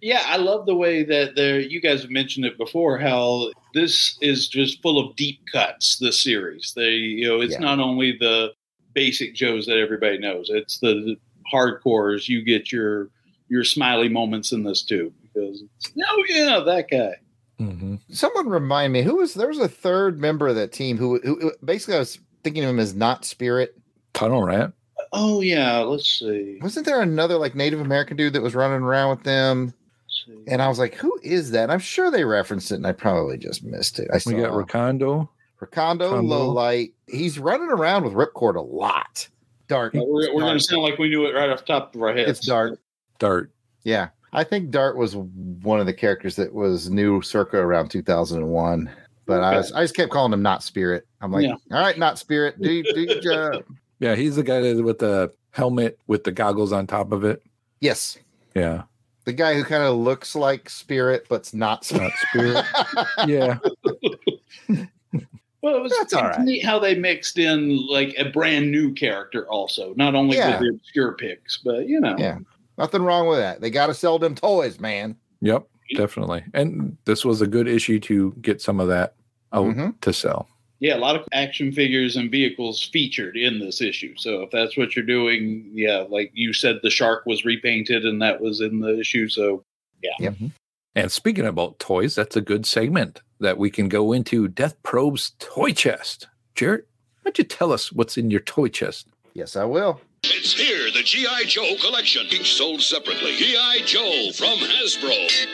yeah, 0.00 0.22
I 0.26 0.36
love 0.36 0.66
the 0.66 0.74
way 0.74 1.02
that 1.04 1.34
there. 1.36 1.58
You 1.60 1.80
guys 1.80 2.02
have 2.02 2.10
mentioned 2.10 2.44
it 2.46 2.56
before. 2.58 2.98
How 2.98 3.50
this 3.74 4.18
is 4.20 4.48
just 4.48 4.82
full 4.82 4.98
of 4.98 5.16
deep 5.16 5.40
cuts. 5.52 5.98
The 5.98 6.12
series, 6.12 6.72
they 6.76 6.90
you 6.90 7.26
know, 7.28 7.40
it's 7.40 7.52
Yeah. 7.54 7.60
not 7.60 7.78
only 7.80 8.16
the 8.18 8.52
basic 8.94 9.34
Joes 9.34 9.66
that 9.66 9.78
everybody 9.78 10.18
knows. 10.18 10.50
It's 10.50 10.78
the 10.78 11.16
hardcores. 11.52 12.28
You 12.28 12.42
get 12.42 12.70
your 12.72 13.08
your 13.48 13.64
smiley 13.64 14.08
moments 14.08 14.52
in 14.52 14.62
this 14.62 14.82
too 14.82 15.12
because 15.22 15.62
it's, 15.62 15.92
oh 16.08 16.24
yeah, 16.28 16.60
that 16.60 16.86
guy. 16.90 17.14
Mm-hmm. 17.60 17.96
Someone 18.10 18.48
remind 18.48 18.92
me 18.92 19.02
who 19.02 19.16
was 19.16 19.34
there 19.34 19.48
was 19.48 19.58
a 19.58 19.68
third 19.68 20.18
member 20.18 20.48
of 20.48 20.54
that 20.56 20.72
team 20.72 20.96
who, 20.96 21.20
who 21.20 21.38
who- 21.40 21.52
basically 21.64 21.96
I 21.96 21.98
was 22.00 22.18
thinking 22.42 22.64
of 22.64 22.70
him 22.70 22.78
as 22.78 22.94
not 22.94 23.24
Spirit. 23.24 23.76
Tunnel 24.12 24.42
Rat. 24.42 24.72
Oh 25.12 25.40
yeah, 25.40 25.78
let's 25.80 26.08
see. 26.18 26.58
Wasn't 26.62 26.86
there 26.86 27.00
another 27.00 27.36
like 27.36 27.54
Native 27.54 27.80
American 27.80 28.16
dude 28.16 28.32
that 28.34 28.42
was 28.42 28.54
running 28.54 28.82
around 28.82 29.10
with 29.10 29.24
them? 29.24 29.74
And 30.46 30.62
I 30.62 30.68
was 30.68 30.78
like, 30.78 30.94
who 30.94 31.18
is 31.22 31.50
that? 31.50 31.64
And 31.64 31.72
I'm 31.72 31.78
sure 31.80 32.10
they 32.10 32.24
referenced 32.24 32.70
it, 32.70 32.76
and 32.76 32.86
I 32.86 32.92
probably 32.92 33.36
just 33.38 33.64
missed 33.64 33.98
it. 33.98 34.08
I 34.12 34.18
saw 34.18 34.30
We 34.30 34.40
got 34.40 34.52
Recondo. 34.52 35.28
Recondo, 35.60 36.12
Recondo. 36.12 36.24
low 36.28 36.50
light. 36.50 36.94
He's 37.08 37.38
running 37.38 37.68
around 37.70 38.04
with 38.04 38.12
Ripcord 38.12 38.54
a 38.56 38.60
lot. 38.60 39.28
Dart. 39.66 39.94
Well, 39.94 40.06
we're 40.06 40.32
we're 40.34 40.42
going 40.42 40.58
to 40.58 40.62
sound 40.64 40.82
like 40.82 40.98
we 40.98 41.08
knew 41.08 41.26
it 41.26 41.32
right 41.34 41.50
off 41.50 41.60
the 41.60 41.66
top 41.66 41.94
of 41.94 42.02
our 42.02 42.14
heads. 42.14 42.30
It's 42.30 42.46
Dart. 42.46 42.78
Dart. 43.18 43.50
Yeah. 43.82 44.08
I 44.32 44.44
think 44.44 44.70
Dart 44.70 44.96
was 44.96 45.16
one 45.16 45.80
of 45.80 45.86
the 45.86 45.92
characters 45.94 46.36
that 46.36 46.52
was 46.54 46.90
new 46.90 47.20
circa 47.22 47.56
around 47.58 47.88
2001. 47.90 48.90
But 49.26 49.42
I 49.42 49.56
was 49.56 49.72
I 49.72 49.82
just 49.82 49.94
kept 49.96 50.10
calling 50.12 50.32
him 50.32 50.42
not 50.42 50.62
spirit. 50.62 51.06
I'm 51.20 51.30
like, 51.32 51.44
Yeah. 51.44 51.54
all 51.72 51.80
right, 51.80 51.98
not 51.98 52.18
spirit. 52.18 52.60
Do 52.60 52.82
do 52.82 53.00
your 53.00 53.20
job. 53.20 53.64
Yeah, 54.00 54.14
he's 54.16 54.34
the 54.36 54.42
guy 54.42 54.60
that 54.60 54.82
with 54.82 54.98
the 54.98 55.32
helmet 55.52 55.98
with 56.06 56.24
the 56.24 56.32
goggles 56.32 56.72
on 56.72 56.86
top 56.86 57.12
of 57.12 57.24
it. 57.24 57.42
Yes. 57.80 58.18
Yeah, 58.54 58.82
The 59.26 59.32
guy 59.32 59.54
who 59.54 59.62
kind 59.62 59.84
of 59.84 59.96
looks 59.96 60.34
like 60.34 60.68
spirit, 60.68 61.28
but's 61.28 61.54
not 61.54 61.84
spirit. 61.84 62.12
not 62.12 62.12
spirit. 62.28 62.64
yeah, 63.28 63.58
Well, 65.62 65.76
it 65.76 65.82
was 65.82 65.92
That's 65.98 66.14
all 66.14 66.26
it's 66.28 66.38
right. 66.38 66.44
neat 66.46 66.64
how 66.64 66.78
they 66.78 66.94
mixed 66.94 67.38
in 67.38 67.86
like 67.86 68.14
a 68.16 68.30
brand 68.30 68.70
new 68.72 68.94
character, 68.94 69.46
also 69.50 69.92
not 69.94 70.14
only 70.14 70.36
Yeah. 70.38 70.52
with 70.52 70.60
the 70.60 70.74
obscure 70.74 71.12
picks, 71.12 71.58
but 71.58 71.86
you 71.86 72.00
know, 72.00 72.16
Yeah. 72.18 72.38
Nothing 72.78 73.02
wrong 73.02 73.28
with 73.28 73.38
that. 73.40 73.60
They 73.60 73.68
got 73.68 73.88
to 73.88 73.94
sell 73.94 74.18
them 74.18 74.34
toys, 74.34 74.80
man. 74.80 75.16
yep, 75.42 75.66
definitely. 75.96 76.42
And 76.54 76.96
this 77.04 77.24
was 77.26 77.42
a 77.42 77.46
good 77.46 77.68
issue 77.68 78.00
to 78.00 78.32
get 78.40 78.62
some 78.62 78.80
of 78.80 78.88
that 78.88 79.14
out 79.52 79.66
Mhm. 79.74 80.00
to 80.00 80.12
sell. 80.14 80.48
Yeah, 80.80 80.96
a 80.96 80.98
lot 80.98 81.14
of 81.14 81.28
action 81.32 81.72
figures 81.72 82.16
and 82.16 82.30
vehicles 82.30 82.82
featured 82.82 83.36
in 83.36 83.60
this 83.60 83.80
issue. 83.80 84.14
So 84.16 84.40
if 84.42 84.50
that's 84.50 84.76
what 84.76 84.96
you're 84.96 85.04
doing, 85.04 85.70
yeah, 85.72 86.06
like 86.08 86.32
you 86.34 86.52
said, 86.52 86.80
the 86.82 86.90
shark 86.90 87.26
was 87.26 87.44
repainted 87.44 88.06
and 88.06 88.20
that 88.22 88.40
was 88.40 88.60
in 88.60 88.80
the 88.80 88.98
issue. 88.98 89.28
So 89.28 89.62
Yep. 90.02 90.32
Mm-hmm. 90.32 90.46
And 90.94 91.12
speaking 91.12 91.46
about 91.46 91.78
toys, 91.78 92.14
that's 92.14 92.36
a 92.36 92.40
good 92.40 92.66
segment 92.66 93.22
that 93.38 93.58
we 93.58 93.70
can 93.70 93.88
go 93.88 94.12
into 94.12 94.48
Death 94.48 94.82
Probe's 94.82 95.32
toy 95.38 95.72
chest. 95.72 96.28
Jared, 96.54 96.80
why 96.80 97.24
don't 97.24 97.38
you 97.38 97.44
tell 97.44 97.72
us 97.72 97.92
what's 97.92 98.18
in 98.18 98.30
your 98.30 98.40
toy 98.40 98.68
chest? 98.68 99.08
Yes, 99.34 99.56
I 99.56 99.64
will. 99.64 100.00
It's 100.24 100.52
here, 100.52 100.90
the 100.92 101.02
G.I. 101.02 101.44
Joe 101.44 101.76
collection, 101.80 102.26
each 102.26 102.54
sold 102.54 102.82
separately. 102.82 103.36
G.I. 103.36 103.82
Joe 103.86 104.30
from 104.32 104.58
Hasbro. 104.58 105.46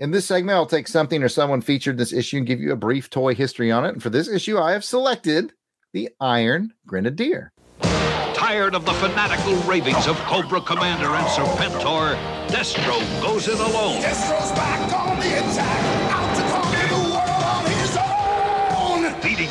In 0.00 0.12
this 0.12 0.24
segment, 0.24 0.56
I'll 0.56 0.64
take 0.64 0.88
something 0.88 1.22
or 1.22 1.28
someone 1.28 1.60
featured 1.60 1.96
in 1.96 1.98
this 1.98 2.14
issue 2.14 2.38
and 2.38 2.46
give 2.46 2.58
you 2.58 2.72
a 2.72 2.76
brief 2.76 3.10
toy 3.10 3.34
history 3.34 3.70
on 3.70 3.84
it. 3.84 3.90
And 3.90 4.02
for 4.02 4.08
this 4.08 4.28
issue, 4.28 4.56
I 4.56 4.72
have 4.72 4.82
selected 4.82 5.52
the 5.92 6.08
Iron 6.18 6.72
Grenadier. 6.86 7.52
Tired 8.32 8.74
of 8.74 8.86
the 8.86 8.94
fanatical 8.94 9.56
ravings 9.68 10.06
of 10.06 10.16
Cobra 10.20 10.62
Commander 10.62 11.08
and 11.08 11.26
Serpentor, 11.26 12.16
Destro 12.48 12.98
goes 13.20 13.46
it 13.46 13.60
alone. 13.60 14.00
Destro's 14.00 14.52
back 14.52 14.90
on 14.94 15.20
the 15.20 15.36
attack, 15.36 15.89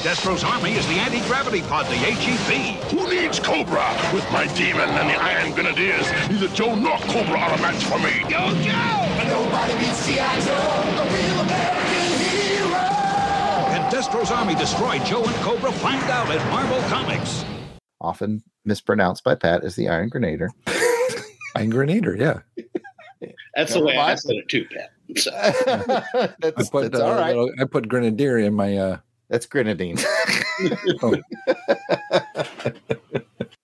Destro's 0.04 0.45
army 0.45 0.72
is 0.76 0.88
the 0.88 0.93
anti-gravity 0.93 1.62
pod, 1.64 1.86
the 1.88 1.95
AGP. 1.95 2.76
Who 2.91 3.10
needs 3.10 3.38
Cobra? 3.38 3.86
With 4.14 4.24
my 4.32 4.47
demon 4.56 4.88
and 4.88 5.10
the 5.10 5.16
Iron 5.22 5.52
Grenadiers, 5.52 6.10
neither 6.30 6.47
Joe 6.56 6.74
nor 6.74 6.97
Cobra 7.00 7.38
are 7.38 7.54
a 7.54 7.58
match 7.62 7.84
for 7.84 8.00
me. 8.00 8.22
Yo, 8.22 8.39
Joe! 8.64 9.28
Nobody 9.28 9.74
beats 9.80 10.08
G.I. 10.08 10.39
Joe, 10.39 10.84
the 10.95 11.04
real 11.12 11.39
American 11.41 12.20
hero. 12.32 12.80
Can 13.76 13.91
Destro's 13.91 14.32
army 14.32 14.56
destroy 14.56 15.00
Joe 15.00 15.22
and 15.24 15.36
Cobra? 15.38 15.70
Find 15.74 16.02
out 16.04 16.30
at 16.30 16.50
Marvel 16.50 16.80
Comics. 16.89 17.43
Often 18.00 18.41
mispronounced 18.64 19.26
by 19.26 19.36
Pat 19.36 19.66
as 19.66 19.76
the 19.76 19.89
Iron 19.89 20.08
Grenadier. 20.08 20.50
Iron 21.58 21.70
Grenadier, 21.72 22.16
yeah. 22.16 22.39
That's 23.54 23.74
the 23.74 23.80
Never 23.80 23.86
way 23.88 23.97
I 23.97 24.16
said 24.16 24.36
it 24.38 24.47
too, 24.47 24.66
Pat. 24.72 24.91
So, 25.18 25.32
I 25.36 26.34
that's, 26.39 26.70
put 26.70 26.89
that's 26.93 27.02
uh, 27.02 27.06
all 27.06 27.16
right. 27.16 27.36
little- 27.36 27.52
I 27.60 27.66
put 27.66 27.89
Grenadier 27.89 28.38
in 28.38 28.54
my 28.54 28.78
uh 28.78 28.97
That's 29.30 29.45
grenadine. 29.45 29.97
Oh. 31.01 31.15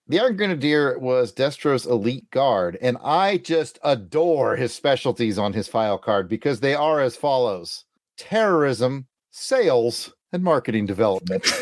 the 0.08 0.20
Iron 0.20 0.36
Grenadier 0.36 0.98
was 0.98 1.32
Destro's 1.32 1.86
elite 1.86 2.30
guard, 2.30 2.78
and 2.80 2.96
I 3.02 3.38
just 3.38 3.78
adore 3.82 4.56
his 4.56 4.72
specialties 4.72 5.38
on 5.38 5.52
his 5.52 5.66
file 5.66 5.98
card 5.98 6.28
because 6.28 6.60
they 6.60 6.74
are 6.74 7.00
as 7.00 7.16
follows 7.16 7.84
terrorism, 8.16 9.06
sales, 9.30 10.14
and 10.32 10.42
marketing 10.42 10.86
development. 10.86 11.44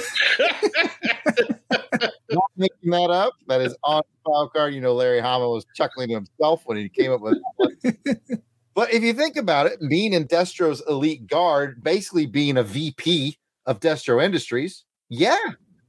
Not 2.30 2.50
making 2.56 2.90
that 2.90 3.10
up. 3.10 3.34
That 3.48 3.60
is 3.60 3.76
on 3.84 4.02
the 4.02 4.30
file 4.30 4.48
card. 4.48 4.74
You 4.74 4.80
know, 4.80 4.94
Larry 4.94 5.20
Hama 5.20 5.48
was 5.48 5.64
chuckling 5.74 6.08
to 6.08 6.14
himself 6.14 6.62
when 6.66 6.76
he 6.76 6.88
came 6.88 7.12
up 7.12 7.20
with 7.20 7.34
that 7.34 7.42
one. 7.56 8.42
But 8.74 8.92
if 8.92 9.04
you 9.04 9.12
think 9.12 9.36
about 9.36 9.66
it, 9.66 9.78
being 9.88 10.12
in 10.12 10.26
Destro's 10.26 10.82
elite 10.88 11.28
guard, 11.28 11.84
basically 11.84 12.26
being 12.26 12.56
a 12.56 12.64
VP 12.64 13.38
of 13.66 13.80
Destro 13.80 14.22
Industries, 14.22 14.84
yeah. 15.08 15.38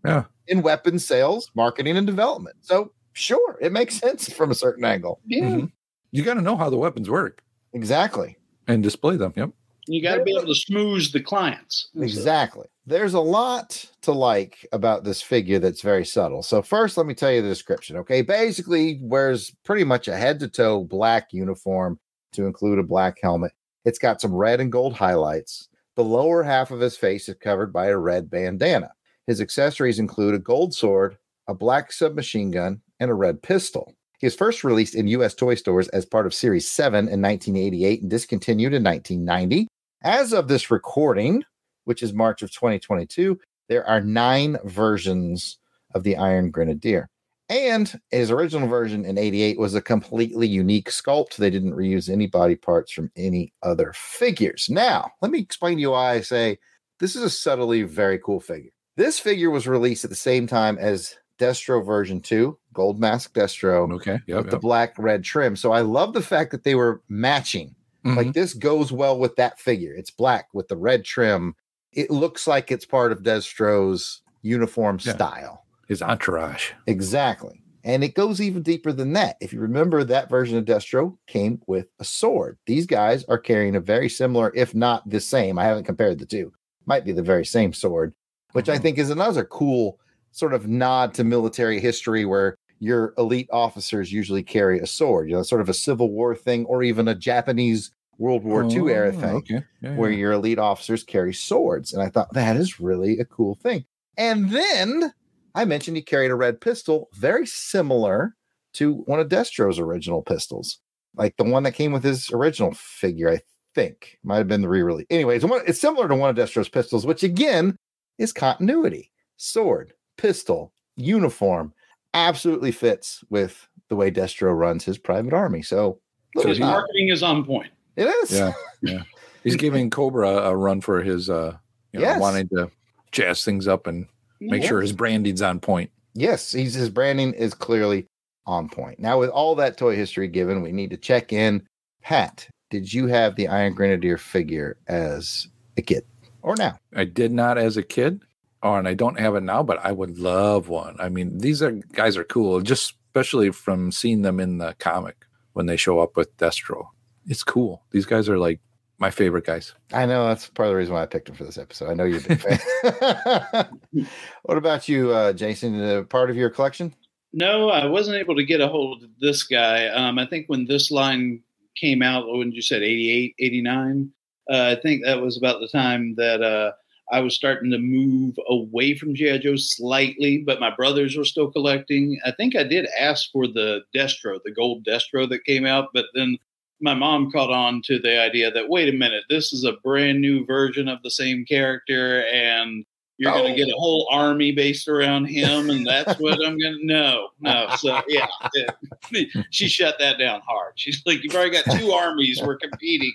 Yeah. 0.05 0.23
In 0.47 0.61
weapons 0.61 1.05
sales, 1.05 1.49
marketing, 1.55 1.97
and 1.97 2.05
development. 2.05 2.57
So 2.61 2.91
sure, 3.13 3.57
it 3.61 3.71
makes 3.71 3.95
sense 3.99 4.31
from 4.31 4.51
a 4.51 4.55
certain 4.55 4.85
angle. 4.85 5.19
yeah, 5.25 5.43
Mhm. 5.45 5.71
you 6.11 6.23
got 6.23 6.35
to 6.35 6.41
know 6.41 6.55
how 6.55 6.69
the 6.69 6.77
weapons 6.77 7.09
work 7.09 7.41
Exactly. 7.73 8.37
and 8.67 8.81
display 8.83 9.17
them. 9.17 9.33
Yep. 9.35 9.51
you 9.87 10.01
got 10.01 10.15
to 10.15 10.23
be 10.23 10.31
able 10.35 10.47
to 10.47 10.55
smooth 10.55 11.11
the 11.11 11.21
clients. 11.21 11.89
Exactly. 11.95 12.65
There's 12.87 13.13
a 13.13 13.19
lot 13.19 13.85
to 14.01 14.11
like 14.11 14.65
about 14.71 15.03
this 15.03 15.21
figure 15.21 15.59
that's 15.59 15.81
very 15.83 16.03
subtle. 16.05 16.41
So 16.41 16.63
first, 16.63 16.97
let 16.97 17.05
me 17.05 17.13
tell 17.13 17.31
you 17.31 17.43
the 17.43 17.49
description. 17.49 17.95
Okay, 17.97 18.23
basically 18.23 18.97
wears 19.03 19.51
pretty 19.63 19.83
much 19.83 20.07
a 20.07 20.17
head 20.17 20.39
to 20.39 20.47
toe 20.47 20.83
black 20.85 21.33
uniform 21.33 21.99
to 22.31 22.47
include 22.47 22.79
a 22.79 22.83
black 22.83 23.17
helmet. 23.21 23.51
It's 23.85 23.99
got 23.99 24.21
some 24.21 24.33
red 24.33 24.59
and 24.59 24.71
gold 24.71 24.93
highlights. 24.95 25.67
The 25.95 26.03
lower 26.03 26.43
half 26.43 26.71
of 26.71 26.81
his 26.81 26.97
face 26.97 27.29
is 27.29 27.35
covered 27.35 27.71
by 27.71 27.87
a 27.87 27.97
red 27.97 28.29
bandana. 28.29 28.91
His 29.27 29.39
accessories 29.39 29.97
include 29.97 30.35
a 30.35 30.39
gold 30.39 30.73
sword, 30.73 31.17
a 31.47 31.53
black 31.53 31.91
submachine 31.91 32.51
gun, 32.51 32.81
and 32.99 33.09
a 33.09 33.13
red 33.13 33.41
pistol. 33.41 33.93
He 34.19 34.27
was 34.27 34.35
first 34.35 34.63
released 34.63 34.95
in 34.95 35.07
U.S. 35.07 35.33
toy 35.33 35.55
stores 35.55 35.87
as 35.89 36.05
part 36.05 36.25
of 36.25 36.33
Series 36.33 36.69
7 36.69 37.07
in 37.07 37.21
1988 37.21 38.01
and 38.01 38.09
discontinued 38.09 38.73
in 38.73 38.83
1990. 38.83 39.67
As 40.03 40.33
of 40.33 40.47
this 40.47 40.69
recording, 40.69 41.43
which 41.85 42.03
is 42.03 42.13
March 42.13 42.41
of 42.41 42.51
2022, 42.51 43.39
there 43.69 43.87
are 43.87 44.01
nine 44.01 44.57
versions 44.65 45.59
of 45.93 46.03
the 46.03 46.17
Iron 46.17 46.51
Grenadier. 46.51 47.07
And 47.49 47.99
his 48.09 48.31
original 48.31 48.67
version 48.67 49.05
in 49.05 49.17
88 49.17 49.59
was 49.59 49.75
a 49.75 49.81
completely 49.81 50.47
unique 50.47 50.89
sculpt. 50.89 51.35
They 51.35 51.49
didn't 51.51 51.73
reuse 51.75 52.09
any 52.09 52.25
body 52.27 52.55
parts 52.55 52.91
from 52.91 53.11
any 53.15 53.53
other 53.61 53.93
figures. 53.95 54.67
Now, 54.69 55.11
let 55.21 55.31
me 55.31 55.39
explain 55.39 55.75
to 55.75 55.81
you 55.81 55.91
why 55.91 56.13
I 56.13 56.21
say 56.21 56.57
this 56.99 57.15
is 57.15 57.21
a 57.23 57.29
subtly 57.29 57.83
very 57.83 58.17
cool 58.19 58.39
figure. 58.39 58.71
This 58.97 59.19
figure 59.19 59.51
was 59.51 59.67
released 59.67 60.03
at 60.05 60.09
the 60.09 60.15
same 60.15 60.47
time 60.47 60.77
as 60.79 61.15
Destro 61.37 61.85
version 61.85 62.21
2, 62.21 62.57
Gold 62.73 62.99
Mask 62.99 63.33
Destro, 63.35 63.93
Okay. 63.95 64.19
Yep. 64.25 64.37
with 64.43 64.51
the 64.51 64.57
black 64.59 64.95
red 64.97 65.23
trim. 65.23 65.55
So 65.55 65.71
I 65.73 65.81
love 65.81 66.13
the 66.13 66.21
fact 66.21 66.49
that 66.51 66.63
they 66.63 66.75
were 66.75 67.01
matching. 67.09 67.75
Mhm. 68.05 68.15
Like 68.15 68.33
this 68.33 68.53
goes 68.53 68.91
well 68.91 69.19
with 69.19 69.35
that 69.35 69.59
figure. 69.59 69.93
It's 69.93 70.11
black 70.11 70.47
with 70.53 70.67
the 70.69 70.77
red 70.77 71.03
trim. 71.03 71.55
It 71.91 72.09
looks 72.09 72.47
like 72.47 72.71
it's 72.71 72.85
part 72.85 73.11
of 73.11 73.21
Destro's 73.21 74.21
uniform 74.41 74.97
Yeah. 75.03 75.13
style. 75.15 75.64
His 75.87 76.01
entourage. 76.01 76.71
Exactly. 76.87 77.61
And 77.83 78.03
it 78.03 78.15
goes 78.15 78.41
even 78.41 78.63
deeper 78.63 78.91
than 78.91 79.13
that. 79.13 79.37
If 79.39 79.53
you 79.53 79.59
remember, 79.59 80.03
that 80.03 80.29
version 80.29 80.57
of 80.57 80.65
Destro 80.65 81.17
came 81.27 81.61
with 81.67 81.87
a 81.99 82.03
sword. 82.03 82.57
These 82.65 82.87
guys 82.87 83.23
are 83.25 83.37
carrying 83.37 83.75
a 83.75 83.79
very 83.79 84.09
similar, 84.09 84.51
if 84.55 84.73
not 84.73 85.07
the 85.07 85.19
same. 85.19 85.59
I 85.59 85.65
haven't 85.65 85.83
compared 85.83 86.17
the 86.17 86.25
two. 86.25 86.51
Might 86.87 87.05
be 87.05 87.11
the 87.11 87.21
very 87.21 87.45
same 87.45 87.73
sword, 87.73 88.13
which 88.53 88.69
I 88.69 88.77
Mhm. 88.77 88.81
think 88.81 88.97
is 88.97 89.11
another 89.11 89.43
cool 89.43 89.99
sort 90.31 90.53
of 90.53 90.67
nod 90.67 91.13
to 91.13 91.23
military 91.23 91.79
history 91.79 92.25
where 92.25 92.57
your 92.79 93.13
elite 93.19 93.49
officers 93.53 94.11
usually 94.11 94.43
carry 94.43 94.79
a 94.79 94.87
sword, 94.87 95.29
you 95.29 95.35
know, 95.35 95.43
sort 95.43 95.61
of 95.61 95.69
a 95.69 95.73
Civil 95.73 96.11
War 96.11 96.35
thing 96.35 96.65
or 96.65 96.81
even 96.83 97.07
a 97.07 97.15
Japanese 97.15 97.91
World 98.17 98.43
War 98.43 98.63
II 98.63 98.89
era 98.91 99.13
Oh, 99.15 99.19
thing 99.19 99.35
Okay. 99.35 99.63
Yeah, 99.81 99.95
where 99.95 100.09
yeah. 100.09 100.17
your 100.17 100.31
elite 100.33 100.57
officers 100.59 101.03
carry 101.03 101.33
swords. 101.33 101.93
And 101.93 102.01
I 102.01 102.09
thought 102.09 102.33
that 102.33 102.55
is 102.57 102.79
really 102.79 103.19
a 103.19 103.25
cool 103.25 103.55
thing. 103.55 103.85
And 104.17 104.49
then 104.49 105.13
I 105.55 105.65
mentioned 105.65 105.97
he 105.97 106.03
carried 106.03 106.31
a 106.31 106.35
red 106.35 106.59
pistol, 106.61 107.09
very 107.13 107.45
similar 107.47 108.35
to 108.73 108.95
one 109.05 109.19
of 109.19 109.29
Destro's 109.29 109.79
original 109.79 110.21
pistols, 110.21 110.79
like 111.15 111.37
the 111.37 111.45
one 111.45 111.63
that 111.63 111.71
came 111.71 111.91
with 111.93 112.03
his 112.03 112.29
original 112.31 112.73
figure, 112.73 113.29
I 113.31 113.39
think. 113.73 114.17
Might 114.23 114.37
have 114.37 114.47
been 114.49 114.61
the 114.61 114.69
re 114.69 114.81
release. 114.83 115.07
Anyways, 115.09 115.43
it's 115.65 115.79
similar 115.79 116.07
to 116.09 116.15
one 116.15 116.29
of 116.29 116.35
Destro's 116.35 116.69
pistols, 116.69 117.05
which 117.05 117.23
again 117.23 117.77
is 118.17 118.33
continuity 118.33 119.11
sword, 119.37 119.93
pistol, 120.17 120.73
uniform. 120.97 121.73
Absolutely 122.13 122.71
fits 122.71 123.23
with 123.29 123.67
the 123.89 123.95
way 123.95 124.09
Destro 124.11 124.57
runs 124.57 124.85
his 124.85 124.97
private 124.97 125.33
army. 125.33 125.61
So, 125.61 125.99
So 126.37 126.47
his 126.47 126.59
marketing 126.59 127.09
is 127.09 127.21
on 127.23 127.43
point. 127.45 127.71
it 127.97 128.05
is. 128.07 128.31
Yeah. 128.31 128.53
Yeah. 128.81 129.03
He's 129.43 129.55
giving 129.57 129.89
Cobra 129.89 130.29
a 130.29 130.55
run 130.55 130.79
for 130.81 131.01
his 131.01 131.29
uh 131.29 131.57
you 131.91 131.99
know, 131.99 132.05
Yes. 132.05 132.19
wanting 132.21 132.47
to 132.49 132.71
jazz 133.11 133.43
things 133.45 133.67
up 133.67 133.87
and 133.87 134.07
make 134.39 134.63
Yeah. 134.63 134.69
sure 134.69 134.81
his 134.81 134.93
branding's 134.93 135.41
on 135.41 135.59
point. 135.59 135.91
yes, 136.13 136.51
he's 136.51 136.73
his 136.73 136.89
branding 136.89 137.33
is 137.33 137.53
clearly 137.53 138.05
on 138.45 138.69
point. 138.69 138.99
Now, 138.99 139.19
with 139.19 139.29
all 139.29 139.55
that 139.55 139.77
toy 139.77 139.95
history 139.95 140.27
given, 140.27 140.61
we 140.61 140.71
need 140.71 140.91
to 140.91 140.97
check 140.97 141.33
in. 141.33 141.63
Pat, 142.01 142.47
did 142.69 142.93
you 142.93 143.07
have 143.07 143.35
the 143.35 143.47
Iron 143.47 143.73
Grenadier 143.73 144.17
figure 144.17 144.77
as 144.87 145.47
a 145.77 145.81
kid 145.81 146.05
or 146.41 146.55
now? 146.55 146.77
I 146.95 147.05
did 147.05 147.31
not 147.31 147.57
as 147.57 147.75
a 147.77 147.83
kid, 147.83 148.21
oh, 148.61 148.75
and 148.75 148.87
I 148.87 148.93
don't 148.93 149.19
have 149.19 149.35
it 149.35 149.41
now, 149.43 149.63
but 149.63 149.83
I 149.83 149.91
would 149.91 150.19
love 150.19 150.69
one. 150.69 150.95
I 150.99 151.09
mean, 151.09 151.39
these 151.39 151.61
are 151.63 151.71
guys 151.71 152.15
are 152.17 152.23
cool, 152.23 152.61
just 152.61 152.93
especially 153.09 153.49
from 153.51 153.91
seeing 153.91 154.21
them 154.21 154.39
in 154.39 154.57
the 154.59 154.75
comic 154.79 155.25
when 155.53 155.65
they 155.65 155.77
show 155.77 155.99
up 155.99 156.15
with 156.15 156.35
Destro. 156.37 156.89
It's 157.27 157.43
cool. 157.43 157.83
These 157.91 158.05
guys 158.05 158.29
are 158.29 158.37
like 158.37 158.59
my 158.97 159.11
favorite 159.11 159.45
guys. 159.45 159.73
I 159.93 160.05
know 160.05 160.27
that's 160.27 160.47
part 160.47 160.67
of 160.67 160.73
the 160.73 160.77
reason 160.77 160.93
why 160.93 161.03
I 161.03 161.05
picked 161.05 161.29
him 161.29 161.35
for 161.35 161.43
this 161.43 161.57
episode. 161.57 161.89
I 161.89 161.93
know 161.93 162.05
you're 162.05 162.19
a 162.19 162.21
big 162.21 162.41
fan. 162.41 164.07
what 164.43 164.57
about 164.57 164.87
you, 164.87 165.11
uh, 165.11 165.33
Jason? 165.33 165.81
Uh, 165.81 166.03
part 166.03 166.29
of 166.29 166.35
your 166.35 166.49
collection? 166.49 166.93
No, 167.33 167.69
I 167.69 167.85
wasn't 167.85 168.17
able 168.17 168.35
to 168.35 168.45
get 168.45 168.61
a 168.61 168.67
hold 168.67 169.03
of 169.03 169.09
this 169.19 169.43
guy. 169.43 169.87
Um, 169.87 170.17
I 170.17 170.25
think 170.25 170.47
when 170.47 170.65
this 170.65 170.91
line 170.91 171.41
came 171.75 172.01
out, 172.01 172.27
when 172.27 172.51
you 172.53 172.61
said 172.61 172.81
88, 172.81 173.35
89, 173.37 174.11
uh, 174.49 174.75
I 174.77 174.81
think 174.81 175.03
that 175.03 175.21
was 175.21 175.37
about 175.37 175.59
the 175.59 175.67
time 175.67 176.15
that 176.15 176.41
uh, 176.41 176.71
I 177.11 177.19
was 177.19 177.35
starting 177.35 177.71
to 177.71 177.77
move 177.77 178.35
away 178.47 178.95
from 178.95 179.15
G.I. 179.15 179.39
Joe 179.39 179.57
slightly, 179.57 180.39
but 180.39 180.59
my 180.59 180.73
brothers 180.73 181.17
were 181.17 181.25
still 181.25 181.51
collecting. 181.51 182.19
I 182.25 182.31
think 182.31 182.55
I 182.55 182.63
did 182.63 182.87
ask 182.97 183.31
for 183.31 183.47
the 183.47 183.81
Destro, 183.93 184.39
the 184.43 184.51
gold 184.51 184.85
Destro 184.85 185.27
that 185.29 185.45
came 185.45 185.65
out, 185.65 185.89
but 185.93 186.05
then 186.13 186.37
my 186.81 186.93
mom 186.93 187.31
caught 187.31 187.51
on 187.51 187.81
to 187.85 187.99
the 187.99 188.19
idea 188.19 188.51
that, 188.51 188.69
wait 188.69 188.89
a 188.89 188.97
minute, 188.97 189.23
this 189.29 189.53
is 189.53 189.63
a 189.63 189.77
brand 189.83 190.21
new 190.21 190.45
version 190.45 190.87
of 190.87 191.01
the 191.03 191.11
same 191.11 191.45
character 191.45 192.25
and 192.27 192.85
you're 193.17 193.31
going 193.31 193.45
Oh. 193.45 193.47
to 193.49 193.55
get 193.55 193.67
a 193.69 193.77
whole 193.77 194.07
army 194.11 194.51
based 194.51 194.87
around 194.87 195.25
him, 195.25 195.69
and 195.69 195.85
that's 195.85 196.19
what 196.19 196.33
I'm 196.45 196.57
going 196.59 196.79
to. 196.79 196.85
No, 196.85 197.29
no. 197.39 197.67
So 197.77 198.01
yeah, 198.07 198.27
it- 198.53 199.29
she 199.51 199.67
shut 199.67 199.95
that 199.99 200.17
down 200.17 200.41
hard. 200.47 200.73
She's 200.75 201.01
like, 201.05 201.23
"You've 201.23 201.33
already 201.35 201.51
got 201.51 201.79
two 201.79 201.91
armies. 201.91 202.41
We're 202.41 202.57
competing. 202.57 203.13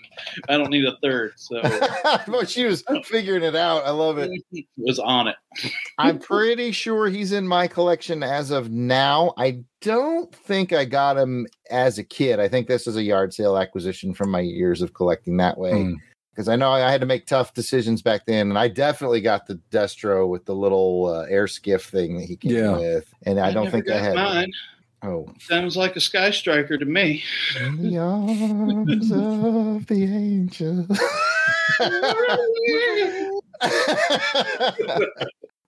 I 0.48 0.57
don't 0.57 0.70
need 0.70 0.84
a 0.86 0.96
third. 1.03 1.32
So 1.36 1.61
but 2.28 2.48
she 2.48 2.64
was 2.64 2.82
figuring 3.05 3.42
it 3.42 3.57
out. 3.57 3.84
I 3.84 3.90
love 3.90 4.18
it. 4.18 4.30
was 4.76 4.98
on 4.98 5.28
it. 5.28 5.36
I'm 5.98 6.18
pretty 6.18 6.72
sure 6.72 7.09
he's 7.09 7.32
in 7.32 7.46
my 7.46 7.66
collection 7.66 8.22
as 8.22 8.51
of 8.51 8.70
now. 8.70 9.34
I 9.36 9.61
don't 9.82 10.32
think 10.34 10.72
I 10.72 10.84
got 10.84 11.18
him 11.18 11.46
as 11.70 11.98
a 11.98 12.05
kid. 12.05 12.38
I 12.40 12.48
think 12.48 12.68
this 12.68 12.86
is 12.86 12.96
a 12.96 13.03
yard 13.03 13.34
sale 13.34 13.57
acquisition 13.59 14.14
from 14.14 14.30
my 14.30 14.40
years 14.40 14.80
of 14.80 14.94
collecting 14.94 15.36
that 15.38 15.59
way. 15.59 15.72
Mm. 15.72 15.96
Because 16.31 16.49
I 16.49 16.57
know 16.57 16.70
I 16.70 16.91
had 16.91 17.01
to 17.01 17.07
make 17.07 17.26
tough 17.26 17.55
decisions 17.55 18.03
back 18.03 18.26
then, 18.26 18.49
and 18.51 18.59
I 18.59 18.68
definitely 18.68 19.20
got 19.20 19.47
the 19.47 19.61
Destro 19.70 20.28
with 20.28 20.45
the 20.47 20.55
little 20.55 21.07
uh, 21.07 21.26
air 21.28 21.47
skiff 21.47 21.85
thing 21.85 22.18
that 22.18 22.24
he 22.24 22.37
came 22.37 22.53
Yeah. 22.53 22.76
with, 22.78 23.12
and 23.24 23.39
I, 23.41 23.53
don't 23.53 23.70
think 23.70 23.89
I 23.91 23.99
had. 23.99 24.14
mine. 24.14 24.51
Oh, 25.03 25.26
Sounds 25.41 25.78
like 25.78 25.97
a 25.97 26.01
Sky 26.01 26.31
Striker 26.31 26.76
to 26.76 26.85
me. 26.85 27.24
in 27.59 27.83
the 27.83 27.97
arms 27.99 29.11
of 29.11 29.87
the 29.87 30.05
angel. 30.05 30.87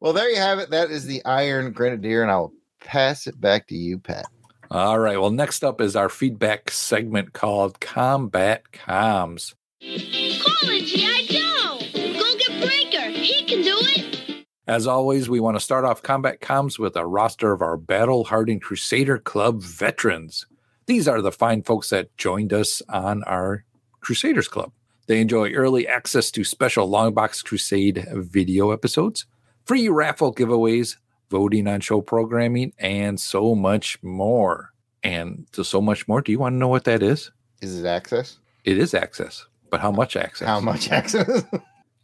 well, 0.01 0.13
there 0.13 0.29
you 0.31 0.37
have 0.37 0.59
it. 0.59 0.71
That 0.71 0.91
is 0.91 1.07
the 1.07 1.25
Iron 1.25 1.73
Grenadier, 1.73 2.23
and 2.23 2.31
I'll 2.31 2.53
pass 2.81 3.27
it 3.27 3.41
back 3.41 3.69
to 3.69 3.75
you, 3.75 3.99
Pat. 3.99 4.27
All 4.71 4.99
right. 4.99 5.21
Well, 5.21 5.31
next 5.31 5.63
up 5.65 5.81
is 5.81 5.97
our 5.97 6.09
feedback 6.09 6.71
segment 6.71 7.33
called 7.33 7.81
Combat 7.81 8.63
Comms. 8.73 9.55
Call 10.63 10.71
it 10.71 10.85
G.I. 10.85 11.27
Joe. 11.27 12.21
Go 12.21 12.37
get 12.39 12.61
Breaker. 12.63 13.11
He 13.11 13.45
can 13.47 13.63
do 13.63 13.77
it. 13.81 14.47
As 14.69 14.87
always, 14.87 15.29
we 15.29 15.41
want 15.41 15.57
to 15.57 15.61
start 15.61 15.85
off 15.85 16.05
Combat 16.05 16.41
Comms 16.41 16.79
with 16.79 16.95
a 16.95 17.05
roster 17.05 17.51
of 17.51 17.63
our 17.63 17.77
battle 17.77 18.23
hardened 18.23 18.63
Crusader 18.63 19.19
Club 19.19 19.61
veterans. 19.61 20.47
These 20.87 21.09
are 21.09 21.21
the 21.21 21.33
fine 21.33 21.65
folks 21.65 21.91
that 21.91 22.17
joined 22.17 22.53
us 22.53 22.81
on 22.89 23.25
our 23.25 23.65
Crusaders 24.03 24.47
Club. 24.47 24.71
They 25.09 25.21
enjoy 25.21 25.51
early 25.51 25.89
access 25.89 26.31
to 26.31 26.45
special 26.45 26.89
Longbox 26.89 27.45
Crusade 27.45 28.07
video 28.13 28.71
episodes, 28.71 29.27
free 29.65 29.89
raffle 29.89 30.33
giveaways, 30.33 30.97
voting 31.29 31.67
on 31.67 31.81
show 31.81 32.01
programming, 32.03 32.73
and 32.79 33.19
so 33.19 33.57
much 33.57 34.01
more. 34.01 34.73
And 35.03 35.49
to 35.55 35.65
so 35.65 35.81
much 35.81 36.07
more, 36.07 36.21
do 36.21 36.31
you 36.31 36.39
want 36.39 36.53
to 36.53 36.59
know 36.59 36.69
what 36.69 36.85
that 36.85 37.03
is? 37.03 37.33
Is 37.61 37.81
it 37.81 37.87
access? 37.87 38.39
It 38.65 38.79
is 38.79 38.95
access, 38.95 39.45
but 39.73 39.81
how 39.81 39.91
much 39.91 40.14
access? 40.14 40.47
How 40.47 40.61
much 40.61 40.91
access? 40.93 41.43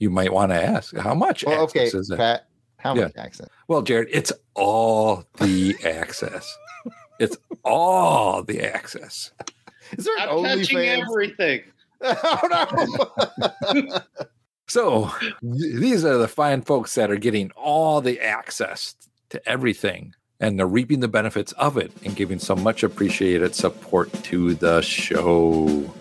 You 0.01 0.11
might 0.11 0.33
want 0.33 0.53
to 0.53 0.63
ask. 0.63 0.97
How 0.97 1.13
much 1.13 1.45
well, 1.45 1.63
okay, 1.63 1.87
is 1.87 2.09
it? 2.11 2.17
Pat. 2.17 2.47
How 2.77 2.95
Yeah. 2.95 3.03
much 3.07 3.17
access? 3.17 3.49
Well, 3.67 3.83
Jared, 3.83 4.07
it's 4.13 4.33
all 4.55 5.25
the 5.39 5.75
access. 5.85 6.57
It's 7.19 7.37
all 7.65 8.45
the 8.45 8.61
access. 8.63 9.33
Is 9.97 10.05
there 10.05 10.17
an 10.19 10.29
I'm 10.29 10.59
touching 10.61 10.79
OnlyFans? 10.79 11.03
everything. 11.11 11.63
oh 12.01 13.59
no! 13.75 13.99
So 14.69 15.11
these 15.43 16.05
are 16.05 16.17
the 16.19 16.29
fine 16.29 16.63
folks 16.63 16.95
that 16.95 17.11
are 17.11 17.17
getting 17.17 17.51
all 17.57 18.01
the 18.01 18.21
access 18.21 18.95
to 19.31 19.49
everything 19.49 20.15
and 20.39 20.57
they're 20.59 20.67
reaping 20.69 21.01
the 21.01 21.09
benefits 21.09 21.51
of 21.53 21.77
it 21.77 21.91
and 22.05 22.15
giving 22.15 22.39
some 22.39 22.63
much 22.63 22.85
appreciated 22.85 23.55
support 23.57 24.13
to 24.25 24.55
the 24.55 24.81
show. 24.83 25.93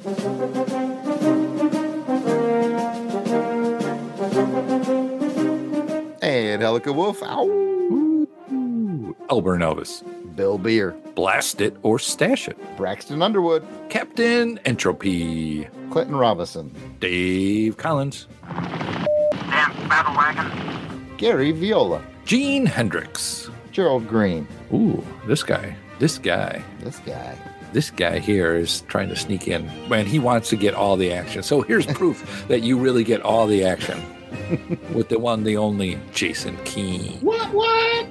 And 6.77 6.85
Helica 6.85 6.95
Wolf. 6.95 7.23
Ow. 7.23 7.47
Ooh, 7.47 9.15
Elburn 9.29 9.61
Elvis. 9.61 10.03
Bill 10.35 10.57
Beer. 10.57 10.95
Blast 11.15 11.61
it 11.61 11.75
or 11.83 11.99
stash 11.99 12.47
it. 12.47 12.57
Braxton 12.77 13.21
Underwood. 13.21 13.65
Captain 13.89 14.59
Entropy. 14.65 15.67
Clinton 15.89 16.15
Robinson. 16.15 16.73
Dave 16.99 17.77
Collins. 17.77 18.27
Dan 18.47 19.73
Battlewagon. 19.89 21.17
Gary 21.17 21.51
Viola. 21.51 22.03
Gene 22.25 22.65
Hendricks. 22.65 23.49
Gerald 23.71 24.07
Green. 24.07 24.47
Ooh, 24.73 25.03
this 25.25 25.43
guy. 25.43 25.75
This 25.99 26.17
guy. 26.17 26.63
This 26.79 26.99
guy. 26.99 27.37
this 27.73 27.89
guy 27.91 28.19
here 28.19 28.55
is 28.55 28.81
trying 28.81 29.09
to 29.09 29.15
sneak 29.15 29.47
in 29.47 29.67
and 29.91 30.07
he 30.07 30.19
wants 30.19 30.49
to 30.49 30.55
get 30.55 30.73
all 30.73 30.95
the 30.95 31.11
action. 31.11 31.43
So 31.43 31.61
here's 31.61 31.85
proof 31.85 32.45
that 32.47 32.61
you 32.61 32.77
really 32.77 33.03
get 33.03 33.21
all 33.21 33.47
the 33.47 33.65
action 33.65 34.01
with 34.93 35.09
the 35.09 35.19
one, 35.19 35.43
the 35.43 35.57
only 35.57 35.99
Jason 36.13 36.57
Keene. 36.65 37.19
What? 37.21 37.53
What? 37.53 38.07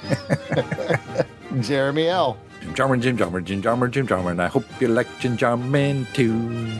Jeremy 1.60 2.08
L. 2.08 2.38
Jim 2.60 2.74
Jarman, 2.74 3.00
Jim 3.00 3.16
Jarman, 3.16 3.44
Jim 3.44 3.62
Jarman, 3.62 3.90
Jim 3.90 4.06
Jarman. 4.06 4.40
I 4.40 4.48
hope 4.48 4.64
you 4.80 4.88
like 4.88 5.06
Jim 5.18 5.36
Jarman 5.36 6.06
too. 6.12 6.70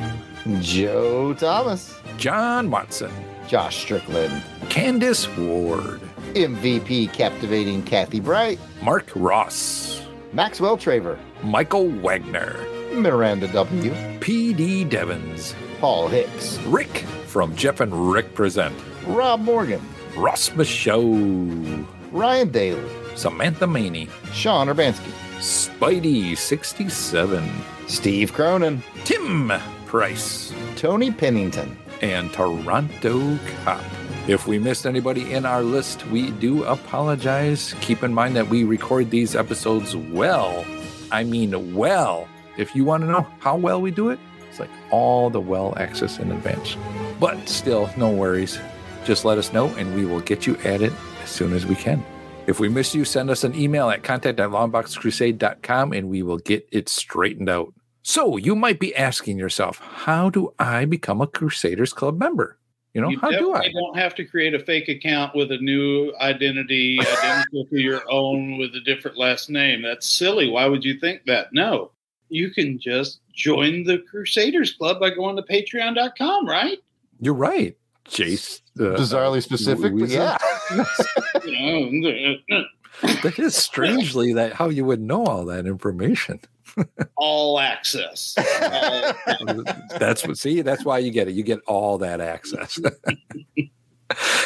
Joe 0.61 1.35
Thomas. 1.35 1.99
John 2.17 2.71
Watson, 2.71 3.11
Josh 3.49 3.79
Strickland. 3.83 4.43
Candace 4.69 5.27
Ward, 5.37 6.01
MVP 6.35 7.13
captivating 7.13 7.83
Kathy 7.83 8.21
Bright. 8.21 8.59
Mark 8.83 9.11
Ross, 9.15 10.07
Maxwell 10.33 10.77
Traver. 10.77 11.19
Michael 11.43 11.89
Wagner, 11.89 12.57
Miranda 12.93 13.49
W. 13.49 13.95
P.D. 14.21 14.85
Devons, 14.85 15.55
Paul 15.81 16.09
Hicks. 16.09 16.59
Rick 16.67 17.05
from 17.31 17.55
Jeff 17.55 17.79
and 17.81 18.11
Rick 18.13 18.35
Present, 18.35 18.75
Rob 19.07 19.41
Morgan. 19.41 19.81
Ross 20.17 20.53
Michaud, 20.57 21.87
Ryan 22.11 22.51
Daly. 22.51 22.91
Samantha 23.15 23.67
Maney, 23.67 24.09
Sean 24.33 24.67
Urbanski. 24.67 25.13
Spidey 25.39 26.37
67, 26.37 27.49
Steve 27.87 28.33
Cronin. 28.33 28.83
Tim 29.05 29.53
Price, 29.87 30.53
Tony 30.77 31.11
Pennington. 31.13 31.77
and 32.03 32.33
Toronto 32.33 33.39
Cop. 33.65 33.83
If 34.27 34.47
we 34.47 34.59
missed 34.59 34.87
anybody 34.87 35.33
in 35.33 35.45
our 35.45 35.63
list, 35.63 36.07
we 36.07 36.31
do 36.33 36.65
apologize. 36.65 37.75
Keep 37.81 38.03
in 38.03 38.13
mind 38.15 38.35
that 38.37 38.49
we 38.49 38.65
record 38.65 39.11
these 39.11 39.37
episodes 39.37 39.95
well. 39.95 40.65
I 41.13 41.25
mean, 41.25 41.75
well. 41.75 42.27
If 42.57 42.75
you 42.75 42.85
want 42.85 43.03
to 43.05 43.07
know 43.07 43.27
how 43.41 43.57
well 43.57 43.81
we 43.81 43.91
do 43.91 44.09
it, 44.11 44.19
it's 44.49 44.59
like 44.59 44.71
all 44.91 45.31
the 45.31 45.41
well 45.41 45.75
access 45.77 46.19
in 46.19 46.33
advance. 46.33 46.77
But 47.21 47.49
still, 47.49 47.91
no 47.99 48.11
worries. 48.11 48.59
Just 49.05 49.27
let 49.27 49.37
us 49.37 49.53
know 49.53 49.69
and 49.77 49.95
we 49.95 50.07
will 50.07 50.21
get 50.21 50.47
you 50.47 50.57
at 50.65 50.81
it 50.81 50.93
as 51.23 51.29
soon 51.29 51.53
as 51.53 51.67
we 51.67 51.75
can. 51.75 52.05
If 52.47 52.59
we 52.59 52.69
miss 52.69 52.95
you, 52.95 53.05
send 53.05 53.31
us 53.31 53.45
an 53.45 53.55
email 53.55 53.91
at 53.91 54.03
contact 54.03 54.41
at 54.41 54.49
longboxcrusade.com 54.49 55.93
and 55.93 56.09
we 56.09 56.23
will 56.23 56.39
get 56.39 56.67
it 56.73 56.89
straightened 56.89 57.51
out. 57.51 57.75
So 58.03 58.39
you 58.39 58.57
might 58.57 58.81
be 58.81 58.97
asking 58.97 59.39
yourself, 59.39 59.79
how 59.79 60.31
do 60.31 60.55
I 60.59 60.87
become 60.87 61.21
a 61.21 61.27
Crusaders 61.27 61.93
Club 61.93 62.19
member? 62.19 62.59
You 62.95 63.03
know, 63.03 63.11
you 63.11 63.21
how 63.21 63.31
do 63.31 63.53
I? 63.53 63.59
definitely 63.59 63.81
don't 63.81 63.99
have 63.99 64.15
to 64.17 64.25
create 64.25 64.55
a 64.55 64.59
fake 64.59 64.89
account 64.89 65.37
with 65.37 65.53
a 65.53 65.59
new 65.59 66.13
identity, 66.21 66.99
identical 67.01 67.67
to 67.67 67.79
your 67.79 68.03
own 68.11 68.59
with 68.59 68.75
a 68.75 68.81
different 68.81 69.17
last 69.17 69.49
name. 69.49 69.83
That's 69.83 70.09
silly. 70.09 70.49
Why 70.49 70.67
would 70.67 70.85
you 70.85 70.99
think 70.99 71.25
that? 71.27 71.53
No. 71.53 71.93
You 72.31 72.51
can 72.51 72.81
just 72.81 73.21
join 73.35 73.85
the 73.85 73.99
Crusaders 73.99 74.73
Club 74.73 74.99
by 74.99 75.11
going 75.11 75.37
to 75.37 75.43
patreon.com, 75.43 76.47
right? 76.49 76.79
You're 77.21 77.35
right. 77.35 77.77
Jace. 78.09 78.61
uh, 78.79 78.97
Bizarrely 78.99 79.43
specific, 79.43 79.93
but 79.97 80.09
yeah. 80.09 80.37
You 81.45 81.91
know, 82.49 82.65
That 83.23 83.39
is 83.39 83.55
strangely 83.55 84.33
that 84.35 84.53
how 84.55 84.69
you 84.69 84.85
would 84.85 85.01
know 85.01 85.25
all 85.25 85.45
that 85.47 85.67
information. 85.67 86.41
all 87.17 87.61
access. 87.61 88.35
All- 88.39 89.65
That's 89.99 90.27
what 90.27 90.39
see, 90.39 90.63
that's 90.63 90.85
why 90.85 90.99
you 90.99 91.11
get 91.11 91.29
it. 91.29 91.35
You 91.35 91.43
get 91.43 91.61
all 91.67 91.99
that 91.99 92.21
access. 92.21 92.79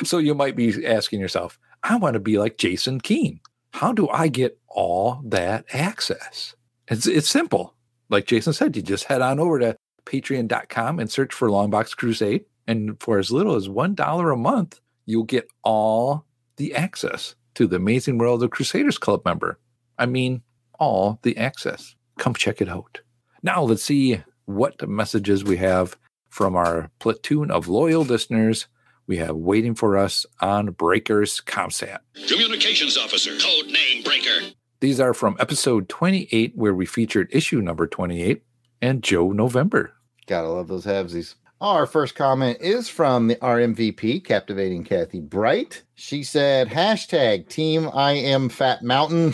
so 0.05 0.19
you 0.19 0.35
might 0.35 0.57
be 0.57 0.85
asking 0.87 1.21
yourself, 1.21 1.59
I 1.83 1.97
want 1.97 2.15
to 2.15 2.21
be 2.21 2.39
like 2.39 2.59
Jason 2.59 3.01
Keene. 3.01 3.41
How 3.73 3.93
do 3.93 4.09
I 4.09 4.29
get 4.29 4.59
all 4.69 5.21
that 5.27 5.65
access? 5.73 6.55
It's 6.89 7.07
it's 7.07 7.29
simple. 7.29 7.75
Like 8.11 8.27
Jason 8.27 8.53
said, 8.53 8.77
you 8.77 8.83
just 8.83 9.05
head 9.05 9.23
on 9.23 9.39
over 9.41 9.59
to 9.59 9.77
patreon.com 10.07 11.01
and 11.01 11.11
search 11.11 11.33
for 11.33 11.49
Longbox 11.49 11.97
Crusade. 11.97 12.45
And 12.67 13.01
for 13.01 13.19
as 13.19 13.31
little 13.31 13.55
as 13.55 13.69
one 13.69 13.95
dollar 13.95 14.31
a 14.31 14.37
month, 14.37 14.81
you'll 15.07 15.25
get 15.25 15.49
all 15.63 16.27
the 16.57 16.75
access 16.75 17.35
to 17.55 17.67
the 17.67 17.77
amazing 17.77 18.19
world 18.19 18.43
of 18.43 18.51
Crusaders 18.51 18.99
Club 18.99 19.23
member. 19.25 19.59
I 19.99 20.07
mean, 20.07 20.43
all 20.79 21.19
the 21.23 21.37
access. 21.37 21.95
Come 22.19 22.35
check 22.35 22.61
it 22.61 22.69
out. 22.69 23.01
Now 23.43 23.63
let's 23.63 23.85
see 23.85 24.23
what 24.47 24.89
messages 24.89 25.45
we 25.45 25.57
have 25.59 25.97
from 26.29 26.57
our 26.57 26.91
platoon 26.99 27.51
of 27.51 27.69
loyal 27.69 28.03
listeners 28.03 28.67
we 29.07 29.19
have 29.19 29.37
waiting 29.37 29.75
for 29.75 29.97
us 29.97 30.25
on 30.41 30.71
Breakers 30.71 31.41
ComSat. 31.43 31.99
Communications 32.29 32.97
officer. 32.97 33.31
Code 33.33 33.67
name 33.67 34.03
Breaker. 34.03 34.53
These 34.81 35.01
are 35.01 35.15
from 35.15 35.37
episode 35.39 35.89
28, 35.89 36.53
where 36.57 36.75
we 36.75 36.87
featured 36.87 37.29
issue 37.31 37.61
number 37.61 37.87
28 37.87 38.43
and 38.81 39.03
Joe 39.03 39.33
November. 39.33 39.93
Gotta 40.27 40.49
love 40.49 40.69
those 40.69 40.87
halvesies. 40.87 41.35
Our 41.65 41.87
first 41.87 42.15
comment 42.15 42.59
is 42.61 42.91
from 42.91 43.29
the, 43.29 43.41
our 43.41 43.59
MVP, 43.59 44.23
captivating 44.23 44.85
Kathy 44.85 45.21
Bright. 45.21 45.83
She 45.95 46.23
said, 46.23 46.69
hashtag 46.69 47.49
team 47.49 47.89
I 47.95 48.13
am 48.13 48.51
fat 48.51 48.83
mountain. 48.83 49.33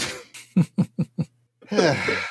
it's 1.72 2.28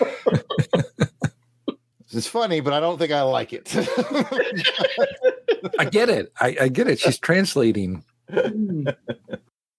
funny, 2.28 2.62
but 2.62 2.72
I 2.72 2.80
don't 2.80 2.98
think 2.98 3.12
I 3.12 3.24
like 3.24 3.52
it. 3.52 3.76
I 5.78 5.84
get 5.84 6.08
it. 6.08 6.32
I, 6.40 6.56
I 6.62 6.70
get 6.70 6.88
it. 6.88 7.02
She's 7.02 7.20
translating. 7.20 8.06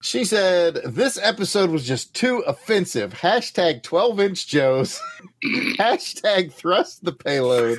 she 0.02 0.26
said, 0.26 0.82
this 0.84 1.18
episode 1.22 1.70
was 1.70 1.86
just 1.86 2.14
too 2.14 2.40
offensive. 2.40 3.14
Hashtag 3.14 3.82
12 3.82 4.20
inch 4.20 4.48
Joes. 4.48 5.00
Hashtag 5.78 6.52
thrust 6.52 7.04
the 7.04 7.12
payload. 7.12 7.78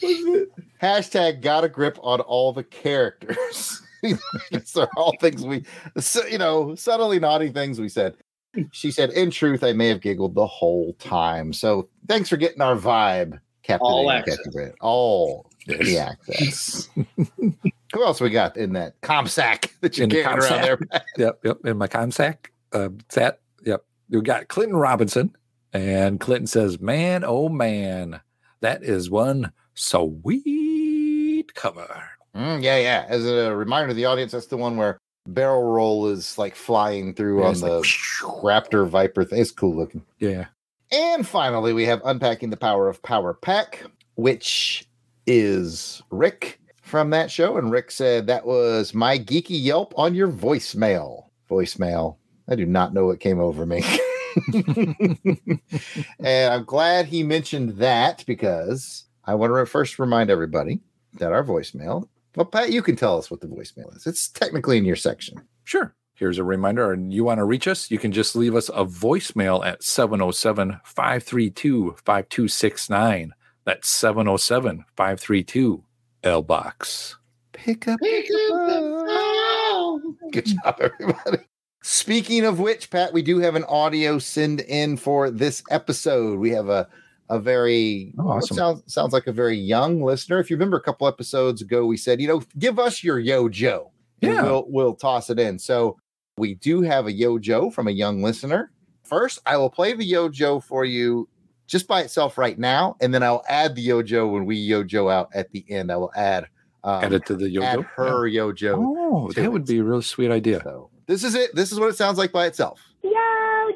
Hashtag 0.82 1.42
got 1.42 1.62
a 1.62 1.68
grip 1.68 1.96
on 2.02 2.20
all 2.20 2.52
the 2.52 2.64
characters. 2.64 3.80
These 4.02 4.76
are 4.76 4.88
all 4.96 5.14
things 5.20 5.44
we, 5.44 5.64
so, 5.98 6.26
you 6.26 6.38
know, 6.38 6.74
subtly 6.74 7.20
naughty 7.20 7.50
things 7.50 7.80
we 7.80 7.88
said. 7.88 8.16
She 8.72 8.90
said, 8.90 9.10
in 9.10 9.30
truth, 9.30 9.62
I 9.62 9.72
may 9.72 9.86
have 9.88 10.00
giggled 10.00 10.34
the 10.34 10.46
whole 10.46 10.94
time. 10.94 11.52
So 11.52 11.88
thanks 12.08 12.28
for 12.28 12.36
getting 12.36 12.60
our 12.60 12.76
vibe, 12.76 13.38
Captain. 13.62 13.86
All 13.86 14.10
A, 14.10 14.16
access. 14.16 14.38
Captain 14.38 14.72
All 14.80 15.48
the 15.66 15.98
access. 15.98 16.88
Who 17.94 18.04
else 18.04 18.20
we 18.20 18.30
got 18.30 18.56
in 18.56 18.72
that 18.72 19.00
comsack 19.02 19.70
that 19.82 19.96
you're 19.96 20.04
In 20.04 20.10
the 20.10 20.22
around 20.24 20.62
there? 20.62 20.78
Yep, 21.16 21.40
yep. 21.44 21.58
In 21.64 21.78
my 21.78 21.86
comsack, 21.86 22.50
uh, 22.72 22.88
that. 23.14 23.40
Yep. 23.64 23.84
We 24.10 24.20
got 24.22 24.48
Clinton 24.48 24.76
Robinson, 24.76 25.36
and 25.72 26.18
Clinton 26.18 26.46
says, 26.46 26.80
"Man, 26.80 27.22
oh 27.24 27.48
man, 27.48 28.20
that 28.60 28.82
is 28.82 29.10
one 29.10 29.52
sweet 29.74 30.61
cover." 31.54 32.10
Mm, 32.34 32.62
yeah, 32.62 32.78
yeah. 32.78 33.06
As 33.08 33.26
a 33.26 33.54
reminder 33.54 33.88
to 33.88 33.94
the 33.94 34.06
audience, 34.06 34.32
that's 34.32 34.46
the 34.46 34.56
one 34.56 34.76
where 34.76 34.98
barrel 35.26 35.62
roll 35.62 36.08
is 36.08 36.38
like 36.38 36.54
flying 36.54 37.14
through 37.14 37.40
Yeah, 37.40 37.48
on 37.48 37.60
the 37.60 37.78
like, 37.78 37.86
Raptor 38.42 38.86
Viper 38.86 39.24
thing. 39.24 39.40
It's 39.40 39.50
cool 39.50 39.74
looking. 39.74 40.04
Yeah. 40.18 40.46
And 40.90 41.26
finally, 41.26 41.72
we 41.72 41.86
have 41.86 42.02
Unpacking 42.04 42.50
the 42.50 42.56
Power 42.56 42.88
of 42.88 43.02
Power 43.02 43.32
Pack, 43.32 43.82
which 44.16 44.86
is 45.26 46.02
Rick 46.10 46.60
from 46.82 47.10
that 47.10 47.30
show. 47.30 47.56
And 47.56 47.70
Rick 47.70 47.90
said 47.90 48.26
that 48.26 48.46
was 48.46 48.92
my 48.92 49.18
geeky 49.18 49.62
Yelp 49.62 49.94
on 49.96 50.14
your 50.14 50.28
voicemail. 50.28 51.24
Voicemail. 51.50 52.16
I 52.48 52.56
do 52.56 52.66
not 52.66 52.92
know 52.92 53.06
what 53.06 53.20
came 53.20 53.40
over 53.40 53.64
me. 53.64 53.82
and 54.54 55.60
I'm 56.52 56.64
glad 56.64 57.06
he 57.06 57.22
mentioned 57.22 57.76
that 57.76 58.24
because 58.26 59.04
I 59.24 59.34
want 59.34 59.54
to 59.54 59.66
first 59.66 59.98
remind 59.98 60.30
everybody 60.30 60.80
that 61.14 61.32
our 61.32 61.44
voicemail. 61.44 62.08
Well, 62.36 62.46
Pat, 62.46 62.72
you 62.72 62.82
can 62.82 62.96
tell 62.96 63.18
us 63.18 63.30
what 63.30 63.40
the 63.40 63.46
voicemail 63.46 63.94
is. 63.96 64.06
It's 64.06 64.28
technically 64.28 64.78
in 64.78 64.84
your 64.84 64.96
section. 64.96 65.42
Sure. 65.64 65.94
Here's 66.14 66.38
a 66.38 66.44
reminder. 66.44 66.92
And 66.92 67.12
you 67.12 67.24
want 67.24 67.38
to 67.38 67.44
reach 67.44 67.66
us? 67.66 67.90
You 67.90 67.98
can 67.98 68.12
just 68.12 68.36
leave 68.36 68.54
us 68.54 68.68
a 68.70 68.84
voicemail 68.84 69.64
at 69.66 69.82
707 69.82 70.80
532 70.84 71.96
5269. 72.04 73.34
That's 73.64 73.90
707 73.90 74.84
532 74.96 75.84
L 76.24 76.42
Box. 76.42 77.16
Pick 77.52 77.88
up, 77.88 78.00
pick 78.00 78.26
up 78.52 78.92
Good 80.32 80.46
job, 80.46 80.80
everybody. 80.80 81.38
Speaking 81.82 82.44
of 82.44 82.60
which, 82.60 82.90
Pat, 82.90 83.12
we 83.12 83.22
do 83.22 83.38
have 83.38 83.56
an 83.56 83.64
audio 83.64 84.18
send 84.18 84.60
in 84.60 84.96
for 84.96 85.30
this 85.30 85.62
episode. 85.70 86.38
We 86.38 86.50
have 86.50 86.68
a 86.68 86.88
a 87.32 87.38
very 87.40 88.14
Oh, 88.18 88.28
awesome. 88.28 88.56
sounds 88.56 88.82
sounds 88.92 89.12
like 89.12 89.26
a 89.26 89.32
very 89.32 89.56
young 89.56 90.02
listener. 90.02 90.38
If 90.38 90.50
you 90.50 90.56
remember 90.56 90.76
a 90.76 90.82
couple 90.82 91.06
episodes 91.08 91.62
ago, 91.62 91.86
we 91.86 91.96
said, 91.96 92.20
you 92.20 92.28
know, 92.28 92.42
give 92.58 92.78
us 92.78 93.02
your 93.02 93.18
Yo 93.18 93.48
Joe. 93.48 93.90
Yeah. 94.20 94.42
we'll 94.42 94.64
we'll 94.68 94.94
toss 94.94 95.30
it 95.30 95.38
in. 95.38 95.58
So 95.58 95.98
we 96.36 96.54
do 96.54 96.82
have 96.82 97.06
a 97.06 97.12
Yo 97.12 97.38
Joe 97.38 97.70
from 97.70 97.88
a 97.88 97.92
young 97.92 98.22
listener. 98.22 98.70
First, 99.04 99.40
I 99.46 99.56
will 99.56 99.70
play 99.70 99.94
the 99.94 100.04
Yo 100.04 100.28
Joe 100.28 100.60
for 100.60 100.84
you 100.84 101.28
just 101.66 101.86
by 101.88 102.02
itself 102.02 102.36
right 102.38 102.58
now, 102.58 102.96
and 103.00 103.14
then 103.14 103.22
I'll 103.22 103.44
add 103.48 103.74
the 103.74 103.82
Yo 103.82 104.02
Joe 104.02 104.28
when 104.28 104.44
we 104.44 104.56
Yo 104.56 104.84
Joe 104.84 105.08
out 105.08 105.28
at 105.34 105.50
the 105.52 105.64
end. 105.68 105.90
I 105.90 105.96
will 105.96 106.12
add 106.14 106.46
um, 106.84 107.04
Add 107.04 107.12
it 107.12 107.26
to 107.26 107.36
the 107.36 107.48
yo 107.48 107.62
add 107.62 107.80
her 107.96 108.26
Yo 108.26 108.52
Joe. 108.52 108.76
Oh, 108.78 109.28
to 109.30 109.40
that 109.40 109.52
would 109.52 109.64
be 109.66 109.78
a 109.78 109.84
real 109.84 110.02
sweet 110.02 110.30
idea. 110.30 110.60
So 110.64 110.90
this 111.06 111.22
is 111.24 111.34
it. 111.34 111.54
This 111.54 111.70
is 111.72 111.78
what 111.80 111.88
it 111.88 111.96
sounds 111.96 112.18
like 112.18 112.32
by 112.32 112.46
itself. 112.46 112.80
Yo, 113.02 113.10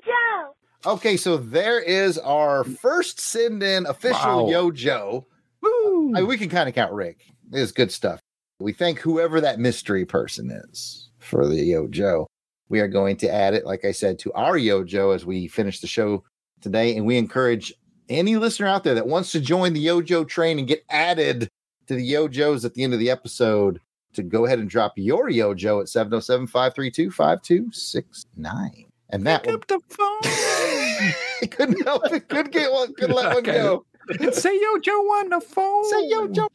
Joe. 0.04 0.55
Okay, 0.86 1.16
so 1.16 1.36
there 1.36 1.80
is 1.80 2.16
our 2.18 2.62
first 2.62 3.20
send 3.20 3.62
in 3.62 3.86
official 3.86 4.46
Wow. 4.46 4.52
Yojo. 4.52 5.24
Woo. 5.60 6.12
I 6.14 6.20
mean, 6.20 6.28
we 6.28 6.38
can 6.38 6.48
kind 6.48 6.68
of 6.68 6.74
count 6.74 6.92
Rick. 6.92 7.24
It's 7.52 7.72
good 7.72 7.90
stuff. 7.90 8.20
We 8.60 8.72
thank 8.72 9.00
whoever 9.00 9.40
that 9.40 9.58
mystery 9.58 10.04
person 10.04 10.50
is 10.50 11.10
for 11.18 11.46
the 11.48 11.56
Yo 11.56 11.88
Joe. 11.88 12.26
We 12.68 12.80
are 12.80 12.88
going 12.88 13.16
to 13.18 13.28
add 13.32 13.54
it, 13.54 13.66
like 13.66 13.84
I 13.84 13.90
said, 13.92 14.18
to 14.20 14.32
our 14.34 14.56
Yo 14.56 14.84
Joe 14.84 15.10
as 15.10 15.26
we 15.26 15.48
finish 15.48 15.80
the 15.80 15.86
show 15.86 16.22
today. 16.60 16.96
And 16.96 17.04
we 17.04 17.16
encourage 17.18 17.74
any 18.08 18.36
listener 18.36 18.68
out 18.68 18.84
there 18.84 18.94
that 18.94 19.08
wants 19.08 19.32
to 19.32 19.40
join 19.40 19.72
the 19.72 19.80
Yo 19.80 20.00
Joe 20.02 20.24
train 20.24 20.58
and 20.58 20.68
get 20.68 20.84
added 20.88 21.48
to 21.88 21.94
the 21.94 22.12
Yojos 22.12 22.64
at 22.64 22.74
the 22.74 22.84
end 22.84 22.92
of 22.92 23.00
the 23.00 23.10
episode 23.10 23.80
to 24.14 24.22
go 24.22 24.46
ahead 24.46 24.60
and 24.60 24.70
drop 24.70 24.92
your 24.96 25.28
Yo 25.28 25.52
Joe 25.52 25.80
at 25.80 25.88
707 25.88 26.46
532 26.46 27.10
5269. 27.10 28.86
And 29.10 29.26
that 29.26 29.44
Pick 29.44 29.52
will, 29.52 29.56
up 29.56 29.66
the 29.68 29.80
phone 29.88 30.18
I 31.42 31.46
couldn't 31.50 31.84
help 31.84 32.02
it. 32.12 32.28
Couldn't 32.28 32.52
get 32.52 32.72
one, 32.72 32.94
couldn't 32.94 33.14
let 33.14 33.34
one 33.34 33.42
go. 33.44 33.84
and 34.20 34.34
say 34.34 34.58
yo 34.60 34.78
Joe 34.78 34.92
on 34.92 35.28
the 35.30 35.40
phone. 35.40 35.84
Say 35.90 36.08
yo, 36.08 36.28
Joe. 36.28 36.48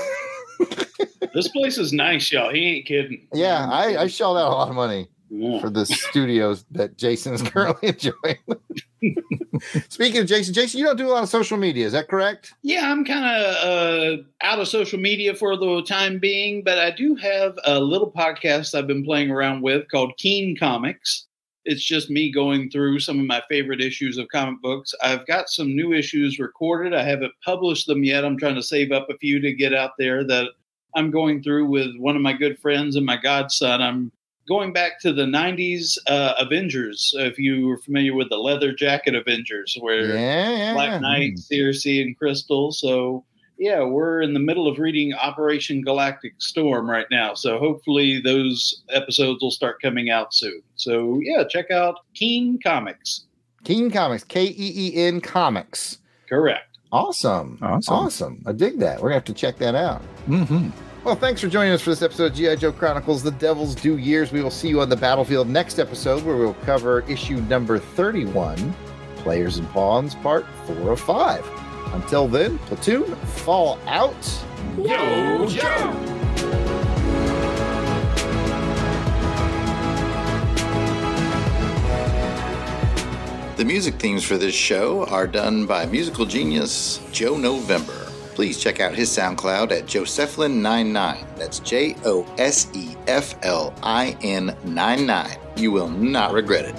This 1.34 1.48
place 1.48 1.78
is 1.78 1.92
nice, 1.92 2.30
y'all. 2.32 2.52
He 2.52 2.76
ain't 2.76 2.86
kidding. 2.86 3.26
Yeah, 3.32 3.68
I, 3.70 4.02
I 4.02 4.06
shelled 4.06 4.36
out 4.38 4.48
a 4.48 4.54
lot 4.54 4.68
of 4.68 4.74
money. 4.74 5.08
Yeah. 5.34 5.62
for 5.62 5.70
the 5.70 5.86
studios 5.86 6.66
that 6.72 6.98
Jason 6.98 7.32
is 7.32 7.40
currently 7.50 7.88
enjoying. 7.88 8.36
Speaking 9.88 10.20
of 10.20 10.26
Jason, 10.26 10.52
Jason, 10.52 10.78
you 10.78 10.84
don't 10.84 10.98
do 10.98 11.08
a 11.08 11.10
lot 11.10 11.22
of 11.22 11.30
social 11.30 11.56
media, 11.56 11.86
is 11.86 11.92
that 11.92 12.08
correct? 12.08 12.52
Yeah, 12.62 12.92
I'm 12.92 13.02
kind 13.02 13.24
of 13.24 13.56
uh, 13.64 14.22
out 14.42 14.58
of 14.58 14.68
social 14.68 14.98
media 14.98 15.34
for 15.34 15.56
the 15.56 15.82
time 15.84 16.18
being, 16.18 16.62
but 16.62 16.78
I 16.78 16.90
do 16.90 17.14
have 17.14 17.58
a 17.64 17.80
little 17.80 18.12
podcast 18.12 18.74
I've 18.74 18.86
been 18.86 19.04
playing 19.06 19.30
around 19.30 19.62
with 19.62 19.88
called 19.90 20.12
Keen 20.18 20.54
Comics. 20.54 21.26
It's 21.64 21.82
just 21.82 22.10
me 22.10 22.30
going 22.30 22.70
through 22.70 22.98
some 22.98 23.18
of 23.18 23.24
my 23.24 23.42
favorite 23.48 23.80
issues 23.80 24.18
of 24.18 24.28
comic 24.28 24.60
books. 24.60 24.92
I've 25.02 25.26
got 25.26 25.48
some 25.48 25.74
new 25.74 25.94
issues 25.94 26.40
recorded. 26.40 26.92
I 26.92 27.04
haven't 27.04 27.32
published 27.42 27.86
them 27.86 28.04
yet. 28.04 28.24
I'm 28.24 28.36
trying 28.36 28.56
to 28.56 28.62
save 28.62 28.92
up 28.92 29.08
a 29.08 29.16
few 29.16 29.40
to 29.40 29.54
get 29.54 29.72
out 29.72 29.92
there 29.96 30.24
that 30.24 30.48
I'm 30.94 31.10
going 31.10 31.42
through 31.42 31.66
with 31.66 31.96
one 31.98 32.16
of 32.16 32.22
my 32.22 32.32
good 32.32 32.58
friends 32.58 32.96
and 32.96 33.06
my 33.06 33.16
godson. 33.16 33.80
I'm 33.80 34.12
going 34.48 34.72
back 34.72 35.00
to 35.00 35.12
the 35.12 35.24
90s 35.24 35.98
uh, 36.06 36.34
Avengers, 36.38 37.14
if 37.18 37.38
you 37.38 37.68
were 37.68 37.78
familiar 37.78 38.14
with 38.14 38.28
the 38.28 38.36
Leather 38.36 38.72
Jacket 38.72 39.14
Avengers, 39.14 39.76
where 39.80 40.14
Yeah, 40.14 40.50
yeah. 40.50 40.74
Black 40.74 41.00
Knight, 41.00 41.34
Sersi, 41.36 42.02
and 42.02 42.16
Crystal. 42.18 42.72
So 42.72 43.24
yeah, 43.58 43.84
we're 43.84 44.22
in 44.22 44.34
the 44.34 44.40
middle 44.40 44.66
of 44.66 44.78
reading 44.78 45.14
Operation 45.14 45.82
Galactic 45.82 46.34
Storm 46.38 46.90
right 46.90 47.06
now. 47.10 47.34
So 47.34 47.58
hopefully 47.58 48.20
those 48.20 48.82
episodes 48.90 49.40
will 49.40 49.52
start 49.52 49.80
coming 49.80 50.10
out 50.10 50.34
soon. 50.34 50.62
So 50.74 51.20
yeah, 51.22 51.44
check 51.44 51.70
out 51.70 52.00
Keen 52.14 52.58
Comics. 52.60 53.24
Keen 53.62 53.90
Comics, 53.90 54.24
K 54.24 54.46
E 54.46 54.54
E 54.56 54.96
N 54.96 55.20
Comics. 55.20 55.98
Correct. 56.28 56.71
Awesome. 56.92 57.58
Awesome. 57.62 57.94
Awesome. 57.94 58.42
I 58.46 58.52
dig 58.52 58.78
that. 58.80 58.96
We're 58.96 59.08
going 59.08 59.12
to 59.12 59.14
have 59.14 59.24
to 59.24 59.34
check 59.34 59.56
that 59.58 59.74
out. 59.74 60.02
Mm-hmm. 60.28 60.68
Well, 61.04 61.16
thanks 61.16 61.40
for 61.40 61.48
joining 61.48 61.72
us 61.72 61.80
for 61.80 61.90
this 61.90 62.02
episode 62.02 62.26
of 62.26 62.34
G.I. 62.34 62.56
Joe 62.56 62.70
Chronicles 62.70 63.22
The 63.22 63.32
Devil's 63.32 63.74
Due 63.74 63.96
Years. 63.96 64.30
We 64.30 64.42
will 64.42 64.50
see 64.50 64.68
you 64.68 64.80
on 64.80 64.88
the 64.88 64.96
battlefield 64.96 65.48
next 65.48 65.78
episode 65.78 66.22
where 66.22 66.36
we'll 66.36 66.54
cover 66.64 67.00
issue 67.08 67.40
number 67.42 67.78
31 67.78 68.74
Players 69.16 69.56
and 69.56 69.68
Pawns, 69.70 70.14
part 70.16 70.46
4 70.66 70.92
of 70.92 71.00
5. 71.00 71.50
Until 71.94 72.28
then, 72.28 72.58
Platoon, 72.58 73.14
fall 73.16 73.78
out 73.86 74.44
Yo 74.78 75.46
Joe! 75.48 76.78
The 83.62 83.68
music 83.68 83.94
themes 83.94 84.24
for 84.24 84.36
this 84.36 84.56
show 84.56 85.06
are 85.06 85.28
done 85.28 85.66
by 85.66 85.86
musical 85.86 86.26
genius 86.26 86.98
Joe 87.12 87.36
November. 87.36 88.08
Please 88.34 88.58
check 88.58 88.80
out 88.80 88.92
his 88.92 89.08
SoundCloud 89.08 89.70
at 89.70 89.86
Joseflin99. 89.86 91.36
That's 91.36 91.60
J 91.60 91.94
O 92.04 92.26
S 92.38 92.66
E 92.74 92.96
F 93.06 93.36
L 93.44 93.72
I 93.84 94.16
N 94.20 94.56
99. 94.64 95.38
You 95.54 95.70
will 95.70 95.88
not 95.88 96.32
regret 96.32 96.64
it. 96.64 96.74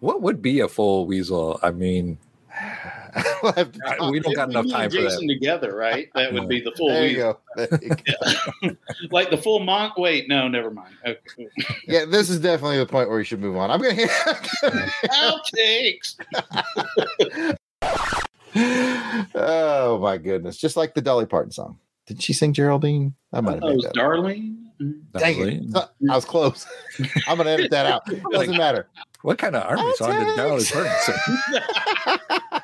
What 0.00 0.22
would 0.22 0.42
be 0.42 0.58
a 0.58 0.66
full 0.66 1.06
weasel? 1.06 1.60
I 1.62 1.70
mean, 1.70 2.18
We'll 3.42 3.52
have 3.52 3.72
to 3.72 3.80
I- 3.86 3.96
talk- 3.96 4.10
we 4.10 4.20
don't 4.20 4.34
got 4.36 4.50
enough 4.50 4.68
time 4.68 4.90
for 4.90 4.96
Jason 4.96 5.26
that. 5.26 5.34
together, 5.34 5.74
right? 5.74 6.08
That 6.14 6.32
would 6.32 6.48
be 6.48 6.60
the 6.60 6.72
full 6.76 6.88
There 6.88 7.06
you 7.06 7.16
go. 7.16 7.38
There 7.56 7.68
you 7.82 7.90
go. 7.90 8.76
Like 9.10 9.30
the 9.30 9.36
full 9.38 9.60
monk. 9.60 9.96
Wait, 9.96 10.28
no, 10.28 10.46
never 10.48 10.70
mind. 10.70 10.94
Okay. 11.06 11.48
yeah, 11.88 12.04
this 12.04 12.28
is 12.30 12.38
definitely 12.40 12.78
the 12.78 12.86
point 12.86 13.08
where 13.08 13.18
you 13.18 13.24
should 13.24 13.40
move 13.40 13.56
on. 13.56 13.70
I'm 13.70 13.80
going 13.80 13.96
to 13.96 14.06
Outtakes. 15.08 16.16
oh 19.34 19.98
my 20.00 20.16
goodness! 20.18 20.56
Just 20.56 20.76
like 20.76 20.94
the 20.94 21.00
Dolly 21.00 21.26
Parton 21.26 21.52
song. 21.52 21.78
Did 22.06 22.22
she 22.22 22.32
sing 22.32 22.52
Geraldine? 22.52 23.14
I 23.32 23.40
might 23.40 23.54
have 23.54 23.62
Oh, 23.62 23.66
made 23.68 23.72
it 23.72 23.76
was 23.76 23.84
that. 23.84 23.90
up. 23.90 23.94
Darlene. 23.96 24.56
Dang 25.12 25.38
it! 25.40 25.76
I 25.76 26.14
was 26.14 26.24
close. 26.24 26.66
I'm 27.26 27.36
gonna 27.36 27.50
edit 27.50 27.70
that 27.70 27.86
out. 27.86 28.02
Doesn't 28.30 28.56
matter. 28.56 28.88
What 29.22 29.38
kind 29.38 29.54
of 29.54 29.64
army 29.64 29.82
I'll 29.82 29.94
song 29.96 30.24
did 30.24 30.36
Dolly 30.36 30.62
take- 30.62 30.72
Parton 30.72 30.92
sing? 31.04 32.60